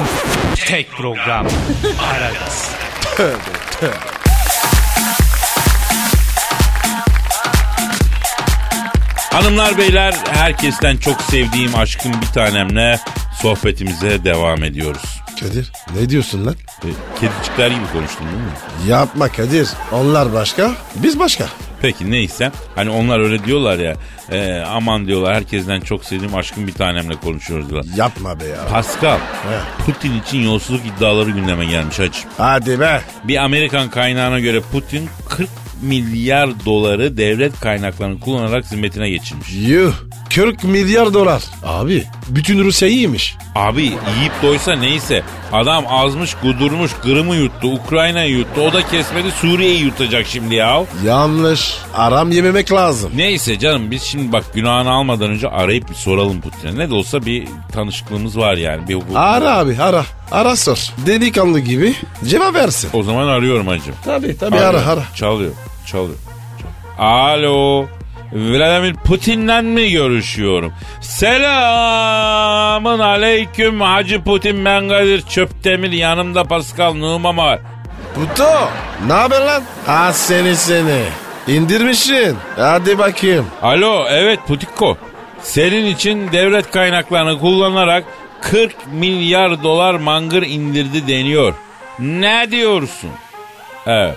tek 0.67 0.93
program. 0.93 1.47
Aragaz. 2.13 2.71
Hanımlar 9.33 9.79
beyler 9.79 10.15
herkesten 10.33 10.97
çok 10.97 11.21
sevdiğim 11.23 11.77
aşkım 11.77 12.13
bir 12.23 12.27
tanemle 12.27 13.01
sohbetimize 13.43 14.25
devam 14.25 14.65
ediyoruz. 14.65 15.21
Kadir 15.41 15.73
ne 16.01 16.09
diyorsun 16.11 16.47
lan? 16.47 16.55
E, 16.85 16.89
Kedicikler 17.21 17.71
gibi 17.71 17.87
konuştun 17.93 18.27
değil 18.27 18.39
mi? 18.39 18.91
Yapma 18.91 19.29
Kadir. 19.29 19.69
Onlar 19.93 20.33
başka, 20.33 20.71
biz 20.95 21.19
başka. 21.19 21.45
Peki 21.83 22.11
neyse 22.11 22.53
hani 22.75 22.91
onlar 22.91 23.21
öyle 23.21 23.45
diyorlar 23.45 23.79
ya 23.79 23.97
e, 24.33 24.61
aman 24.61 25.07
diyorlar 25.07 25.35
herkesten 25.35 25.81
çok 25.81 26.05
sevdiğim 26.05 26.35
aşkım 26.35 26.67
bir 26.67 26.73
tanemle 26.73 27.15
konuşuyoruz 27.15 27.71
diyorlar. 27.71 27.93
Yapma 27.97 28.41
be 28.41 28.45
ya. 28.45 28.67
Pascal 28.71 29.19
He. 29.19 29.85
Putin 29.87 30.21
için 30.21 30.39
yolsuzluk 30.43 30.87
iddiaları 30.87 31.31
gündeme 31.31 31.67
gelmiş 31.67 31.99
hacı. 31.99 32.19
Hadi 32.39 32.81
be. 32.81 33.01
Bir 33.25 33.37
Amerikan 33.37 33.91
kaynağına 33.91 34.41
göre 34.41 34.61
Putin 34.73 35.09
40 35.29 35.49
milyar 35.83 36.65
doları 36.65 37.17
devlet 37.17 37.61
kaynaklarını 37.61 38.21
kullanarak 38.21 38.67
zimmetine 38.67 39.11
geçirmiş. 39.11 39.49
Yuh. 39.53 39.93
40 40.37 40.65
milyar 40.65 41.15
dolar. 41.15 41.43
Abi 41.65 42.05
bütün 42.29 42.65
Rusya 42.65 42.89
iyiymiş. 42.89 43.37
Abi 43.55 43.83
yiyip 43.83 44.33
doysa 44.43 44.73
neyse. 44.73 45.23
Adam 45.53 45.85
azmış, 45.89 46.35
kudurmuş, 46.35 46.91
Kırım'ı 47.03 47.37
yuttu, 47.37 47.69
Ukrayna'yı 47.73 48.31
yuttu. 48.39 48.61
O 48.61 48.73
da 48.73 48.87
kesmedi, 48.89 49.31
Suriye'yi 49.31 49.81
yutacak 49.85 50.27
şimdi 50.27 50.55
ya. 50.55 50.83
Yanlış. 51.05 51.77
Aram 51.95 52.31
yememek 52.31 52.73
lazım. 52.73 53.13
Neyse 53.17 53.59
canım 53.59 53.91
biz 53.91 54.03
şimdi 54.03 54.33
bak 54.33 54.45
günahını 54.55 54.91
almadan 54.91 55.31
önce 55.31 55.49
arayıp 55.49 55.91
bir 55.91 55.95
soralım 55.95 56.41
Putin'e. 56.41 56.79
Ne 56.79 56.91
de 56.91 56.95
olsa 56.95 57.27
bir 57.27 57.49
tanışıklığımız 57.73 58.39
var 58.39 58.57
yani. 58.57 58.89
Bir 58.89 58.95
hukuk. 58.95 59.17
Ara 59.17 59.57
abi 59.59 59.77
ara. 59.81 60.05
Ara 60.33 60.57
sor. 60.57 60.79
Delikanlı 61.07 61.61
gibi 61.61 61.95
cevap 62.29 62.55
versin. 62.55 62.91
O 62.93 63.03
zaman 63.03 63.29
arıyorum 63.29 63.67
hacım. 63.67 63.95
Tabii 64.05 64.39
tabii 64.39 64.57
Arıyorum. 64.57 64.81
ara 64.81 64.93
ara. 64.93 65.03
Çalıyor, 65.15 65.53
çalıyor. 65.87 66.17
Alo. 66.99 67.87
Vladimir 68.33 68.95
Putin'le 68.95 69.63
mi 69.63 69.91
görüşüyorum? 69.91 70.73
Selamın 71.01 72.99
aleyküm 72.99 73.81
Hacı 73.81 74.25
Putin 74.25 74.65
ben 74.65 74.89
Kadir 74.89 75.23
Çöptemir 75.23 75.93
yanımda 75.93 76.45
Pascal 76.45 76.95
Numan 76.95 77.37
var. 77.37 77.61
Puto. 78.15 78.69
Ne 79.07 79.13
haber 79.13 79.41
lan? 79.41 79.63
Ha 79.87 80.13
seni 80.13 80.57
seni. 80.57 81.03
İndirmişsin. 81.49 82.37
Hadi 82.57 82.99
bakayım. 82.99 83.47
Alo 83.63 84.05
evet 84.09 84.41
Putiko. 84.47 84.97
Senin 85.43 85.87
için 85.87 86.33
devlet 86.33 86.71
kaynaklarını 86.71 87.39
kullanarak 87.41 88.05
40 88.41 88.75
milyar 88.93 89.63
dolar 89.63 89.95
mangır 89.95 90.43
indirdi 90.43 91.09
deniyor. 91.09 91.55
Ne 91.99 92.47
diyorsun? 92.51 93.11
Evet. 93.87 94.17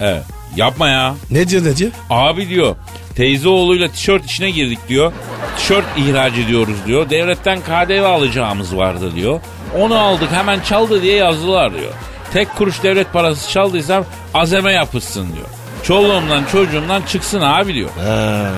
Evet. 0.00 0.22
Yapma 0.56 0.88
ya. 0.88 1.14
Ne 1.30 1.48
diyor 1.48 1.64
ne 1.64 1.76
diyor? 1.76 1.90
Abi 2.10 2.48
diyor 2.48 2.76
teyze 3.16 3.48
oğluyla 3.48 3.88
tişört 3.88 4.24
işine 4.26 4.50
girdik 4.50 4.78
diyor. 4.88 5.12
Tişört 5.56 5.84
ihraç 5.96 6.32
ediyoruz 6.32 6.76
diyor. 6.86 7.10
Devletten 7.10 7.60
KDV 7.60 8.04
alacağımız 8.04 8.76
vardı 8.76 9.14
diyor. 9.14 9.40
Onu 9.78 9.98
aldık 9.98 10.32
hemen 10.32 10.60
çaldı 10.60 11.02
diye 11.02 11.16
yazdılar 11.16 11.74
diyor. 11.74 11.92
Tek 12.32 12.56
kuruş 12.56 12.82
devlet 12.82 13.12
parası 13.12 13.50
çaldıysam 13.50 14.04
azeme 14.34 14.72
yapışsın 14.72 15.26
diyor. 15.34 15.46
Çoluğumdan 15.82 16.44
çocuğumdan 16.52 17.02
çıksın 17.02 17.40
abi 17.40 17.74
diyor. 17.74 17.90
Ha, 18.04 18.50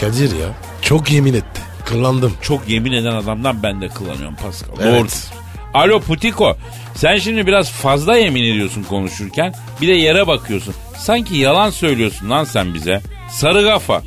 Kadir 0.00 0.38
ya. 0.38 0.46
Çok 0.82 1.12
yemin 1.12 1.34
etti. 1.34 1.60
Kıllandım. 1.84 2.32
Çok 2.42 2.68
yemin 2.68 2.92
eden 2.92 3.12
adamdan 3.14 3.62
ben 3.62 3.80
de 3.80 3.88
kullanıyorum 3.88 4.34
Pascal. 4.36 4.74
Evet. 4.82 4.94
Doğrudur. 4.94 5.12
Alo 5.74 6.00
Putiko. 6.00 6.56
Sen 6.94 7.16
şimdi 7.16 7.46
biraz 7.46 7.70
fazla 7.70 8.16
yemin 8.16 8.42
ediyorsun 8.42 8.82
konuşurken. 8.82 9.54
Bir 9.80 9.88
de 9.88 9.92
yere 9.92 10.26
bakıyorsun. 10.26 10.74
Sanki 10.98 11.36
yalan 11.36 11.70
söylüyorsun 11.70 12.30
lan 12.30 12.44
sen 12.44 12.74
bize. 12.74 13.00
Sarı 13.30 13.64
kafa. 13.64 14.02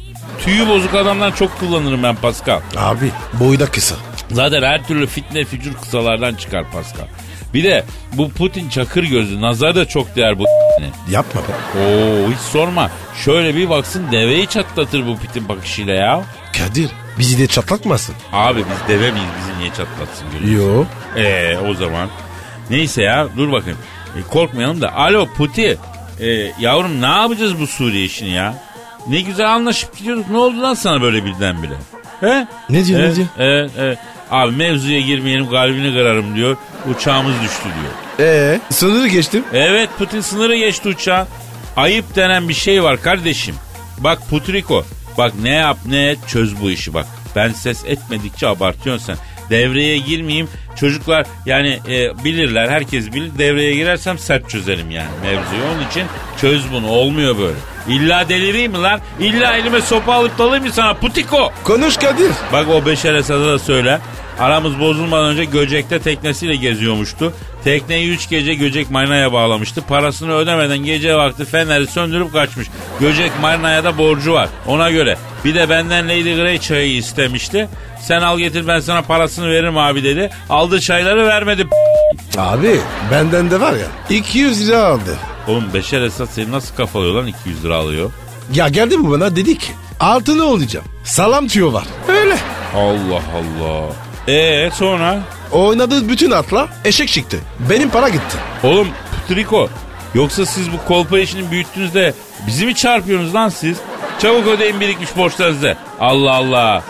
Tüyü 0.45 0.67
bozuk 0.67 0.95
adamdan 0.95 1.31
çok 1.31 1.59
kullanırım 1.59 2.03
ben 2.03 2.15
Pascal. 2.15 2.59
Abi 2.77 3.11
boyda 3.33 3.65
kısa. 3.71 3.95
Zaten 4.31 4.61
her 4.63 4.87
türlü 4.87 5.07
fitne 5.07 5.45
fücur 5.45 5.73
kısalardan 5.73 6.35
çıkar 6.35 6.71
Pascal. 6.71 7.07
Bir 7.53 7.63
de 7.63 7.83
bu 8.13 8.29
Putin 8.29 8.69
çakır 8.69 9.03
gözü. 9.03 9.41
Nazar 9.41 9.75
da 9.75 9.85
çok 9.87 10.15
değer 10.15 10.39
bu 10.39 10.45
Yapma 11.11 11.41
be. 11.41 11.79
Oo 11.79 12.31
hiç 12.31 12.39
sorma. 12.39 12.91
Şöyle 13.25 13.55
bir 13.55 13.69
baksın 13.69 14.11
deveyi 14.11 14.47
çatlatır 14.47 15.07
bu 15.07 15.17
Putin 15.17 15.49
bakışıyla 15.49 15.93
ya. 15.93 16.23
Kadir 16.57 16.89
bizi 17.19 17.39
de 17.39 17.47
çatlatmasın. 17.47 18.15
Abi 18.33 18.59
biz 18.59 18.87
deve 18.87 19.11
miyiz 19.11 19.27
bizi 19.41 19.59
niye 19.59 19.69
çatlatsın 19.69 20.27
görüyorsun? 20.31 20.77
Yo. 20.77 20.85
Ee 21.23 21.57
o 21.57 21.73
zaman. 21.73 22.09
Neyse 22.69 23.03
ya 23.03 23.27
dur 23.37 23.51
bakayım. 23.51 23.77
E, 24.17 24.21
korkmayalım 24.21 24.81
da. 24.81 24.93
Alo 24.95 25.27
Puti. 25.37 25.77
E, 26.19 26.27
yavrum 26.59 27.01
ne 27.01 27.05
yapacağız 27.05 27.59
bu 27.59 27.67
Suriye 27.67 28.05
işini 28.05 28.29
ya? 28.29 28.53
Ne 29.09 29.21
güzel 29.21 29.53
anlaşıp 29.53 29.97
gidiyoruz. 29.97 30.23
Ne 30.31 30.37
oldu 30.37 30.61
lan 30.61 30.73
sana 30.73 31.01
böyle 31.01 31.25
birdenbire? 31.25 31.73
He? 32.19 32.47
Ne 32.69 32.85
diyor, 32.85 32.99
ne 32.99 33.03
Evet, 33.05 33.15
diyor? 33.15 33.27
Evet, 33.37 33.71
evet. 33.77 33.97
Abi 34.31 34.55
mevzuya 34.55 34.99
girmeyelim 35.01 35.49
kalbini 35.49 35.93
kırarım 35.93 36.35
diyor. 36.35 36.57
Uçağımız 36.91 37.33
düştü 37.43 37.63
diyor. 37.63 37.93
Ee 38.29 38.59
sınırı 38.69 39.07
geçtim. 39.07 39.43
Evet 39.53 39.89
Putin 39.97 40.21
sınırı 40.21 40.55
geçti 40.57 40.89
uçağa. 40.89 41.27
Ayıp 41.75 42.15
denen 42.15 42.49
bir 42.49 42.53
şey 42.53 42.83
var 42.83 43.01
kardeşim. 43.01 43.55
Bak 43.97 44.29
Putriko. 44.29 44.85
Bak 45.17 45.33
ne 45.41 45.49
yap 45.53 45.77
ne 45.85 46.09
et 46.09 46.19
çöz 46.27 46.61
bu 46.61 46.71
işi 46.71 46.93
bak. 46.93 47.05
Ben 47.35 47.49
ses 47.51 47.85
etmedikçe 47.85 48.47
abartıyorsun 48.47 49.05
sen. 49.05 49.17
Devreye 49.49 49.97
girmeyeyim. 49.97 50.49
Çocuklar 50.75 51.25
yani 51.45 51.79
e, 51.89 52.23
bilirler 52.23 52.69
herkes 52.69 53.13
bilir. 53.13 53.31
Devreye 53.37 53.75
girersem 53.75 54.17
sert 54.19 54.49
çözerim 54.49 54.91
yani 54.91 55.09
mevzuyu. 55.23 55.61
Onun 55.75 55.87
için 55.89 56.03
çöz 56.41 56.71
bunu 56.73 56.87
olmuyor 56.87 57.37
böyle. 57.37 57.57
İlla 57.89 58.29
delireyim 58.29 58.71
mi 58.71 58.81
lan? 58.81 58.99
İlla 59.19 59.53
elime 59.57 59.81
sopa 59.81 60.13
alıp 60.13 60.37
dalayım 60.37 60.65
mı 60.65 60.71
sana 60.73 60.93
Putiko? 60.93 61.51
Konuş 61.63 61.97
Kadir. 61.97 62.31
Bak 62.53 62.65
o 62.69 62.85
Beşer 62.85 63.13
Esad'a 63.13 63.45
da 63.45 63.59
söyle. 63.59 63.99
Aramız 64.39 64.79
bozulmadan 64.79 65.25
önce 65.25 65.45
Göcek'te 65.45 65.99
teknesiyle 65.99 66.55
geziyormuştu. 66.55 67.33
Tekneyi 67.63 68.09
üç 68.11 68.29
gece 68.29 68.53
Göcek 68.53 68.91
Marina'ya 68.91 69.33
bağlamıştı. 69.33 69.81
Parasını 69.81 70.33
ödemeden 70.33 70.77
gece 70.77 71.15
vakti 71.15 71.45
feneri 71.45 71.87
söndürüp 71.87 72.33
kaçmış. 72.33 72.67
Göcek 72.99 73.31
Marina'ya 73.41 73.83
da 73.83 73.97
borcu 73.97 74.33
var. 74.33 74.49
Ona 74.67 74.91
göre. 74.91 75.17
Bir 75.45 75.55
de 75.55 75.69
benden 75.69 76.05
Lady 76.09 76.35
Grey 76.35 76.57
çayı 76.59 76.95
istemişti. 76.95 77.69
Sen 78.01 78.21
al 78.21 78.37
getir 78.39 78.67
ben 78.67 78.79
sana 78.79 79.01
parasını 79.01 79.49
veririm 79.49 79.77
abi 79.77 80.03
dedi. 80.03 80.29
Aldı 80.49 80.81
çayları 80.81 81.27
vermedi. 81.27 81.67
Abi 82.37 82.79
benden 83.11 83.51
de 83.51 83.59
var 83.59 83.73
ya 83.73 83.87
200 84.09 84.67
lira 84.67 84.83
aldı. 84.83 85.15
Oğlum 85.47 85.73
Beşer 85.73 86.01
Esad 86.01 86.25
seni 86.25 86.51
nasıl 86.51 86.75
kafalıyor 86.75 87.13
lan 87.13 87.27
200 87.27 87.63
lira 87.65 87.75
alıyor? 87.75 88.11
Ya 88.53 88.67
geldi 88.67 88.99
bu 88.99 89.11
bana 89.11 89.35
dedi 89.35 89.57
ki 89.57 89.71
altını 89.99 90.43
olacağım. 90.43 90.85
Salam 91.03 91.47
tüyo 91.47 91.73
var. 91.73 91.85
Öyle. 92.07 92.37
Allah 92.75 93.21
Allah. 93.35 93.83
Ee 94.33 94.69
sonra? 94.73 95.19
Oynadığı 95.51 96.09
bütün 96.09 96.31
atla 96.31 96.67
eşek 96.85 97.09
çıktı. 97.09 97.37
Benim 97.69 97.89
para 97.89 98.09
gitti. 98.09 98.37
Oğlum 98.63 98.87
Putriko 99.27 99.69
yoksa 100.13 100.45
siz 100.45 100.71
bu 100.71 100.85
kolpa 100.87 101.19
işini 101.19 101.51
büyüttüğünüzde 101.51 102.13
bizi 102.47 102.65
mi 102.65 102.75
çarpıyorsunuz 102.75 103.33
lan 103.35 103.49
siz? 103.49 103.77
Çabuk 104.21 104.47
ödeyin 104.47 104.79
birikmiş 104.79 105.17
borçlarınızı. 105.17 105.77
Allah 105.99 106.33
Allah. 106.33 106.83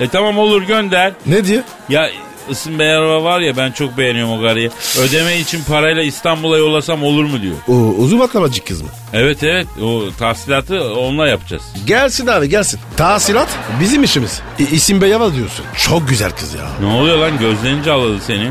E 0.00 0.08
tamam 0.08 0.38
olur 0.38 0.62
gönder. 0.62 1.12
Ne 1.26 1.44
diyor? 1.44 1.62
Ya 1.88 2.10
Isın 2.50 2.78
Beyarova 2.78 3.24
var 3.24 3.40
ya 3.40 3.56
ben 3.56 3.72
çok 3.72 3.98
beğeniyorum 3.98 4.38
o 4.38 4.42
karıyı. 4.42 4.70
Ödeme 4.98 5.38
için 5.38 5.64
parayla 5.64 6.02
İstanbul'a 6.02 6.58
yollasam 6.58 7.04
olur 7.04 7.24
mu 7.24 7.42
diyor. 7.42 7.54
O 7.68 7.72
uzun 7.74 8.20
atlamacı 8.20 8.64
kız 8.64 8.82
mı? 8.82 8.88
Evet 9.12 9.42
evet 9.42 9.66
o 9.82 10.02
tahsilatı 10.18 10.94
onunla 10.94 11.28
yapacağız. 11.28 11.62
Gelsin 11.86 12.26
abi 12.26 12.48
gelsin. 12.48 12.80
Tahsilat 12.96 13.48
bizim 13.80 14.02
işimiz. 14.04 14.40
İ- 14.58 14.74
isim 14.74 15.00
Beyava 15.00 15.34
diyorsun. 15.34 15.64
Çok 15.88 16.08
güzel 16.08 16.30
kız 16.30 16.54
ya. 16.54 16.68
Ne 16.80 16.86
oluyor 16.94 17.18
lan 17.18 17.38
gözlerini 17.38 17.84
cağladı 17.84 18.20
seni. 18.26 18.50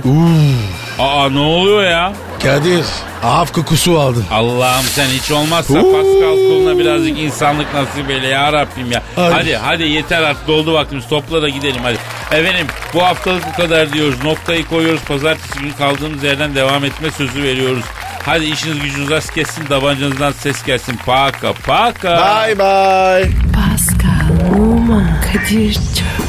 Aa 0.99 1.29
ne 1.29 1.39
oluyor 1.39 1.83
ya? 1.83 2.13
Kadir 2.43 2.85
af 3.23 3.51
kokusu 3.53 3.99
aldım. 3.99 4.25
Allah'ım 4.31 4.85
sen 4.85 5.05
hiç 5.07 5.31
olmazsa 5.31 5.73
Oo. 5.73 5.91
Pascal 5.93 6.35
kuluna 6.35 6.77
birazcık 6.79 7.19
insanlık 7.19 7.73
nasip 7.73 8.09
eyle 8.09 8.27
ya 8.27 8.53
Rabbim 8.53 8.91
ya. 8.91 9.03
Ay. 9.17 9.31
Hadi 9.31 9.55
hadi 9.55 9.83
yeter 9.83 10.21
artık 10.21 10.47
doldu 10.47 10.73
vaktimiz 10.73 11.07
topla 11.07 11.41
da 11.41 11.49
gidelim 11.49 11.81
hadi. 11.83 11.97
Efendim 12.31 12.67
bu 12.93 13.03
haftalık 13.03 13.43
bu 13.47 13.61
kadar 13.61 13.93
diyoruz. 13.93 14.23
Noktayı 14.23 14.65
koyuyoruz. 14.65 15.01
Pazartesi 15.01 15.59
günü 15.59 15.75
kaldığımız 15.75 16.23
yerden 16.23 16.55
devam 16.55 16.85
etme 16.85 17.11
sözü 17.11 17.43
veriyoruz. 17.43 17.83
Hadi 18.25 18.45
işiniz 18.45 18.79
gücünüz 18.79 19.09
rast 19.09 19.33
kessin 19.33 19.65
tabancanızdan 19.65 20.31
ses 20.31 20.63
gelsin. 20.63 20.99
Paka 21.05 21.53
paka. 21.53 22.17
Bye 22.17 22.59
bye. 22.59 23.31
Pascal, 23.53 24.59
Oman, 24.59 25.21
Kadir 25.33 25.73
çok 25.73 26.28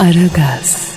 Aragaz. 0.00 0.89